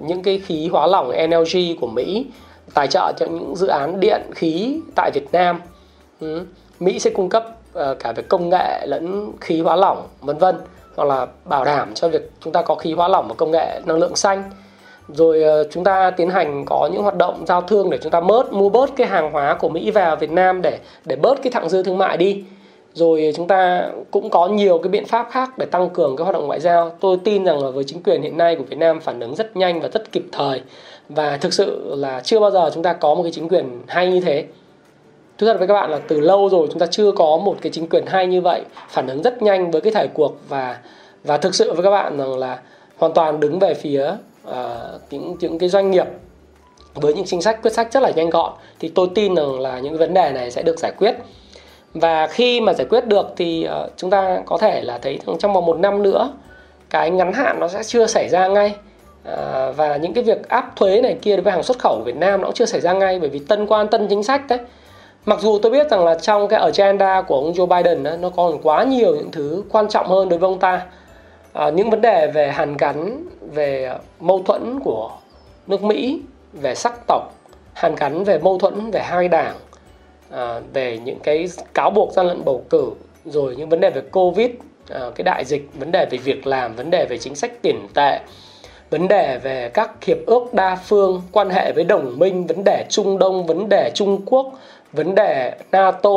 những 0.02 0.24
cái 0.24 0.41
khí 0.45 0.67
hóa 0.67 0.88
lỏng 0.88 1.10
LNG 1.10 1.80
của 1.82 1.88
Mỹ 1.88 2.26
tài 2.74 2.88
trợ 2.88 3.13
cho 3.17 3.26
những 3.26 3.56
dự 3.56 3.67
án 3.67 4.00
điện 4.00 4.22
khí 4.36 4.80
tại 4.95 5.12
Việt 5.13 5.28
Nam. 5.32 5.62
Ừ. 6.19 6.41
Mỹ 6.80 7.00
sẽ 7.00 7.10
cung 7.10 7.30
cấp 7.30 7.45
uh, 7.80 8.00
cả 8.00 8.12
về 8.12 8.24
công 8.24 8.50
nghệ 8.50 8.86
lẫn 8.88 9.32
khí 9.41 9.62
hóa 9.62 9.76
lỏng 9.76 10.08
vân 10.22 10.38
vân 10.38 10.56
hoặc 10.95 11.06
là 11.06 11.28
bảo 11.45 11.65
đảm 11.65 11.93
cho 11.93 12.10
việc 12.10 12.32
chúng 12.39 12.54
ta 12.54 12.62
có 12.62 12.76
khí 12.76 12.93
hóa 12.93 13.08
lỏng 13.08 13.28
và 13.28 13.34
công 13.38 13.52
nghệ 13.52 13.82
năng 13.86 13.98
lượng 13.98 14.15
xanh. 14.15 14.43
Rồi 15.08 15.43
uh, 15.62 15.67
chúng 15.72 15.84
ta 15.84 16.12
tiến 16.12 16.30
hành 16.30 16.65
có 16.65 16.89
những 16.93 17.02
hoạt 17.02 17.15
động 17.15 17.45
giao 17.48 17.62
thương 17.62 17.89
để 17.89 17.98
chúng 18.02 18.12
ta 18.12 18.22
bớt 18.22 18.54
mua 18.54 18.69
bớt 18.69 18.89
cái 18.95 19.08
hàng 19.08 19.32
hóa 19.32 19.54
của 19.60 19.69
Mỹ 19.69 19.91
vào 19.91 20.15
Việt 20.15 20.32
Nam 20.32 20.62
để 20.62 20.80
để 21.06 21.15
bớt 21.15 21.41
cái 21.43 21.52
thặng 21.52 21.69
dư 21.69 21.84
thương 21.84 21.98
mại 21.98 22.17
đi 22.17 22.43
rồi 22.99 23.33
chúng 23.35 23.47
ta 23.47 23.89
cũng 24.12 24.29
có 24.29 24.47
nhiều 24.47 24.77
cái 24.77 24.89
biện 24.89 25.05
pháp 25.05 25.27
khác 25.31 25.57
để 25.57 25.65
tăng 25.65 25.89
cường 25.89 26.17
cái 26.17 26.23
hoạt 26.23 26.33
động 26.33 26.47
ngoại 26.47 26.59
giao. 26.59 26.91
Tôi 26.99 27.17
tin 27.23 27.45
rằng 27.45 27.63
là 27.63 27.69
với 27.69 27.83
chính 27.83 28.03
quyền 28.03 28.21
hiện 28.21 28.38
nay 28.38 28.55
của 28.55 28.63
Việt 28.63 28.77
Nam 28.77 28.99
phản 28.99 29.19
ứng 29.19 29.35
rất 29.35 29.57
nhanh 29.57 29.81
và 29.81 29.88
rất 29.88 30.12
kịp 30.12 30.23
thời. 30.31 30.62
Và 31.09 31.38
thực 31.38 31.53
sự 31.53 31.95
là 31.95 32.21
chưa 32.23 32.39
bao 32.39 32.51
giờ 32.51 32.69
chúng 32.73 32.83
ta 32.83 32.93
có 32.93 33.15
một 33.15 33.23
cái 33.23 33.31
chính 33.31 33.49
quyền 33.49 33.81
hay 33.88 34.12
như 34.12 34.19
thế. 34.19 34.45
Thú 35.38 35.47
thật 35.47 35.57
với 35.59 35.67
các 35.67 35.73
bạn 35.73 35.91
là 35.91 35.99
từ 36.07 36.19
lâu 36.19 36.49
rồi 36.49 36.67
chúng 36.69 36.79
ta 36.79 36.85
chưa 36.85 37.12
có 37.12 37.38
một 37.38 37.55
cái 37.62 37.71
chính 37.71 37.88
quyền 37.89 38.05
hay 38.05 38.27
như 38.27 38.41
vậy. 38.41 38.62
Phản 38.89 39.07
ứng 39.07 39.21
rất 39.21 39.41
nhanh 39.41 39.71
với 39.71 39.81
cái 39.81 39.93
thời 39.93 40.07
cuộc 40.07 40.35
và 40.49 40.77
và 41.23 41.38
thực 41.38 41.55
sự 41.55 41.73
với 41.73 41.83
các 41.83 41.91
bạn 41.91 42.17
rằng 42.17 42.38
là 42.38 42.59
hoàn 42.97 43.13
toàn 43.13 43.39
đứng 43.39 43.59
về 43.59 43.73
phía 43.73 44.12
uh, 44.49 44.53
những 45.09 45.35
những 45.39 45.59
cái 45.59 45.69
doanh 45.69 45.91
nghiệp 45.91 46.05
với 46.93 47.13
những 47.13 47.25
chính 47.25 47.41
sách 47.41 47.62
quyết 47.62 47.73
sách 47.73 47.93
rất 47.93 48.03
là 48.03 48.12
nhanh 48.15 48.29
gọn. 48.29 48.53
Thì 48.79 48.89
tôi 48.89 49.07
tin 49.15 49.35
rằng 49.35 49.59
là 49.59 49.79
những 49.79 49.97
vấn 49.97 50.13
đề 50.13 50.31
này 50.31 50.51
sẽ 50.51 50.63
được 50.63 50.79
giải 50.79 50.91
quyết 50.97 51.15
và 51.93 52.28
khi 52.28 52.62
mà 52.62 52.73
giải 52.73 52.88
quyết 52.89 53.08
được 53.08 53.34
thì 53.38 53.67
uh, 53.86 53.91
chúng 53.97 54.10
ta 54.10 54.41
có 54.45 54.58
thể 54.58 54.82
là 54.82 54.97
thấy 54.97 55.19
trong 55.39 55.54
vòng 55.54 55.65
một 55.65 55.80
năm 55.80 56.04
nữa 56.04 56.34
cái 56.89 57.12
ngắn 57.12 57.34
hạn 57.34 57.60
nó 57.60 57.67
sẽ 57.67 57.84
chưa 57.84 58.08
xảy 58.08 58.30
ra 58.30 58.47
ngay. 58.47 58.75
Ờ, 59.23 59.73
và 59.78 59.97
những 59.97 60.13
cái 60.13 60.23
việc 60.23 60.49
áp 60.49 60.75
thuế 60.75 61.02
này 61.02 61.17
kia 61.21 61.36
đối 61.36 61.43
với 61.43 61.54
hàng 61.54 61.63
xuất 61.63 61.80
khẩu 61.80 61.95
của 61.97 62.04
Việt 62.04 62.15
Nam 62.15 62.41
nó 62.41 62.45
cũng 62.45 62.54
chưa 62.54 62.65
xảy 62.65 62.82
ra 62.82 62.93
ngay 62.93 63.19
bởi 63.19 63.30
vì 63.30 63.39
tân 63.39 63.65
quan 63.67 63.88
tân 63.88 64.08
chính 64.08 64.23
sách 64.23 64.41
đấy. 64.47 64.60
Mặc 65.25 65.39
dù 65.41 65.60
tôi 65.62 65.71
biết 65.71 65.89
rằng 65.91 66.06
là 66.06 66.15
trong 66.15 66.47
cái 66.47 66.60
agenda 66.60 67.21
của 67.21 67.36
ông 67.36 67.54
Joe 67.54 67.65
Biden 67.65 68.04
đó, 68.04 68.12
nó 68.19 68.30
còn 68.30 68.62
quá 68.63 68.84
nhiều 68.84 69.15
những 69.15 69.32
thứ 69.32 69.63
quan 69.69 69.88
trọng 69.88 70.08
hơn 70.08 70.30
đối 70.30 70.39
với 70.39 70.47
ông 70.49 70.60
ta. 70.60 70.82
À, 71.54 71.69
những 71.69 71.89
vấn 71.89 72.02
đề 72.02 72.28
về 72.28 72.52
hàn 72.52 72.78
gắn 72.78 73.25
về 73.54 73.93
mâu 74.19 74.43
thuẫn 74.45 74.80
của 74.80 75.12
nước 75.67 75.84
Mỹ 75.84 76.21
về 76.54 76.75
sắc 76.75 77.08
tộc 77.08 77.34
hàn 77.73 77.95
gắn 77.95 78.23
về 78.23 78.38
mâu 78.38 78.58
thuẫn 78.58 78.91
về 78.91 79.02
hai 79.04 79.28
đảng 79.28 79.56
à, 80.31 80.59
về 80.73 80.99
những 81.03 81.19
cái 81.19 81.47
cáo 81.73 81.89
buộc 81.89 82.11
gian 82.13 82.27
lận 82.27 82.45
bầu 82.45 82.63
cử 82.69 82.91
rồi 83.25 83.55
những 83.55 83.69
vấn 83.69 83.79
đề 83.79 83.89
về 83.89 84.01
covid 84.11 84.49
à, 84.89 84.99
cái 85.15 85.23
đại 85.23 85.45
dịch 85.45 85.69
vấn 85.73 85.91
đề 85.91 86.05
về 86.11 86.17
việc 86.17 86.47
làm 86.47 86.75
vấn 86.75 86.89
đề 86.91 87.05
về 87.09 87.17
chính 87.17 87.35
sách 87.35 87.51
tiền 87.61 87.87
tệ 87.93 88.19
vấn 88.89 89.07
đề 89.07 89.39
về 89.43 89.71
các 89.73 90.05
hiệp 90.05 90.17
ước 90.25 90.53
đa 90.53 90.75
phương 90.75 91.21
quan 91.31 91.49
hệ 91.49 91.71
với 91.71 91.83
đồng 91.83 92.19
minh 92.19 92.47
vấn 92.47 92.63
đề 92.65 92.85
trung 92.89 93.19
đông 93.19 93.45
vấn 93.45 93.69
đề 93.69 93.91
trung 93.95 94.21
quốc 94.25 94.53
vấn 94.93 95.15
đề 95.15 95.53
nato 95.71 96.09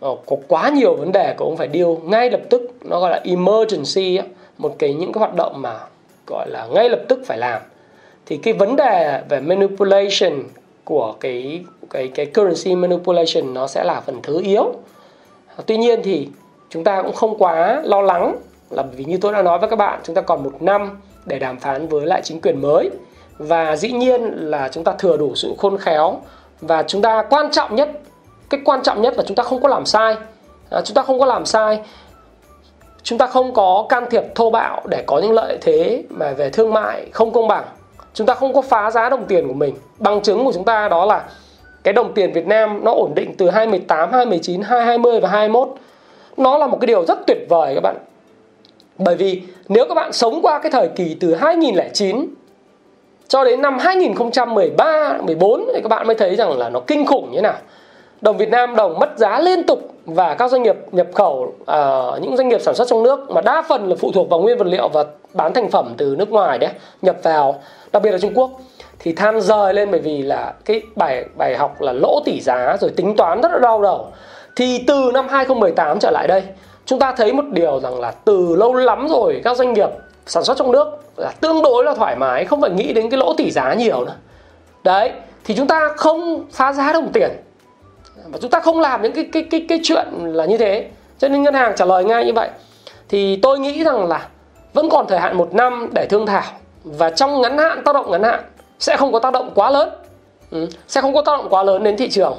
ờ, 0.00 0.16
có 0.26 0.36
quá 0.48 0.68
nhiều 0.68 0.96
vấn 0.96 1.12
đề 1.12 1.34
của 1.38 1.44
ông 1.44 1.56
phải 1.56 1.68
điêu 1.68 2.00
ngay 2.04 2.30
lập 2.30 2.40
tức 2.50 2.70
nó 2.84 3.00
gọi 3.00 3.10
là 3.10 3.20
emergency 3.24 4.18
một 4.58 4.76
cái 4.78 4.94
những 4.94 5.12
cái 5.12 5.18
hoạt 5.18 5.34
động 5.34 5.62
mà 5.62 5.78
gọi 6.26 6.50
là 6.50 6.66
ngay 6.66 6.88
lập 6.88 7.00
tức 7.08 7.20
phải 7.26 7.38
làm. 7.38 7.62
Thì 8.26 8.36
cái 8.36 8.54
vấn 8.54 8.76
đề 8.76 9.22
về 9.28 9.40
manipulation 9.40 10.32
của 10.88 11.14
cái 11.20 11.64
cái 11.90 12.08
cái 12.08 12.26
currency 12.26 12.74
manipulation 12.74 13.54
nó 13.54 13.66
sẽ 13.66 13.84
là 13.84 14.00
phần 14.00 14.20
thứ 14.22 14.40
yếu. 14.42 14.72
Tuy 15.66 15.76
nhiên 15.76 16.00
thì 16.04 16.28
chúng 16.70 16.84
ta 16.84 17.02
cũng 17.02 17.14
không 17.14 17.38
quá 17.38 17.82
lo 17.84 18.02
lắng 18.02 18.36
là 18.70 18.82
vì 18.82 19.04
như 19.04 19.18
tôi 19.20 19.32
đã 19.32 19.42
nói 19.42 19.58
với 19.58 19.68
các 19.68 19.76
bạn 19.76 20.00
chúng 20.04 20.14
ta 20.14 20.22
còn 20.22 20.44
một 20.44 20.52
năm 20.60 21.00
để 21.26 21.38
đàm 21.38 21.58
phán 21.58 21.88
với 21.88 22.06
lại 22.06 22.20
chính 22.24 22.40
quyền 22.40 22.60
mới. 22.60 22.90
Và 23.38 23.76
dĩ 23.76 23.92
nhiên 23.92 24.22
là 24.22 24.68
chúng 24.72 24.84
ta 24.84 24.92
thừa 24.92 25.16
đủ 25.16 25.34
sự 25.34 25.54
khôn 25.58 25.78
khéo. 25.78 26.20
Và 26.60 26.82
chúng 26.82 27.02
ta 27.02 27.24
quan 27.30 27.50
trọng 27.50 27.76
nhất 27.76 27.90
cái 28.50 28.60
quan 28.64 28.82
trọng 28.82 29.02
nhất 29.02 29.14
là 29.16 29.22
chúng 29.26 29.36
ta 29.36 29.42
không 29.42 29.62
có 29.62 29.68
làm 29.68 29.86
sai. 29.86 30.16
À, 30.70 30.80
chúng 30.84 30.94
ta 30.94 31.02
không 31.02 31.18
có 31.18 31.26
làm 31.26 31.46
sai. 31.46 31.80
Chúng 33.02 33.18
ta 33.18 33.26
không 33.26 33.54
có 33.54 33.86
can 33.88 34.04
thiệp 34.10 34.24
thô 34.34 34.50
bạo 34.50 34.82
để 34.86 35.04
có 35.06 35.18
những 35.18 35.32
lợi 35.32 35.58
thế 35.60 36.02
mà 36.10 36.32
về 36.32 36.50
thương 36.50 36.74
mại 36.74 37.10
không 37.12 37.32
công 37.32 37.48
bằng. 37.48 37.64
Chúng 38.14 38.26
ta 38.26 38.34
không 38.34 38.52
có 38.52 38.62
phá 38.62 38.90
giá 38.90 39.08
đồng 39.08 39.26
tiền 39.26 39.48
của 39.48 39.54
mình 39.54 39.74
bằng 39.98 40.20
chứng 40.22 40.44
của 40.44 40.52
chúng 40.52 40.64
ta 40.64 40.88
đó 40.88 41.04
là 41.04 41.24
cái 41.82 41.94
đồng 41.94 42.12
tiền 42.14 42.32
Việt 42.32 42.46
Nam 42.46 42.84
nó 42.84 42.92
ổn 42.92 43.12
định 43.14 43.34
từ 43.38 43.50
2018, 43.50 44.12
2019, 44.12 44.62
2020 44.62 45.20
và 45.20 45.28
21 45.28 45.68
nó 46.36 46.58
là 46.58 46.66
một 46.66 46.78
cái 46.80 46.86
điều 46.86 47.04
rất 47.04 47.18
tuyệt 47.26 47.38
vời 47.48 47.74
các 47.74 47.80
bạn. 47.80 47.96
Bởi 48.98 49.16
vì 49.16 49.42
nếu 49.68 49.84
các 49.88 49.94
bạn 49.94 50.12
sống 50.12 50.42
qua 50.42 50.58
cái 50.58 50.72
thời 50.72 50.88
kỳ 50.88 51.16
từ 51.20 51.34
2009 51.34 52.26
cho 53.28 53.44
đến 53.44 53.62
năm 53.62 53.78
2013, 53.78 55.18
14 55.22 55.64
thì 55.74 55.80
các 55.82 55.88
bạn 55.88 56.06
mới 56.06 56.16
thấy 56.16 56.36
rằng 56.36 56.58
là 56.58 56.68
nó 56.68 56.80
kinh 56.80 57.06
khủng 57.06 57.30
như 57.30 57.36
thế 57.36 57.42
nào. 57.42 57.56
Đồng 58.20 58.36
Việt 58.36 58.48
Nam 58.48 58.76
đồng 58.76 58.98
mất 58.98 59.18
giá 59.18 59.40
liên 59.40 59.66
tục 59.66 59.92
và 60.06 60.34
các 60.34 60.50
doanh 60.50 60.62
nghiệp 60.62 60.76
nhập 60.92 61.06
khẩu 61.14 61.54
uh, 61.62 62.22
những 62.22 62.36
doanh 62.36 62.48
nghiệp 62.48 62.60
sản 62.60 62.74
xuất 62.74 62.88
trong 62.88 63.02
nước 63.02 63.30
mà 63.30 63.40
đa 63.40 63.62
phần 63.68 63.88
là 63.88 63.96
phụ 63.98 64.12
thuộc 64.12 64.30
vào 64.30 64.40
nguyên 64.40 64.58
vật 64.58 64.66
liệu 64.66 64.88
và 64.88 65.04
bán 65.34 65.52
thành 65.54 65.70
phẩm 65.70 65.94
từ 65.96 66.14
nước 66.18 66.30
ngoài 66.30 66.58
đấy 66.58 66.70
nhập 67.02 67.16
vào 67.22 67.60
đặc 67.92 68.02
biệt 68.02 68.10
là 68.10 68.18
Trung 68.18 68.32
Quốc 68.34 68.50
thì 68.98 69.12
than 69.12 69.40
rời 69.40 69.74
lên 69.74 69.90
bởi 69.90 70.00
vì 70.00 70.22
là 70.22 70.54
cái 70.64 70.82
bài 70.96 71.24
bài 71.36 71.56
học 71.56 71.80
là 71.80 71.92
lỗ 71.92 72.20
tỷ 72.24 72.40
giá 72.40 72.76
rồi 72.80 72.90
tính 72.96 73.16
toán 73.16 73.40
rất 73.40 73.52
là 73.52 73.58
đau 73.58 73.82
đầu. 73.82 74.12
Thì 74.56 74.84
từ 74.86 75.10
năm 75.14 75.28
2018 75.28 75.98
trở 75.98 76.10
lại 76.10 76.28
đây, 76.28 76.42
chúng 76.86 76.98
ta 76.98 77.12
thấy 77.16 77.32
một 77.32 77.44
điều 77.50 77.80
rằng 77.80 78.00
là 78.00 78.10
từ 78.24 78.56
lâu 78.56 78.74
lắm 78.74 79.06
rồi 79.08 79.40
các 79.44 79.56
doanh 79.56 79.72
nghiệp 79.72 79.88
sản 80.26 80.44
xuất 80.44 80.56
trong 80.56 80.72
nước 80.72 80.86
là 81.16 81.32
tương 81.40 81.62
đối 81.62 81.84
là 81.84 81.94
thoải 81.94 82.16
mái, 82.16 82.44
không 82.44 82.60
phải 82.60 82.70
nghĩ 82.70 82.92
đến 82.92 83.10
cái 83.10 83.18
lỗ 83.18 83.34
tỷ 83.36 83.50
giá 83.50 83.74
nhiều 83.74 84.04
nữa. 84.04 84.14
Đấy, 84.84 85.12
thì 85.44 85.54
chúng 85.56 85.66
ta 85.66 85.88
không 85.96 86.44
phá 86.52 86.72
giá 86.72 86.92
đồng 86.92 87.12
tiền. 87.12 87.30
Và 88.26 88.38
chúng 88.42 88.50
ta 88.50 88.60
không 88.60 88.80
làm 88.80 89.02
những 89.02 89.12
cái 89.12 89.28
cái 89.32 89.46
cái 89.50 89.66
cái 89.68 89.80
chuyện 89.82 90.06
là 90.12 90.44
như 90.44 90.58
thế. 90.58 90.86
Cho 91.18 91.28
nên 91.28 91.42
ngân 91.42 91.54
hàng 91.54 91.72
trả 91.76 91.84
lời 91.84 92.04
ngay 92.04 92.24
như 92.24 92.32
vậy. 92.32 92.48
Thì 93.08 93.38
tôi 93.42 93.58
nghĩ 93.58 93.84
rằng 93.84 94.08
là 94.08 94.28
vẫn 94.72 94.88
còn 94.90 95.06
thời 95.08 95.18
hạn 95.18 95.36
một 95.36 95.54
năm 95.54 95.88
để 95.92 96.06
thương 96.10 96.26
thảo. 96.26 96.42
Và 96.84 97.10
trong 97.10 97.40
ngắn 97.40 97.58
hạn, 97.58 97.82
tác 97.84 97.94
động 97.94 98.10
ngắn 98.10 98.22
hạn 98.22 98.40
sẽ 98.78 98.96
không 98.96 99.12
có 99.12 99.18
tác 99.18 99.32
động 99.32 99.50
quá 99.54 99.70
lớn. 99.70 99.90
Ừ, 100.50 100.66
sẽ 100.88 101.00
không 101.00 101.14
có 101.14 101.22
tác 101.22 101.32
động 101.32 101.46
quá 101.50 101.62
lớn 101.62 101.84
đến 101.84 101.96
thị 101.96 102.10
trường. 102.10 102.36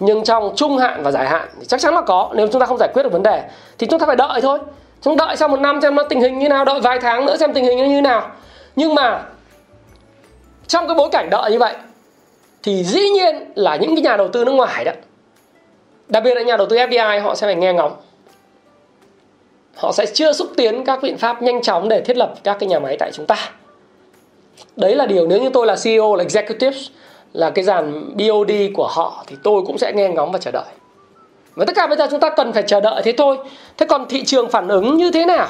Nhưng 0.00 0.24
trong 0.24 0.52
trung 0.56 0.78
hạn 0.78 1.02
và 1.02 1.10
dài 1.10 1.28
hạn 1.28 1.48
thì 1.60 1.66
chắc 1.66 1.80
chắn 1.80 1.94
là 1.94 2.00
có. 2.00 2.30
Nếu 2.34 2.48
chúng 2.52 2.60
ta 2.60 2.66
không 2.66 2.78
giải 2.78 2.88
quyết 2.94 3.02
được 3.02 3.12
vấn 3.12 3.22
đề 3.22 3.42
thì 3.78 3.86
chúng 3.86 4.00
ta 4.00 4.06
phải 4.06 4.16
đợi 4.16 4.40
thôi. 4.40 4.58
Chúng 5.00 5.16
đợi 5.16 5.36
sau 5.36 5.48
một 5.48 5.60
năm 5.60 5.80
xem 5.82 5.94
nó 5.94 6.02
tình 6.02 6.20
hình 6.20 6.38
như 6.38 6.48
nào 6.48 6.64
đợi 6.64 6.80
vài 6.80 6.98
tháng 7.00 7.26
nữa 7.26 7.36
xem 7.36 7.52
tình 7.52 7.64
hình 7.64 7.88
như 7.88 8.00
nào. 8.00 8.30
Nhưng 8.76 8.94
mà 8.94 9.22
trong 10.66 10.86
cái 10.86 10.94
bối 10.94 11.08
cảnh 11.12 11.30
đợi 11.30 11.50
như 11.50 11.58
vậy 11.58 11.74
thì 12.62 12.84
dĩ 12.84 13.08
nhiên 13.08 13.52
là 13.54 13.76
những 13.76 13.94
cái 13.96 14.02
nhà 14.02 14.16
đầu 14.16 14.28
tư 14.28 14.44
nước 14.44 14.52
ngoài 14.52 14.84
đó 14.84 14.92
đặc 16.08 16.24
biệt 16.24 16.34
là 16.34 16.42
nhà 16.42 16.56
đầu 16.56 16.66
tư 16.66 16.76
FDI 16.76 17.22
họ 17.22 17.34
sẽ 17.34 17.46
phải 17.46 17.54
nghe 17.54 17.72
ngóng. 17.72 17.96
Họ 19.76 19.92
sẽ 19.92 20.06
chưa 20.06 20.32
xúc 20.32 20.48
tiến 20.56 20.84
các 20.84 21.02
biện 21.02 21.18
pháp 21.18 21.42
nhanh 21.42 21.62
chóng 21.62 21.88
để 21.88 22.00
thiết 22.00 22.16
lập 22.16 22.34
các 22.44 22.56
cái 22.60 22.68
nhà 22.68 22.78
máy 22.78 22.96
tại 22.98 23.10
chúng 23.14 23.26
ta 23.26 23.50
đấy 24.76 24.94
là 24.96 25.06
điều 25.06 25.26
nếu 25.26 25.42
như 25.42 25.50
tôi 25.52 25.66
là 25.66 25.76
CEO 25.84 26.14
là 26.16 26.24
executive 26.24 26.78
là 27.32 27.50
cái 27.50 27.64
dàn 27.64 28.16
BOD 28.16 28.52
của 28.74 28.88
họ 28.88 29.24
thì 29.26 29.36
tôi 29.42 29.62
cũng 29.66 29.78
sẽ 29.78 29.92
nghe 29.92 30.08
ngóng 30.08 30.32
và 30.32 30.38
chờ 30.38 30.50
đợi. 30.50 30.64
Và 31.54 31.64
tất 31.64 31.72
cả 31.76 31.86
bây 31.86 31.96
giờ 31.96 32.06
chúng 32.10 32.20
ta 32.20 32.30
cần 32.30 32.52
phải 32.52 32.62
chờ 32.62 32.80
đợi 32.80 33.02
thế 33.04 33.12
thôi. 33.12 33.36
Thế 33.76 33.86
còn 33.86 34.06
thị 34.08 34.24
trường 34.24 34.50
phản 34.50 34.68
ứng 34.68 34.96
như 34.96 35.10
thế 35.10 35.26
nào? 35.26 35.48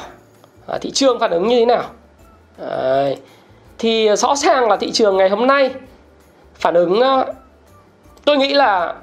À, 0.67 0.79
thị 0.79 0.91
trường 0.91 1.19
phản 1.19 1.31
ứng 1.31 1.49
như 1.49 1.59
thế 1.59 1.67
nào? 1.67 1.85
À, 2.69 3.11
thì 3.79 4.17
rõ 4.17 4.37
ràng 4.37 4.69
là 4.69 4.77
thị 4.77 4.91
trường 4.93 5.17
ngày 5.17 5.29
hôm 5.29 5.47
nay 5.47 5.71
phản 6.55 6.75
ứng 6.75 7.01
ờ, 7.01 7.33
tôi 8.25 8.37
nghĩ 8.37 8.55
là 8.55 8.95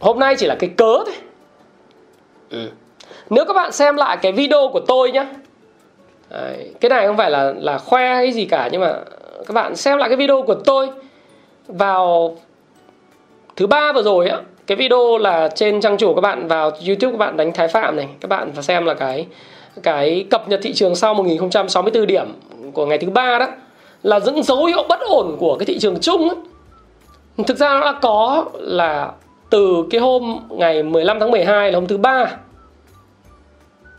hôm 0.00 0.18
nay 0.18 0.34
chỉ 0.38 0.46
là 0.46 0.54
cái 0.54 0.70
cớ 0.76 0.96
thôi. 1.06 1.14
Ừ. 2.50 2.70
nếu 3.30 3.44
các 3.44 3.54
bạn 3.54 3.72
xem 3.72 3.96
lại 3.96 4.16
cái 4.22 4.32
video 4.32 4.68
của 4.72 4.80
tôi 4.80 5.12
nhé 5.12 5.26
cái 6.80 6.88
này 6.88 7.06
không 7.06 7.16
phải 7.16 7.30
là 7.30 7.52
là 7.56 7.78
khoe 7.78 8.14
hay 8.14 8.32
gì 8.32 8.44
cả, 8.44 8.68
nhưng 8.72 8.80
mà 8.80 8.94
các 9.46 9.52
bạn 9.54 9.76
xem 9.76 9.98
lại 9.98 10.08
cái 10.08 10.16
video 10.16 10.42
của 10.42 10.54
tôi 10.54 10.88
vào 11.68 12.36
thứ 13.56 13.66
ba 13.66 13.92
vừa 13.92 14.02
rồi 14.02 14.28
á, 14.28 14.38
cái 14.66 14.76
video 14.76 15.18
là 15.18 15.48
trên 15.48 15.80
trang 15.80 15.96
chủ 15.96 16.14
các 16.14 16.20
bạn 16.20 16.48
vào 16.48 16.70
YouTube 16.70 17.12
các 17.12 17.18
bạn 17.18 17.36
đánh 17.36 17.52
Thái 17.52 17.68
Phạm 17.68 17.96
này, 17.96 18.08
các 18.20 18.28
bạn 18.28 18.50
và 18.54 18.62
xem 18.62 18.84
là 18.84 18.94
cái 18.94 19.26
cái 19.82 20.26
cập 20.30 20.48
nhật 20.48 20.60
thị 20.62 20.74
trường 20.74 20.94
sau 20.94 21.14
1064 21.14 22.06
điểm 22.06 22.26
của 22.72 22.86
ngày 22.86 22.98
thứ 22.98 23.10
ba 23.10 23.38
đó, 23.38 23.46
là 24.02 24.20
những 24.24 24.42
dấu 24.42 24.64
hiệu 24.64 24.84
bất 24.88 25.00
ổn 25.00 25.36
của 25.38 25.56
cái 25.58 25.66
thị 25.66 25.78
trường 25.78 26.00
chung 26.00 26.28
ấy. 26.28 26.38
thực 27.46 27.56
ra 27.56 27.68
nó 27.68 27.80
đã 27.80 27.98
có 28.02 28.44
là 28.54 29.12
từ 29.50 29.84
cái 29.90 30.00
hôm 30.00 30.38
ngày 30.50 30.82
15 30.82 31.20
tháng 31.20 31.30
12 31.30 31.72
là 31.72 31.78
hôm 31.78 31.86
thứ 31.86 31.96
ba 31.98 32.36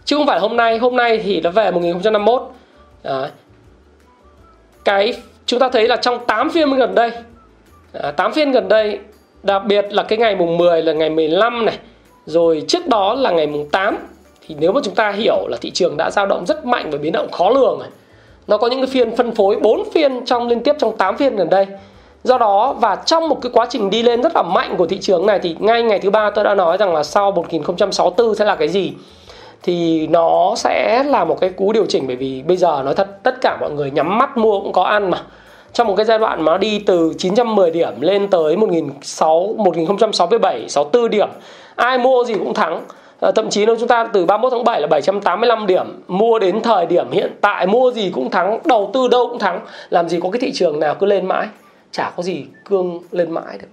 chứ 0.06 0.16
không 0.16 0.28
phải 0.28 0.40
hôm 0.40 0.58
nay 0.58 0.78
hôm 0.78 0.96
nay 0.96 1.22
thì 1.24 1.42
nó 1.42 1.50
về 1.50 1.72
1051 1.72 2.42
Đấy. 3.04 3.30
cái 4.86 5.14
chúng 5.46 5.60
ta 5.60 5.70
thấy 5.70 5.88
là 5.88 5.96
trong 5.96 6.26
8 6.26 6.50
phiên 6.50 6.76
gần 6.76 6.96
đây 6.96 7.12
à, 7.94 8.12
8 8.12 8.34
phiên 8.34 8.52
gần 8.52 8.68
đây 8.68 9.00
đặc 9.44 9.66
biệt 9.66 9.86
là 9.90 10.04
cái 10.04 10.18
ngày 10.18 10.36
mùng 10.36 10.58
10 10.58 10.82
là 10.82 10.94
ngày 10.94 11.10
15 11.10 11.66
này 11.66 11.78
rồi 12.26 12.64
trước 12.68 12.88
đó 12.88 13.14
là 13.14 13.32
ngày 13.32 13.48
mùng 13.48 13.70
8 13.70 13.98
thì 14.48 14.56
nếu 14.60 14.72
mà 14.72 14.82
chúng 14.84 14.96
ta 14.96 15.12
hiểu 15.12 15.48
là 15.48 15.58
thị 15.62 15.72
trường 15.72 15.98
đã 15.98 16.12
dao 16.12 16.26
động 16.26 16.46
rất 16.46 16.66
mạnh 16.66 16.90
và 16.92 16.98
biến 16.98 17.12
động 17.12 17.32
khó 17.32 17.50
lường 17.50 17.80
này 17.80 17.90
nó 18.48 18.58
có 18.58 18.68
những 18.68 18.80
cái 18.80 18.88
phiên 18.88 19.16
phân 19.16 19.36
phối 19.36 19.56
4 19.56 19.84
phiên 19.92 20.26
trong 20.26 20.48
liên 20.48 20.64
tiếp 20.64 20.76
trong 20.80 20.98
8 20.98 21.18
phiên 21.18 21.36
gần 21.36 21.50
đây. 21.50 21.66
Do 22.24 22.38
đó 22.38 22.76
và 22.80 22.96
trong 22.96 23.30
một 23.30 23.42
cái 23.42 23.52
quá 23.54 23.66
trình 23.70 23.90
đi 23.90 24.04
lên 24.04 24.22
rất 24.22 24.36
là 24.36 24.44
mạnh 24.44 24.76
của 24.78 24.86
thị 24.86 24.98
trường 25.02 25.26
này 25.26 25.40
thì 25.40 25.56
ngay 25.60 25.84
ngày 25.84 26.00
thứ 26.00 26.10
ba 26.10 26.30
tôi 26.30 26.44
đã 26.44 26.56
nói 26.56 26.78
rằng 26.78 26.94
là 26.94 27.04
sau 27.04 27.32
1064 27.32 28.36
sẽ 28.36 28.46
là 28.46 28.56
cái 28.56 28.68
gì? 28.68 28.94
Thì 29.66 30.08
nó 30.08 30.54
sẽ 30.58 31.04
là 31.04 31.26
một 31.26 31.40
cái 31.42 31.50
cú 31.50 31.72
điều 31.72 31.86
chỉnh 31.86 32.08
bởi 32.08 32.16
vì 32.16 32.44
bây 32.48 32.58
giờ 32.58 32.82
nói 32.86 32.96
thật 32.96 33.24
tất 33.24 33.42
cả 33.42 33.58
mọi 33.62 33.72
người 33.72 33.92
nhắm 33.92 34.18
mắt 34.18 34.38
mua 34.38 34.60
cũng 34.60 34.74
có 34.74 34.84
ăn 34.84 35.10
mà. 35.12 35.22
Trong 35.74 35.88
một 35.88 35.96
cái 35.96 36.06
giai 36.06 36.20
đoạn 36.20 36.42
mà 36.42 36.52
nó 36.52 36.58
đi 36.58 36.80
từ 36.80 37.14
910 37.18 37.72
điểm 37.72 38.02
lên 38.02 38.28
tới 38.28 38.58
1006 38.58 39.56
1067 39.58 40.70
64 40.70 41.10
điểm 41.10 41.30
ai 41.76 41.98
mua 41.98 42.24
gì 42.24 42.34
cũng 42.34 42.54
thắng. 42.54 42.82
À, 43.22 43.32
thậm 43.36 43.50
chí 43.50 43.66
nếu 43.66 43.76
chúng 43.80 43.88
ta 43.88 44.08
từ 44.14 44.26
31 44.26 44.52
tháng 44.52 44.64
7 44.64 44.82
là 44.82 44.88
785 44.88 45.68
điểm 45.68 46.04
mua 46.08 46.40
đến 46.40 46.62
thời 46.62 46.86
điểm 46.86 47.12
hiện 47.12 47.32
tại 47.42 47.68
mua 47.68 47.92
gì 47.92 48.12
cũng 48.14 48.30
thắng 48.30 48.60
đầu 48.66 48.90
tư 48.94 49.08
đâu 49.08 49.28
cũng 49.28 49.40
thắng. 49.40 49.60
Làm 49.90 50.10
gì 50.10 50.20
có 50.24 50.30
cái 50.30 50.40
thị 50.40 50.52
trường 50.54 50.80
nào 50.80 50.96
cứ 51.00 51.06
lên 51.06 51.26
mãi 51.26 51.48
chả 51.92 52.12
có 52.16 52.24
gì 52.24 52.46
cương 52.66 53.00
lên 53.12 53.32
mãi 53.32 53.58
được. 53.62 53.68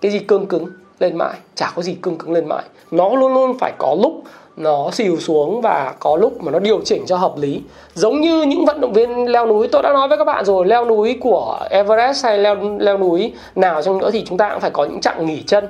Cái 0.00 0.10
gì 0.10 0.18
cương 0.18 0.46
cứng 0.46 0.66
lên 1.00 1.18
mãi 1.18 1.34
chả 1.54 1.72
có 1.74 1.82
gì 1.82 1.96
cương 2.02 2.18
cứng 2.18 2.32
lên 2.32 2.48
mãi. 2.48 2.62
Nó 2.90 3.08
luôn 3.14 3.34
luôn 3.34 3.58
phải 3.58 3.72
có 3.78 3.96
lúc 4.02 4.22
nó 4.56 4.90
xìu 4.92 5.16
xuống 5.20 5.60
và 5.60 5.94
có 6.00 6.16
lúc 6.16 6.42
mà 6.42 6.52
nó 6.52 6.58
điều 6.58 6.80
chỉnh 6.84 7.06
cho 7.06 7.16
hợp 7.16 7.32
lý. 7.36 7.62
Giống 7.94 8.20
như 8.20 8.42
những 8.42 8.64
vận 8.64 8.80
động 8.80 8.92
viên 8.92 9.32
leo 9.32 9.46
núi 9.46 9.68
tôi 9.68 9.82
đã 9.82 9.92
nói 9.92 10.08
với 10.08 10.18
các 10.18 10.24
bạn 10.24 10.44
rồi 10.44 10.66
leo 10.66 10.84
núi 10.84 11.18
của 11.20 11.58
Everest 11.70 12.24
hay 12.24 12.38
leo 12.38 12.56
leo 12.78 12.98
núi 12.98 13.32
nào 13.54 13.82
trong 13.82 13.98
nữa 13.98 14.10
thì 14.10 14.24
chúng 14.24 14.38
ta 14.38 14.50
cũng 14.50 14.60
phải 14.60 14.70
có 14.70 14.84
những 14.84 15.00
chặng 15.00 15.26
nghỉ 15.26 15.42
chân. 15.42 15.68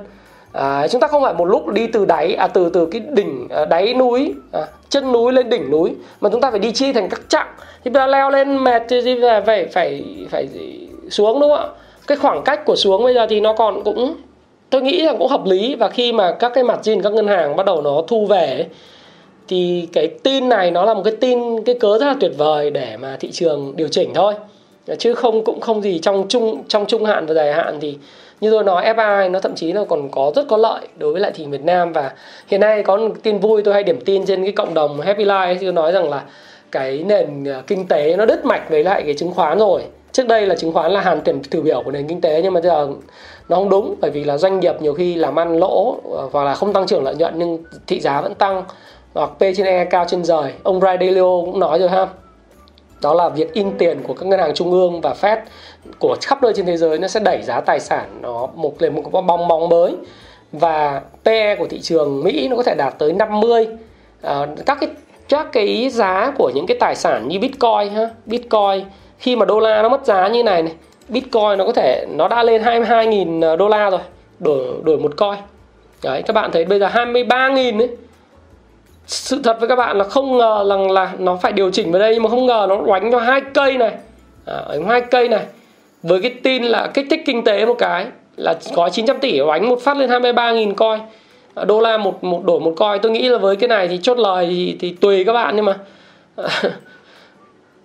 À, 0.52 0.88
chúng 0.88 1.00
ta 1.00 1.06
không 1.06 1.22
phải 1.22 1.34
một 1.34 1.44
lúc 1.44 1.68
đi 1.68 1.86
từ 1.86 2.04
đáy 2.04 2.34
à 2.34 2.46
từ 2.46 2.70
từ 2.70 2.86
cái 2.86 3.00
đỉnh 3.00 3.48
à, 3.50 3.64
đáy 3.64 3.94
núi 3.94 4.34
à, 4.52 4.60
chân 4.88 5.12
núi 5.12 5.32
lên 5.32 5.50
đỉnh 5.50 5.70
núi 5.70 5.94
mà 6.20 6.30
chúng 6.30 6.40
ta 6.40 6.50
phải 6.50 6.60
đi 6.60 6.72
chia 6.72 6.92
thành 6.92 7.08
các 7.08 7.20
chặng. 7.28 7.48
Thì 7.84 7.90
bây 7.90 8.02
giờ 8.02 8.06
leo 8.06 8.30
lên 8.30 8.64
mệt 8.64 8.82
thì 8.88 9.20
phải 9.46 9.66
phải 9.72 10.04
phải 10.30 10.48
xuống 11.10 11.40
đúng 11.40 11.50
không 11.50 11.58
ạ? 11.58 11.66
Cái 12.06 12.16
khoảng 12.16 12.42
cách 12.42 12.64
của 12.64 12.76
xuống 12.76 13.04
bây 13.04 13.14
giờ 13.14 13.26
thì 13.30 13.40
nó 13.40 13.52
còn 13.52 13.84
cũng 13.84 14.14
tôi 14.72 14.82
nghĩ 14.82 15.02
là 15.02 15.12
cũng 15.18 15.28
hợp 15.28 15.46
lý 15.46 15.74
và 15.74 15.88
khi 15.88 16.12
mà 16.12 16.32
các 16.38 16.52
cái 16.54 16.64
mặt 16.64 16.80
trên 16.82 17.02
các 17.02 17.12
ngân 17.12 17.26
hàng 17.26 17.56
bắt 17.56 17.66
đầu 17.66 17.82
nó 17.82 18.02
thu 18.08 18.26
về 18.26 18.66
thì 19.48 19.88
cái 19.92 20.08
tin 20.22 20.48
này 20.48 20.70
nó 20.70 20.84
là 20.84 20.94
một 20.94 21.02
cái 21.04 21.16
tin, 21.20 21.64
cái 21.64 21.74
cớ 21.74 21.98
rất 21.98 22.06
là 22.06 22.14
tuyệt 22.20 22.32
vời 22.38 22.70
để 22.70 22.96
mà 22.96 23.16
thị 23.20 23.30
trường 23.32 23.72
điều 23.76 23.88
chỉnh 23.88 24.10
thôi. 24.14 24.34
Chứ 24.98 25.14
không, 25.14 25.44
cũng 25.44 25.60
không 25.60 25.82
gì 25.82 25.98
trong 25.98 26.28
trung 26.28 26.62
trong 26.68 26.86
trung 26.86 27.04
hạn 27.04 27.26
và 27.26 27.34
dài 27.34 27.52
hạn 27.52 27.78
thì 27.80 27.96
như 28.40 28.50
tôi 28.50 28.64
nói 28.64 28.84
FI 28.84 29.30
nó 29.30 29.40
thậm 29.40 29.54
chí 29.54 29.72
nó 29.72 29.84
còn 29.84 30.08
có 30.10 30.32
rất 30.36 30.48
có 30.48 30.56
lợi 30.56 30.80
đối 30.98 31.12
với 31.12 31.20
lại 31.20 31.32
thị 31.34 31.46
Việt 31.46 31.64
Nam. 31.64 31.92
Và 31.92 32.12
hiện 32.48 32.60
nay 32.60 32.82
có 32.82 32.96
một 32.96 33.14
tin 33.22 33.38
vui, 33.38 33.62
tôi 33.62 33.74
hay 33.74 33.82
điểm 33.82 34.00
tin 34.00 34.26
trên 34.26 34.42
cái 34.42 34.52
cộng 34.52 34.74
đồng 34.74 35.00
Happy 35.00 35.24
Life 35.24 35.56
tôi 35.60 35.72
nói 35.72 35.92
rằng 35.92 36.10
là 36.10 36.22
cái 36.70 37.04
nền 37.06 37.44
ờ, 37.44 37.62
kinh 37.66 37.86
tế 37.86 38.16
nó 38.16 38.26
đứt 38.26 38.44
mạch 38.44 38.70
với 38.70 38.84
lại 38.84 39.02
cái 39.02 39.14
chứng 39.14 39.32
khoán 39.32 39.58
rồi 39.58 39.82
trước 40.12 40.26
đây 40.28 40.46
là 40.46 40.54
chứng 40.54 40.72
khoán 40.72 40.92
là 40.92 41.00
hàn 41.00 41.20
tiền 41.20 41.42
thử 41.42 41.60
biểu 41.60 41.82
của 41.82 41.90
nền 41.90 42.08
kinh 42.08 42.20
tế 42.20 42.40
nhưng 42.42 42.52
mà 42.52 42.60
giờ 42.60 42.88
nó 43.48 43.56
không 43.56 43.68
đúng 43.68 43.94
bởi 44.00 44.10
vì 44.10 44.24
là 44.24 44.38
doanh 44.38 44.60
nghiệp 44.60 44.74
nhiều 44.80 44.94
khi 44.94 45.14
làm 45.14 45.38
ăn 45.38 45.58
lỗ 45.58 45.96
ờ, 46.12 46.28
hoặc 46.32 46.44
là 46.44 46.54
không 46.54 46.72
tăng 46.72 46.86
trưởng 46.86 47.04
lợi 47.04 47.14
nhuận 47.14 47.34
nhưng 47.36 47.58
thị 47.86 48.00
giá 48.00 48.20
vẫn 48.20 48.34
tăng. 48.34 48.64
Hoặc 49.14 49.30
P 49.38 49.40
trên 49.40 49.66
E 49.66 49.84
cao 49.84 50.04
trên 50.08 50.24
rời 50.24 50.52
ông 50.62 50.80
Ray 50.80 50.96
Dalio 51.00 51.40
cũng 51.44 51.60
nói 51.60 51.78
rồi 51.78 51.88
ha. 51.88 52.06
Đó 53.02 53.14
là 53.14 53.28
việc 53.28 53.52
in 53.52 53.78
tiền 53.78 54.02
của 54.02 54.14
các 54.14 54.26
ngân 54.26 54.40
hàng 54.40 54.54
trung 54.54 54.70
ương 54.70 55.00
và 55.00 55.14
Fed 55.20 55.36
của 55.98 56.16
khắp 56.22 56.42
nơi 56.42 56.52
trên 56.56 56.66
thế 56.66 56.76
giới 56.76 56.98
nó 56.98 57.08
sẽ 57.08 57.20
đẩy 57.20 57.42
giá 57.42 57.60
tài 57.60 57.80
sản 57.80 58.18
nó 58.22 58.48
một 58.54 58.82
lên 58.82 58.94
một 58.94 59.02
cái 59.12 59.22
bong 59.22 59.48
bóng 59.48 59.68
mới. 59.68 59.96
Và 60.52 61.02
PE 61.24 61.56
của 61.56 61.66
thị 61.66 61.80
trường 61.80 62.24
Mỹ 62.24 62.48
nó 62.48 62.56
có 62.56 62.62
thể 62.62 62.74
đạt 62.74 62.98
tới 62.98 63.12
50 63.12 63.66
à, 63.66 63.76
ờ, 64.22 64.48
các 64.66 64.78
cái 64.80 64.90
các 65.28 65.46
cái 65.52 65.90
giá 65.90 66.32
của 66.38 66.50
những 66.54 66.66
cái 66.66 66.76
tài 66.80 66.96
sản 66.96 67.28
như 67.28 67.38
Bitcoin 67.38 67.92
ha 67.94 68.10
Bitcoin 68.26 68.84
khi 69.22 69.36
mà 69.36 69.44
đô 69.44 69.60
la 69.60 69.82
nó 69.82 69.88
mất 69.88 70.04
giá 70.04 70.28
như 70.28 70.42
này 70.42 70.62
này 70.62 70.72
Bitcoin 71.08 71.58
nó 71.58 71.64
có 71.64 71.72
thể 71.72 72.06
nó 72.16 72.28
đã 72.28 72.42
lên 72.42 72.62
22.000 72.62 73.52
à, 73.52 73.56
đô 73.56 73.68
la 73.68 73.90
rồi 73.90 74.00
đổi 74.38 74.66
đổi 74.82 74.98
một 74.98 75.16
coin. 75.16 75.38
đấy 76.02 76.22
các 76.26 76.32
bạn 76.32 76.50
thấy 76.52 76.64
bây 76.64 76.78
giờ 76.78 76.88
23.000 76.94 77.78
ấy 77.78 77.88
sự 79.06 79.40
thật 79.44 79.56
với 79.60 79.68
các 79.68 79.76
bạn 79.76 79.98
là 79.98 80.04
không 80.04 80.38
ngờ 80.38 80.64
rằng 80.68 80.90
là 80.90 81.12
nó 81.18 81.36
phải 81.36 81.52
điều 81.52 81.70
chỉnh 81.70 81.92
vào 81.92 82.00
đây 82.00 82.14
nhưng 82.14 82.22
mà 82.22 82.28
không 82.28 82.46
ngờ 82.46 82.66
nó 82.68 82.82
đánh 82.86 83.12
cho 83.12 83.18
hai 83.18 83.40
cây 83.40 83.78
này. 83.78 83.92
À, 84.46 84.64
hai 84.88 85.00
cây 85.00 85.28
này. 85.28 85.44
Với 86.02 86.22
cái 86.22 86.34
tin 86.42 86.62
là 86.62 86.90
kích 86.94 87.06
thích 87.10 87.22
kinh 87.26 87.44
tế 87.44 87.66
một 87.66 87.74
cái 87.78 88.06
là 88.36 88.54
có 88.74 88.88
900 88.88 89.18
tỷ 89.18 89.38
đánh 89.38 89.68
một 89.68 89.80
phát 89.80 89.96
lên 89.96 90.10
23.000 90.10 90.74
coi 90.74 91.00
à, 91.54 91.64
đô 91.64 91.80
la 91.80 91.98
một 91.98 92.24
một 92.24 92.44
đổi 92.44 92.60
một 92.60 92.74
coi 92.76 92.98
tôi 92.98 93.12
nghĩ 93.12 93.28
là 93.28 93.38
với 93.38 93.56
cái 93.56 93.68
này 93.68 93.88
thì 93.88 93.98
chốt 94.02 94.18
lời 94.18 94.46
thì, 94.50 94.76
thì 94.80 94.96
tùy 95.00 95.24
các 95.24 95.32
bạn 95.32 95.56
nhưng 95.56 95.64
mà 95.64 95.78
à, 96.36 96.48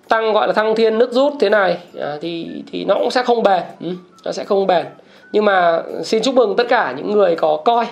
tăng 0.10 0.34
gọi 0.34 0.48
là 0.48 0.54
thăng 0.54 0.76
thiên 0.76 0.98
nước 0.98 1.12
rút 1.12 1.34
thế 1.40 1.50
này. 1.50 1.78
À, 2.00 2.18
thì 2.22 2.64
thì 2.72 2.86
nó 2.86 2.96
cũng 2.96 3.12
sẽ 3.12 3.24
không 3.24 3.44
bền. 3.44 3.62
Ừ, 3.82 3.90
nó 4.26 4.32
sẽ 4.32 4.44
không 4.44 4.68
bền. 4.68 4.86
Nhưng 5.32 5.46
mà 5.46 5.82
xin 6.04 6.24
chúc 6.24 6.36
mừng 6.36 6.56
tất 6.56 6.68
cả 6.70 6.94
những 6.98 7.12
người 7.12 7.36
có 7.36 7.58
coi. 7.66 7.86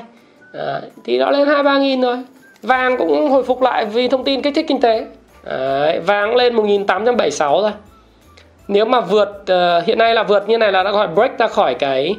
À, 0.53 0.81
thì 1.03 1.17
nó 1.17 1.31
lên 1.31 1.47
hai 1.47 1.63
ba 1.63 1.77
nghìn 1.77 2.01
rồi. 2.01 2.17
Vàng 2.61 2.97
cũng 2.97 3.29
hồi 3.29 3.43
phục 3.43 3.61
lại 3.61 3.85
vì 3.85 4.07
thông 4.07 4.23
tin 4.23 4.41
kích 4.41 4.55
thích 4.55 4.65
kinh 4.67 4.81
tế. 4.81 5.05
À, 5.43 5.93
vàng 6.05 6.35
lên 6.35 6.55
1876 6.55 7.61
rồi. 7.61 7.71
Nếu 8.67 8.85
mà 8.85 9.01
vượt 9.01 9.29
uh, 9.29 9.85
hiện 9.85 9.97
nay 9.97 10.13
là 10.13 10.23
vượt 10.23 10.49
như 10.49 10.57
này 10.57 10.71
là 10.71 10.83
đã 10.83 10.91
gọi 10.91 11.07
break 11.07 11.39
ra 11.39 11.47
khỏi 11.47 11.73
cái 11.73 12.15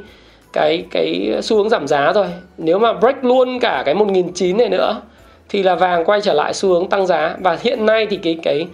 cái 0.53 0.85
cái 0.91 1.39
xu 1.43 1.57
hướng 1.57 1.69
giảm 1.69 1.89
giá 1.89 2.13
rồi. 2.13 2.27
Nếu 2.59 2.79
mà 2.79 2.93
break 2.93 3.25
luôn 3.25 3.61
cả 3.61 3.83
cái 3.87 3.95
1.900 3.95 4.57
này 4.57 4.69
nữa 4.69 5.01
thì 5.49 5.63
là 5.63 5.75
vàng 5.75 6.05
quay 6.05 6.21
trở 6.21 6.33
lại 6.33 6.55
xu 6.55 6.69
hướng 6.69 6.89
tăng 6.89 7.07
giá. 7.07 7.37
Và 7.41 7.59
hiện 7.63 7.87
nay 7.87 8.07
thì 8.11 8.17
cái 8.17 8.39
cái 8.43 8.67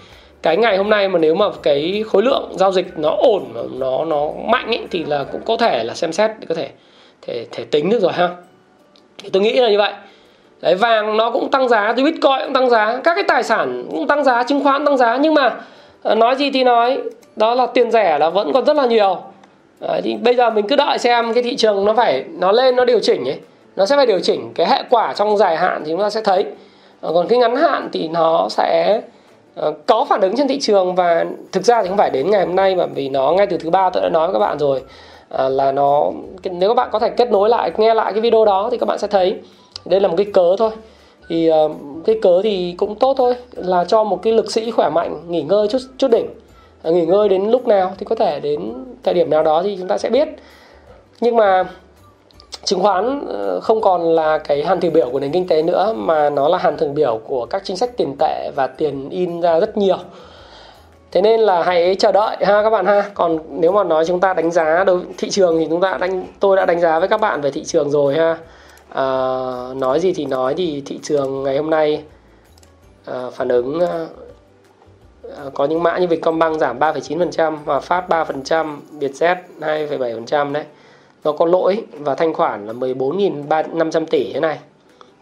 cái 0.42 0.56
ngày 0.56 0.76
hôm 0.76 0.90
nay 0.90 1.08
mà 1.08 1.18
nếu 1.18 1.34
mà 1.34 1.46
cái 1.62 2.04
khối 2.06 2.22
lượng 2.22 2.52
giao 2.56 2.72
dịch 2.72 2.98
nó 2.98 3.16
ổn 3.18 3.44
mà 3.54 3.60
nó 3.78 4.04
nó 4.04 4.28
mạnh 4.44 4.66
ấy, 4.66 4.86
thì 4.90 5.04
là 5.04 5.24
cũng 5.32 5.40
có 5.44 5.56
thể 5.56 5.84
là 5.84 5.94
xem 5.94 6.12
xét 6.12 6.30
để 6.40 6.46
có 6.48 6.54
thể 6.54 6.68
thể 7.22 7.46
thể 7.52 7.64
tính 7.64 7.90
được 7.90 8.00
rồi 8.00 8.12
ha. 8.12 8.28
Thì 9.18 9.30
tôi 9.32 9.42
nghĩ 9.42 9.52
là 9.52 9.70
như 9.70 9.78
vậy. 9.78 9.92
Đấy 10.60 10.74
vàng 10.74 11.16
nó 11.16 11.30
cũng 11.30 11.50
tăng 11.50 11.68
giá 11.68 11.92
thì 11.96 12.02
bitcoin 12.02 12.38
cũng 12.44 12.52
tăng 12.54 12.70
giá 12.70 13.00
các 13.04 13.14
cái 13.14 13.24
tài 13.28 13.42
sản 13.42 13.86
cũng 13.90 14.06
tăng 14.06 14.24
giá 14.24 14.42
chứng 14.42 14.64
khoán 14.64 14.84
tăng 14.84 14.96
giá 14.96 15.16
nhưng 15.16 15.34
mà 15.34 15.54
ờ, 16.02 16.14
nói 16.14 16.36
gì 16.36 16.50
thì 16.50 16.64
nói 16.64 16.98
đó 17.36 17.54
là 17.54 17.66
tiền 17.66 17.90
rẻ 17.90 18.18
là 18.18 18.30
vẫn 18.30 18.52
còn 18.52 18.64
rất 18.64 18.76
là 18.76 18.86
nhiều. 18.86 19.18
Đấy, 19.80 20.00
thì 20.04 20.16
bây 20.16 20.34
giờ 20.34 20.50
mình 20.50 20.66
cứ 20.68 20.76
đợi 20.76 20.98
xem 20.98 21.34
cái 21.34 21.42
thị 21.42 21.56
trường 21.56 21.84
nó 21.84 21.94
phải 21.94 22.24
nó 22.38 22.52
lên 22.52 22.76
nó 22.76 22.84
điều 22.84 23.00
chỉnh 23.00 23.24
ấy. 23.24 23.40
Nó 23.76 23.86
sẽ 23.86 23.96
phải 23.96 24.06
điều 24.06 24.20
chỉnh 24.20 24.52
cái 24.54 24.66
hệ 24.70 24.82
quả 24.90 25.12
trong 25.12 25.36
dài 25.36 25.56
hạn 25.56 25.82
thì 25.84 25.92
chúng 25.92 26.00
ta 26.00 26.10
sẽ 26.10 26.20
thấy. 26.20 26.44
Ờ, 27.00 27.12
còn 27.14 27.28
cái 27.28 27.38
ngắn 27.38 27.56
hạn 27.56 27.88
thì 27.92 28.08
nó 28.08 28.48
sẽ 28.50 29.00
Ờ, 29.54 29.74
có 29.86 30.06
phản 30.08 30.20
ứng 30.20 30.36
trên 30.36 30.48
thị 30.48 30.60
trường 30.60 30.94
và 30.94 31.24
thực 31.52 31.64
ra 31.64 31.82
thì 31.82 31.88
không 31.88 31.96
phải 31.96 32.10
đến 32.10 32.30
ngày 32.30 32.46
hôm 32.46 32.56
nay 32.56 32.76
mà 32.76 32.86
vì 32.86 33.08
nó 33.08 33.32
ngay 33.32 33.46
từ 33.46 33.58
thứ 33.58 33.70
ba 33.70 33.90
tôi 33.90 34.02
đã 34.02 34.08
nói 34.08 34.26
với 34.26 34.32
các 34.32 34.38
bạn 34.38 34.58
rồi. 34.58 34.82
À, 35.28 35.48
là 35.48 35.72
nó 35.72 36.10
nếu 36.44 36.70
các 36.70 36.74
bạn 36.74 36.88
có 36.92 36.98
thể 36.98 37.10
kết 37.10 37.30
nối 37.30 37.48
lại 37.48 37.72
nghe 37.76 37.94
lại 37.94 38.12
cái 38.12 38.20
video 38.20 38.44
đó 38.44 38.68
thì 38.70 38.78
các 38.78 38.86
bạn 38.86 38.98
sẽ 38.98 39.06
thấy 39.06 39.36
đây 39.84 40.00
là 40.00 40.08
một 40.08 40.14
cái 40.16 40.26
cớ 40.32 40.56
thôi. 40.58 40.70
Thì 41.28 41.50
uh, 41.50 41.72
cái 42.04 42.18
cớ 42.22 42.40
thì 42.42 42.74
cũng 42.78 42.94
tốt 42.94 43.14
thôi 43.18 43.34
là 43.54 43.84
cho 43.84 44.04
một 44.04 44.22
cái 44.22 44.32
lực 44.32 44.50
sĩ 44.50 44.70
khỏe 44.70 44.90
mạnh 44.90 45.16
nghỉ 45.28 45.42
ngơi 45.42 45.68
chút 45.68 45.78
chút 45.98 46.10
đỉnh. 46.10 46.26
À, 46.82 46.90
nghỉ 46.90 47.06
ngơi 47.06 47.28
đến 47.28 47.50
lúc 47.50 47.68
nào 47.68 47.92
thì 47.98 48.04
có 48.04 48.14
thể 48.14 48.40
đến 48.40 48.72
thời 49.02 49.14
điểm 49.14 49.30
nào 49.30 49.42
đó 49.42 49.62
thì 49.62 49.76
chúng 49.78 49.88
ta 49.88 49.98
sẽ 49.98 50.10
biết. 50.10 50.28
Nhưng 51.20 51.36
mà 51.36 51.64
chứng 52.64 52.82
khoán 52.82 53.26
ờ, 53.28 53.60
không 53.60 53.80
còn 53.80 54.14
là 54.14 54.38
cái 54.38 54.64
hàn 54.64 54.80
thường 54.80 54.92
biểu 54.92 55.10
của 55.10 55.20
nền 55.20 55.32
kinh 55.32 55.46
tế 55.46 55.62
nữa 55.62 55.92
mà 55.96 56.30
nó 56.30 56.48
là 56.48 56.58
hàn 56.58 56.76
thường 56.76 56.94
biểu 56.94 57.20
của 57.26 57.46
các 57.46 57.62
chính 57.64 57.76
sách 57.76 57.96
tiền 57.96 58.16
tệ 58.18 58.50
và 58.56 58.66
tiền 58.66 59.10
in 59.10 59.40
ra 59.40 59.60
rất 59.60 59.76
nhiều. 59.76 59.98
Thế 61.12 61.20
nên 61.22 61.40
là 61.40 61.62
hãy 61.62 61.96
chờ 61.98 62.12
đợi 62.12 62.36
ha 62.40 62.62
các 62.62 62.70
bạn 62.70 62.86
ha. 62.86 63.10
Còn 63.14 63.38
nếu 63.48 63.72
mà 63.72 63.84
nói 63.84 64.04
chúng 64.06 64.20
ta 64.20 64.34
đánh 64.34 64.50
giá 64.50 64.84
đối 64.84 65.00
thị 65.18 65.30
trường 65.30 65.58
thì 65.58 65.66
chúng 65.70 65.80
ta 65.80 65.98
đánh 66.00 66.26
tôi 66.40 66.56
đã 66.56 66.66
đánh 66.66 66.80
giá 66.80 66.98
với 66.98 67.08
các 67.08 67.20
bạn 67.20 67.40
về 67.40 67.50
thị 67.50 67.64
trường 67.64 67.90
rồi 67.90 68.14
ha. 68.14 68.36
À, 68.88 69.04
nói 69.76 70.00
gì 70.00 70.12
thì 70.12 70.26
nói 70.26 70.54
thì 70.56 70.82
thị 70.86 70.98
trường 71.02 71.42
ngày 71.42 71.56
hôm 71.56 71.70
nay 71.70 72.02
à, 73.04 73.30
phản 73.32 73.48
ứng 73.48 73.80
à, 73.80 74.06
có 75.54 75.64
những 75.64 75.82
mã 75.82 75.98
như 75.98 76.06
Vietcombank 76.06 76.60
giảm 76.60 76.78
3,9% 76.78 77.56
và 77.64 77.80
Phát 77.80 78.08
3%, 78.08 78.76
Vietjet 79.00 79.36
2,7% 79.60 80.52
đấy 80.52 80.64
nó 81.24 81.32
có 81.32 81.46
lỗi 81.46 81.84
và 81.92 82.14
thanh 82.14 82.34
khoản 82.34 82.66
là 82.66 82.72
14.500 82.72 84.06
tỷ 84.06 84.32
thế 84.32 84.40
này. 84.40 84.58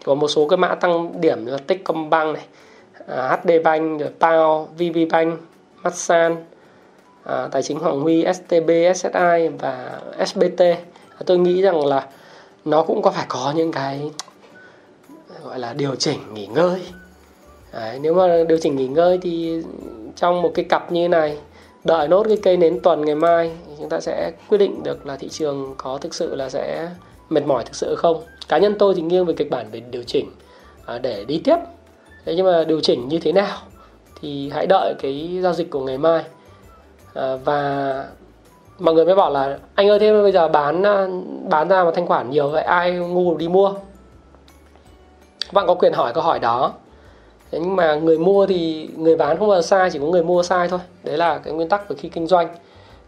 Có 0.05 0.15
một 0.15 0.29
số 0.29 0.49
cái 0.49 0.57
mã 0.57 0.75
tăng 0.75 1.21
điểm 1.21 1.47
là 1.47 1.59
Techcombank 1.59 2.35
này 2.35 2.45
à, 3.07 3.39
HD 3.43 3.51
Bank 3.65 4.01
rồi 4.01 4.11
Pao 4.21 4.69
VB 4.79 5.13
Bank 5.13 5.41
Masan 5.83 6.37
à, 7.25 7.49
Tài 7.53 7.63
chính 7.63 7.79
Hoàng 7.79 8.01
Huy 8.01 8.25
STB 8.35 8.71
SSI 8.95 9.49
và 9.59 10.01
SBT 10.27 10.63
tôi 11.27 11.39
nghĩ 11.39 11.63
rằng 11.63 11.87
là 11.87 12.07
nó 12.65 12.83
cũng 12.83 13.03
có 13.03 13.11
phải 13.11 13.27
có 13.29 13.53
những 13.57 13.73
cái 13.73 14.11
gọi 15.45 15.59
là 15.59 15.73
điều 15.73 15.95
chỉnh 15.95 16.19
nghỉ 16.35 16.47
ngơi. 16.47 16.81
Đấy, 17.73 17.99
nếu 18.03 18.15
mà 18.15 18.45
điều 18.49 18.59
chỉnh 18.59 18.77
nghỉ 18.77 18.89
ngơi 18.89 19.19
thì 19.23 19.63
trong 20.17 20.43
một 20.43 20.53
cái 20.55 20.65
cặp 20.65 20.93
như 20.93 21.05
thế 21.05 21.09
này 21.09 21.37
đợi 21.85 22.09
nốt 22.09 22.27
cái 22.29 22.39
cây 22.43 22.57
nến 22.57 22.81
tuần 22.83 23.05
ngày 23.05 23.15
mai 23.15 23.53
chúng 23.79 23.89
ta 23.89 24.01
sẽ 24.01 24.33
quyết 24.49 24.59
định 24.59 24.83
được 24.83 25.07
là 25.07 25.17
thị 25.17 25.29
trường 25.29 25.75
có 25.79 25.99
thực 25.99 26.15
sự 26.15 26.35
là 26.35 26.49
sẽ 26.49 26.91
mệt 27.31 27.47
mỏi 27.47 27.65
thực 27.65 27.75
sự 27.75 27.95
không. 27.95 28.23
Cá 28.49 28.59
nhân 28.59 28.75
tôi 28.79 28.95
thì 28.95 29.03
nghiêng 29.03 29.25
về 29.25 29.35
kịch 29.37 29.51
bản 29.51 29.67
về 29.71 29.81
điều 29.81 30.03
chỉnh 30.03 30.31
à, 30.87 30.99
để 30.99 31.25
đi 31.25 31.41
tiếp. 31.45 31.57
Thế 32.25 32.35
nhưng 32.37 32.47
mà 32.47 32.65
điều 32.65 32.81
chỉnh 32.81 33.09
như 33.09 33.19
thế 33.19 33.33
nào 33.33 33.59
thì 34.21 34.51
hãy 34.51 34.67
đợi 34.67 34.95
cái 35.03 35.39
giao 35.43 35.53
dịch 35.53 35.71
của 35.71 35.81
ngày 35.81 35.99
mai. 35.99 36.25
À, 37.15 37.37
và 37.45 38.05
mọi 38.79 38.95
người 38.95 39.05
mới 39.05 39.15
bảo 39.15 39.31
là 39.31 39.59
anh 39.75 39.89
ơi 39.89 39.99
thế 39.99 40.13
bây 40.13 40.33
giờ 40.33 40.49
bán 40.49 40.83
à, 40.83 41.07
bán 41.49 41.69
ra 41.69 41.85
mà 41.85 41.91
thanh 41.95 42.07
khoản 42.07 42.31
nhiều 42.31 42.49
vậy 42.49 42.63
ai 42.63 42.93
ngu 42.93 43.37
đi 43.37 43.49
mua? 43.49 43.73
Các 45.41 45.53
bạn 45.53 45.67
có 45.67 45.75
quyền 45.75 45.93
hỏi 45.93 46.13
câu 46.15 46.23
hỏi 46.23 46.39
đó 46.39 46.73
thế 47.51 47.59
nhưng 47.63 47.77
mà 47.77 47.95
người 47.95 48.19
mua 48.19 48.47
thì 48.47 48.89
người 48.97 49.17
bán 49.17 49.39
không 49.39 49.49
bao 49.49 49.63
giờ 49.63 49.63
sai 49.63 49.91
chỉ 49.91 49.99
có 49.99 50.07
người 50.07 50.23
mua 50.23 50.43
sai 50.43 50.69
thôi. 50.69 50.81
Đấy 51.05 51.17
là 51.19 51.39
cái 51.39 51.53
nguyên 51.53 51.69
tắc 51.69 51.89
của 51.89 51.95
khi 51.99 52.09
kinh 52.09 52.27
doanh. 52.27 52.49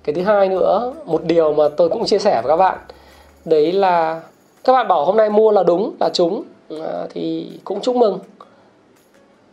Cái 0.04 0.14
thứ 0.14 0.22
hai 0.22 0.48
nữa 0.48 0.92
một 1.04 1.24
điều 1.24 1.52
mà 1.52 1.64
tôi 1.76 1.88
cũng 1.88 2.04
chia 2.04 2.18
sẻ 2.18 2.40
với 2.42 2.52
các 2.52 2.56
bạn 2.56 2.78
đấy 3.44 3.72
là 3.72 4.20
các 4.64 4.72
bạn 4.72 4.88
bảo 4.88 5.04
hôm 5.04 5.16
nay 5.16 5.30
mua 5.30 5.50
là 5.50 5.62
đúng 5.62 5.94
là 6.00 6.08
trúng. 6.12 6.42
À, 6.70 7.06
thì 7.10 7.50
cũng 7.64 7.80
chúc 7.80 7.96
mừng. 7.96 8.18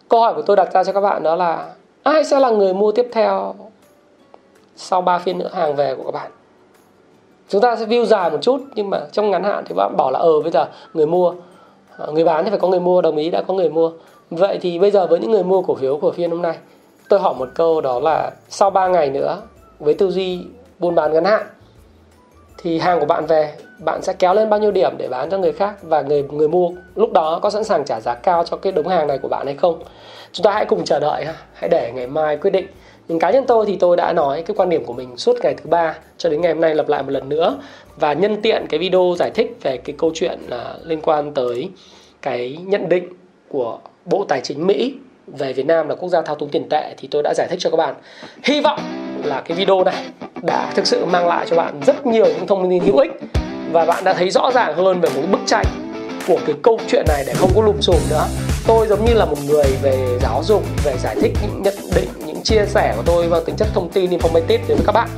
Câu 0.09 0.21
hỏi 0.21 0.33
của 0.33 0.41
tôi 0.41 0.55
đặt 0.55 0.73
ra 0.73 0.83
cho 0.83 0.93
các 0.93 1.01
bạn 1.01 1.23
đó 1.23 1.35
là 1.35 1.73
ai 2.03 2.23
sẽ 2.25 2.39
là 2.39 2.49
người 2.49 2.73
mua 2.73 2.91
tiếp 2.91 3.07
theo 3.11 3.55
sau 4.75 5.01
3 5.01 5.19
phiên 5.19 5.37
nữa 5.37 5.49
hàng 5.53 5.75
về 5.75 5.95
của 5.95 6.03
các 6.03 6.11
bạn? 6.11 6.31
Chúng 7.49 7.61
ta 7.61 7.75
sẽ 7.75 7.85
view 7.85 8.05
dài 8.05 8.29
một 8.29 8.37
chút 8.41 8.61
nhưng 8.75 8.89
mà 8.89 9.01
trong 9.11 9.31
ngắn 9.31 9.43
hạn 9.43 9.63
thì 9.67 9.69
các 9.69 9.75
bạn 9.75 9.97
bảo 9.97 10.11
là 10.11 10.19
ờ 10.19 10.41
bây 10.41 10.51
giờ 10.51 10.67
người 10.93 11.05
mua 11.05 11.33
à, 11.97 12.05
người 12.13 12.23
bán 12.23 12.43
thì 12.43 12.49
phải 12.49 12.59
có 12.59 12.67
người 12.67 12.79
mua 12.79 13.01
đồng 13.01 13.17
ý 13.17 13.29
đã 13.29 13.41
có 13.47 13.53
người 13.53 13.69
mua. 13.69 13.91
Vậy 14.29 14.59
thì 14.61 14.79
bây 14.79 14.91
giờ 14.91 15.07
với 15.07 15.19
những 15.19 15.31
người 15.31 15.43
mua 15.43 15.61
cổ 15.61 15.75
phiếu 15.75 15.97
của 15.97 16.11
phiên 16.11 16.31
hôm 16.31 16.41
nay, 16.41 16.57
tôi 17.09 17.19
hỏi 17.19 17.33
một 17.33 17.49
câu 17.55 17.81
đó 17.81 17.99
là 17.99 18.31
sau 18.49 18.69
3 18.69 18.87
ngày 18.87 19.09
nữa 19.09 19.41
với 19.79 19.93
tư 19.93 20.11
duy 20.11 20.39
buôn 20.79 20.95
bán 20.95 21.13
ngắn 21.13 21.25
hạn 21.25 21.45
thì 22.57 22.79
hàng 22.79 22.99
của 22.99 23.05
bạn 23.05 23.25
về 23.25 23.53
bạn 23.79 24.01
sẽ 24.01 24.13
kéo 24.13 24.33
lên 24.33 24.49
bao 24.49 24.59
nhiêu 24.59 24.71
điểm 24.71 24.91
để 24.97 25.07
bán 25.07 25.29
cho 25.29 25.37
người 25.37 25.51
khác 25.51 25.75
và 25.81 26.01
người 26.01 26.23
người 26.23 26.47
mua 26.47 26.69
lúc 26.95 27.11
đó 27.11 27.39
có 27.41 27.49
sẵn 27.49 27.63
sàng 27.63 27.85
trả 27.85 27.99
giá 27.99 28.15
cao 28.15 28.43
cho 28.43 28.57
cái 28.57 28.71
đống 28.71 28.87
hàng 28.87 29.07
này 29.07 29.17
của 29.17 29.27
bạn 29.27 29.45
hay 29.45 29.55
không? 29.55 29.83
Chúng 30.31 30.43
ta 30.43 30.51
hãy 30.51 30.65
cùng 30.65 30.85
chờ 30.85 30.99
đợi 30.99 31.25
ha 31.25 31.33
hãy 31.53 31.69
để 31.69 31.91
ngày 31.95 32.07
mai 32.07 32.37
quyết 32.37 32.51
định. 32.51 32.67
Nhưng 33.07 33.19
cá 33.19 33.31
nhân 33.31 33.43
tôi 33.47 33.65
thì 33.65 33.75
tôi 33.75 33.97
đã 33.97 34.13
nói 34.13 34.43
cái 34.43 34.55
quan 34.57 34.69
điểm 34.69 34.85
của 34.85 34.93
mình 34.93 35.17
suốt 35.17 35.37
ngày 35.41 35.53
thứ 35.53 35.69
ba 35.69 35.97
cho 36.17 36.29
đến 36.29 36.41
ngày 36.41 36.53
hôm 36.53 36.61
nay 36.61 36.75
lặp 36.75 36.89
lại 36.89 37.03
một 37.03 37.11
lần 37.11 37.29
nữa 37.29 37.59
và 37.99 38.13
nhân 38.13 38.41
tiện 38.41 38.65
cái 38.69 38.79
video 38.79 39.15
giải 39.19 39.31
thích 39.31 39.57
về 39.61 39.77
cái 39.77 39.95
câu 39.97 40.11
chuyện 40.13 40.39
là 40.47 40.75
liên 40.83 41.01
quan 41.01 41.33
tới 41.33 41.69
cái 42.21 42.57
nhận 42.65 42.89
định 42.89 43.13
của 43.49 43.79
Bộ 44.09 44.25
Tài 44.29 44.41
chính 44.41 44.67
Mỹ 44.67 44.93
về 45.27 45.53
Việt 45.53 45.65
Nam 45.65 45.89
là 45.89 45.95
quốc 45.95 46.09
gia 46.09 46.21
thao 46.21 46.35
túng 46.35 46.49
tiền 46.49 46.69
tệ 46.69 46.93
thì 46.97 47.07
tôi 47.11 47.23
đã 47.23 47.33
giải 47.37 47.47
thích 47.49 47.59
cho 47.59 47.69
các 47.69 47.77
bạn. 47.77 47.95
Hy 48.43 48.61
vọng 48.61 48.79
là 49.23 49.41
cái 49.41 49.57
video 49.57 49.83
này 49.83 50.05
đã 50.41 50.71
thực 50.75 50.87
sự 50.87 51.05
mang 51.05 51.27
lại 51.27 51.45
cho 51.49 51.55
bạn 51.55 51.79
rất 51.85 52.05
nhiều 52.05 52.25
những 52.25 52.47
thông 52.47 52.69
tin 52.69 52.83
hữu 52.83 52.97
ích 52.97 53.11
và 53.71 53.85
bạn 53.85 54.03
đã 54.03 54.13
thấy 54.13 54.29
rõ 54.29 54.51
ràng 54.53 54.75
hơn 54.75 55.01
về 55.01 55.09
một 55.15 55.21
bức 55.31 55.39
tranh 55.45 55.65
của 56.27 56.39
cái 56.45 56.55
câu 56.63 56.79
chuyện 56.87 57.05
này 57.07 57.23
để 57.27 57.33
không 57.33 57.51
có 57.55 57.61
lùm 57.61 57.79
xùm 57.79 57.97
nữa. 58.09 58.25
Tôi 58.67 58.87
giống 58.87 59.05
như 59.05 59.13
là 59.13 59.25
một 59.25 59.37
người 59.47 59.77
về 59.81 60.17
giáo 60.21 60.43
dục, 60.43 60.63
về 60.83 60.97
giải 60.97 61.15
thích 61.21 61.31
những 61.41 61.61
nhận 61.63 61.75
định, 61.95 62.09
những 62.25 62.43
chia 62.43 62.65
sẻ 62.67 62.93
của 62.97 63.03
tôi 63.05 63.27
và 63.27 63.39
tính 63.45 63.55
chất 63.55 63.67
thông 63.73 63.89
tin 63.89 64.11
informative 64.11 64.47
đến 64.47 64.77
với 64.77 64.85
các 64.85 64.91
bạn 64.91 65.09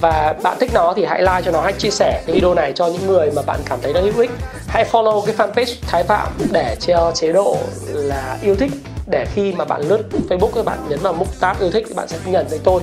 và 0.00 0.34
bạn 0.42 0.56
thích 0.60 0.70
nó 0.74 0.92
thì 0.96 1.04
hãy 1.04 1.20
like 1.20 1.42
cho 1.44 1.50
nó 1.50 1.60
hãy 1.60 1.72
chia 1.72 1.90
sẻ 1.90 2.22
cái 2.26 2.34
video 2.34 2.54
này 2.54 2.72
cho 2.72 2.86
những 2.86 3.06
người 3.06 3.30
mà 3.36 3.42
bạn 3.46 3.60
cảm 3.66 3.78
thấy 3.82 3.92
nó 3.92 4.00
hữu 4.00 4.20
ích 4.20 4.30
hãy 4.68 4.84
follow 4.92 5.26
cái 5.26 5.34
fanpage 5.34 5.74
Thái 5.82 6.04
Phạm 6.04 6.28
để 6.52 6.76
treo 6.80 7.12
chế 7.14 7.32
độ 7.32 7.56
là 7.86 8.38
yêu 8.42 8.56
thích, 8.56 8.70
để 9.06 9.26
khi 9.34 9.52
mà 9.52 9.64
bạn 9.64 9.82
lướt 9.88 10.02
Facebook 10.28 10.50
các 10.54 10.64
bạn 10.64 10.78
nhấn 10.88 10.98
vào 10.98 11.12
mục 11.12 11.28
tab 11.40 11.60
yêu 11.60 11.70
thích 11.70 11.84
thì 11.88 11.94
bạn 11.94 12.08
sẽ 12.08 12.18
nhận 12.26 12.46
thấy 12.50 12.60
tôi. 12.64 12.82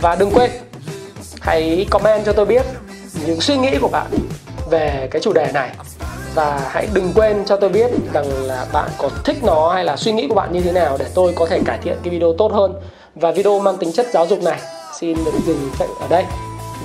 Và 0.00 0.14
đừng 0.14 0.30
quên, 0.30 0.50
hãy 1.40 1.86
comment 1.90 2.24
cho 2.24 2.32
tôi 2.32 2.46
biết 2.46 2.66
những 3.26 3.40
suy 3.40 3.56
nghĩ 3.56 3.78
của 3.80 3.88
bạn 3.88 4.06
về 4.70 5.08
cái 5.10 5.22
chủ 5.22 5.32
đề 5.32 5.52
này. 5.52 5.70
Và 6.34 6.68
hãy 6.70 6.88
đừng 6.92 7.12
quên 7.14 7.44
cho 7.44 7.56
tôi 7.56 7.70
biết 7.70 7.90
rằng 8.12 8.46
là 8.46 8.66
bạn 8.72 8.90
có 8.98 9.10
thích 9.24 9.36
nó 9.42 9.72
hay 9.72 9.84
là 9.84 9.96
suy 9.96 10.12
nghĩ 10.12 10.26
của 10.28 10.34
bạn 10.34 10.52
như 10.52 10.60
thế 10.60 10.72
nào 10.72 10.96
để 10.98 11.06
tôi 11.14 11.32
có 11.36 11.46
thể 11.46 11.60
cải 11.66 11.78
thiện 11.82 11.96
cái 12.02 12.10
video 12.10 12.34
tốt 12.38 12.52
hơn. 12.52 12.74
Và 13.14 13.32
video 13.32 13.58
mang 13.58 13.76
tính 13.76 13.92
chất 13.92 14.06
giáo 14.12 14.26
dục 14.26 14.42
này, 14.42 14.60
xin 15.00 15.24
được 15.24 15.32
dừng 15.46 15.70
ở 16.00 16.08
đây. 16.08 16.24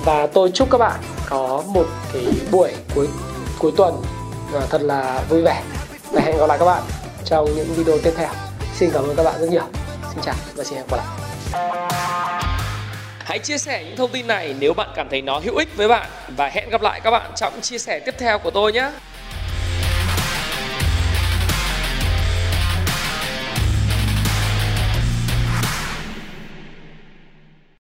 Và 0.04 0.26
tôi 0.26 0.50
chúc 0.50 0.70
các 0.70 0.78
bạn 0.78 1.00
có 1.28 1.62
một 1.66 1.86
cái 2.12 2.26
buổi 2.50 2.72
cuối 2.94 3.08
cuối 3.58 3.72
tuần 3.76 3.94
thật 4.70 4.82
là 4.82 5.24
vui 5.28 5.42
vẻ. 5.42 5.62
Và 6.12 6.20
hẹn 6.20 6.38
gặp 6.38 6.46
lại 6.48 6.58
các 6.58 6.64
bạn 6.64 6.82
trong 7.24 7.44
những 7.56 7.74
video 7.74 7.98
tiếp 8.04 8.12
theo. 8.16 8.28
Xin 8.74 8.90
cảm 8.94 9.04
ơn 9.04 9.16
các 9.16 9.22
bạn 9.22 9.40
rất 9.40 9.50
nhiều. 9.50 9.64
Xin 10.10 10.22
chào 10.22 10.34
và 10.54 10.64
xin 10.64 10.78
hẹn 10.78 10.86
gặp 10.90 10.96
lại. 10.96 11.06
Hãy 13.24 13.38
chia 13.38 13.58
sẻ 13.58 13.84
những 13.84 13.96
thông 13.96 14.10
tin 14.10 14.26
này 14.26 14.54
nếu 14.58 14.74
bạn 14.74 14.88
cảm 14.96 15.08
thấy 15.10 15.22
nó 15.22 15.38
hữu 15.38 15.56
ích 15.56 15.68
với 15.76 15.88
bạn. 15.88 16.10
Và 16.36 16.48
hẹn 16.48 16.70
gặp 16.70 16.82
lại 16.82 17.00
các 17.00 17.10
bạn 17.10 17.32
trong 17.36 17.60
chia 17.60 17.78
sẻ 17.78 18.00
tiếp 18.00 18.14
theo 18.18 18.38
của 18.38 18.50
tôi 18.50 18.72
nhé. 18.72 18.90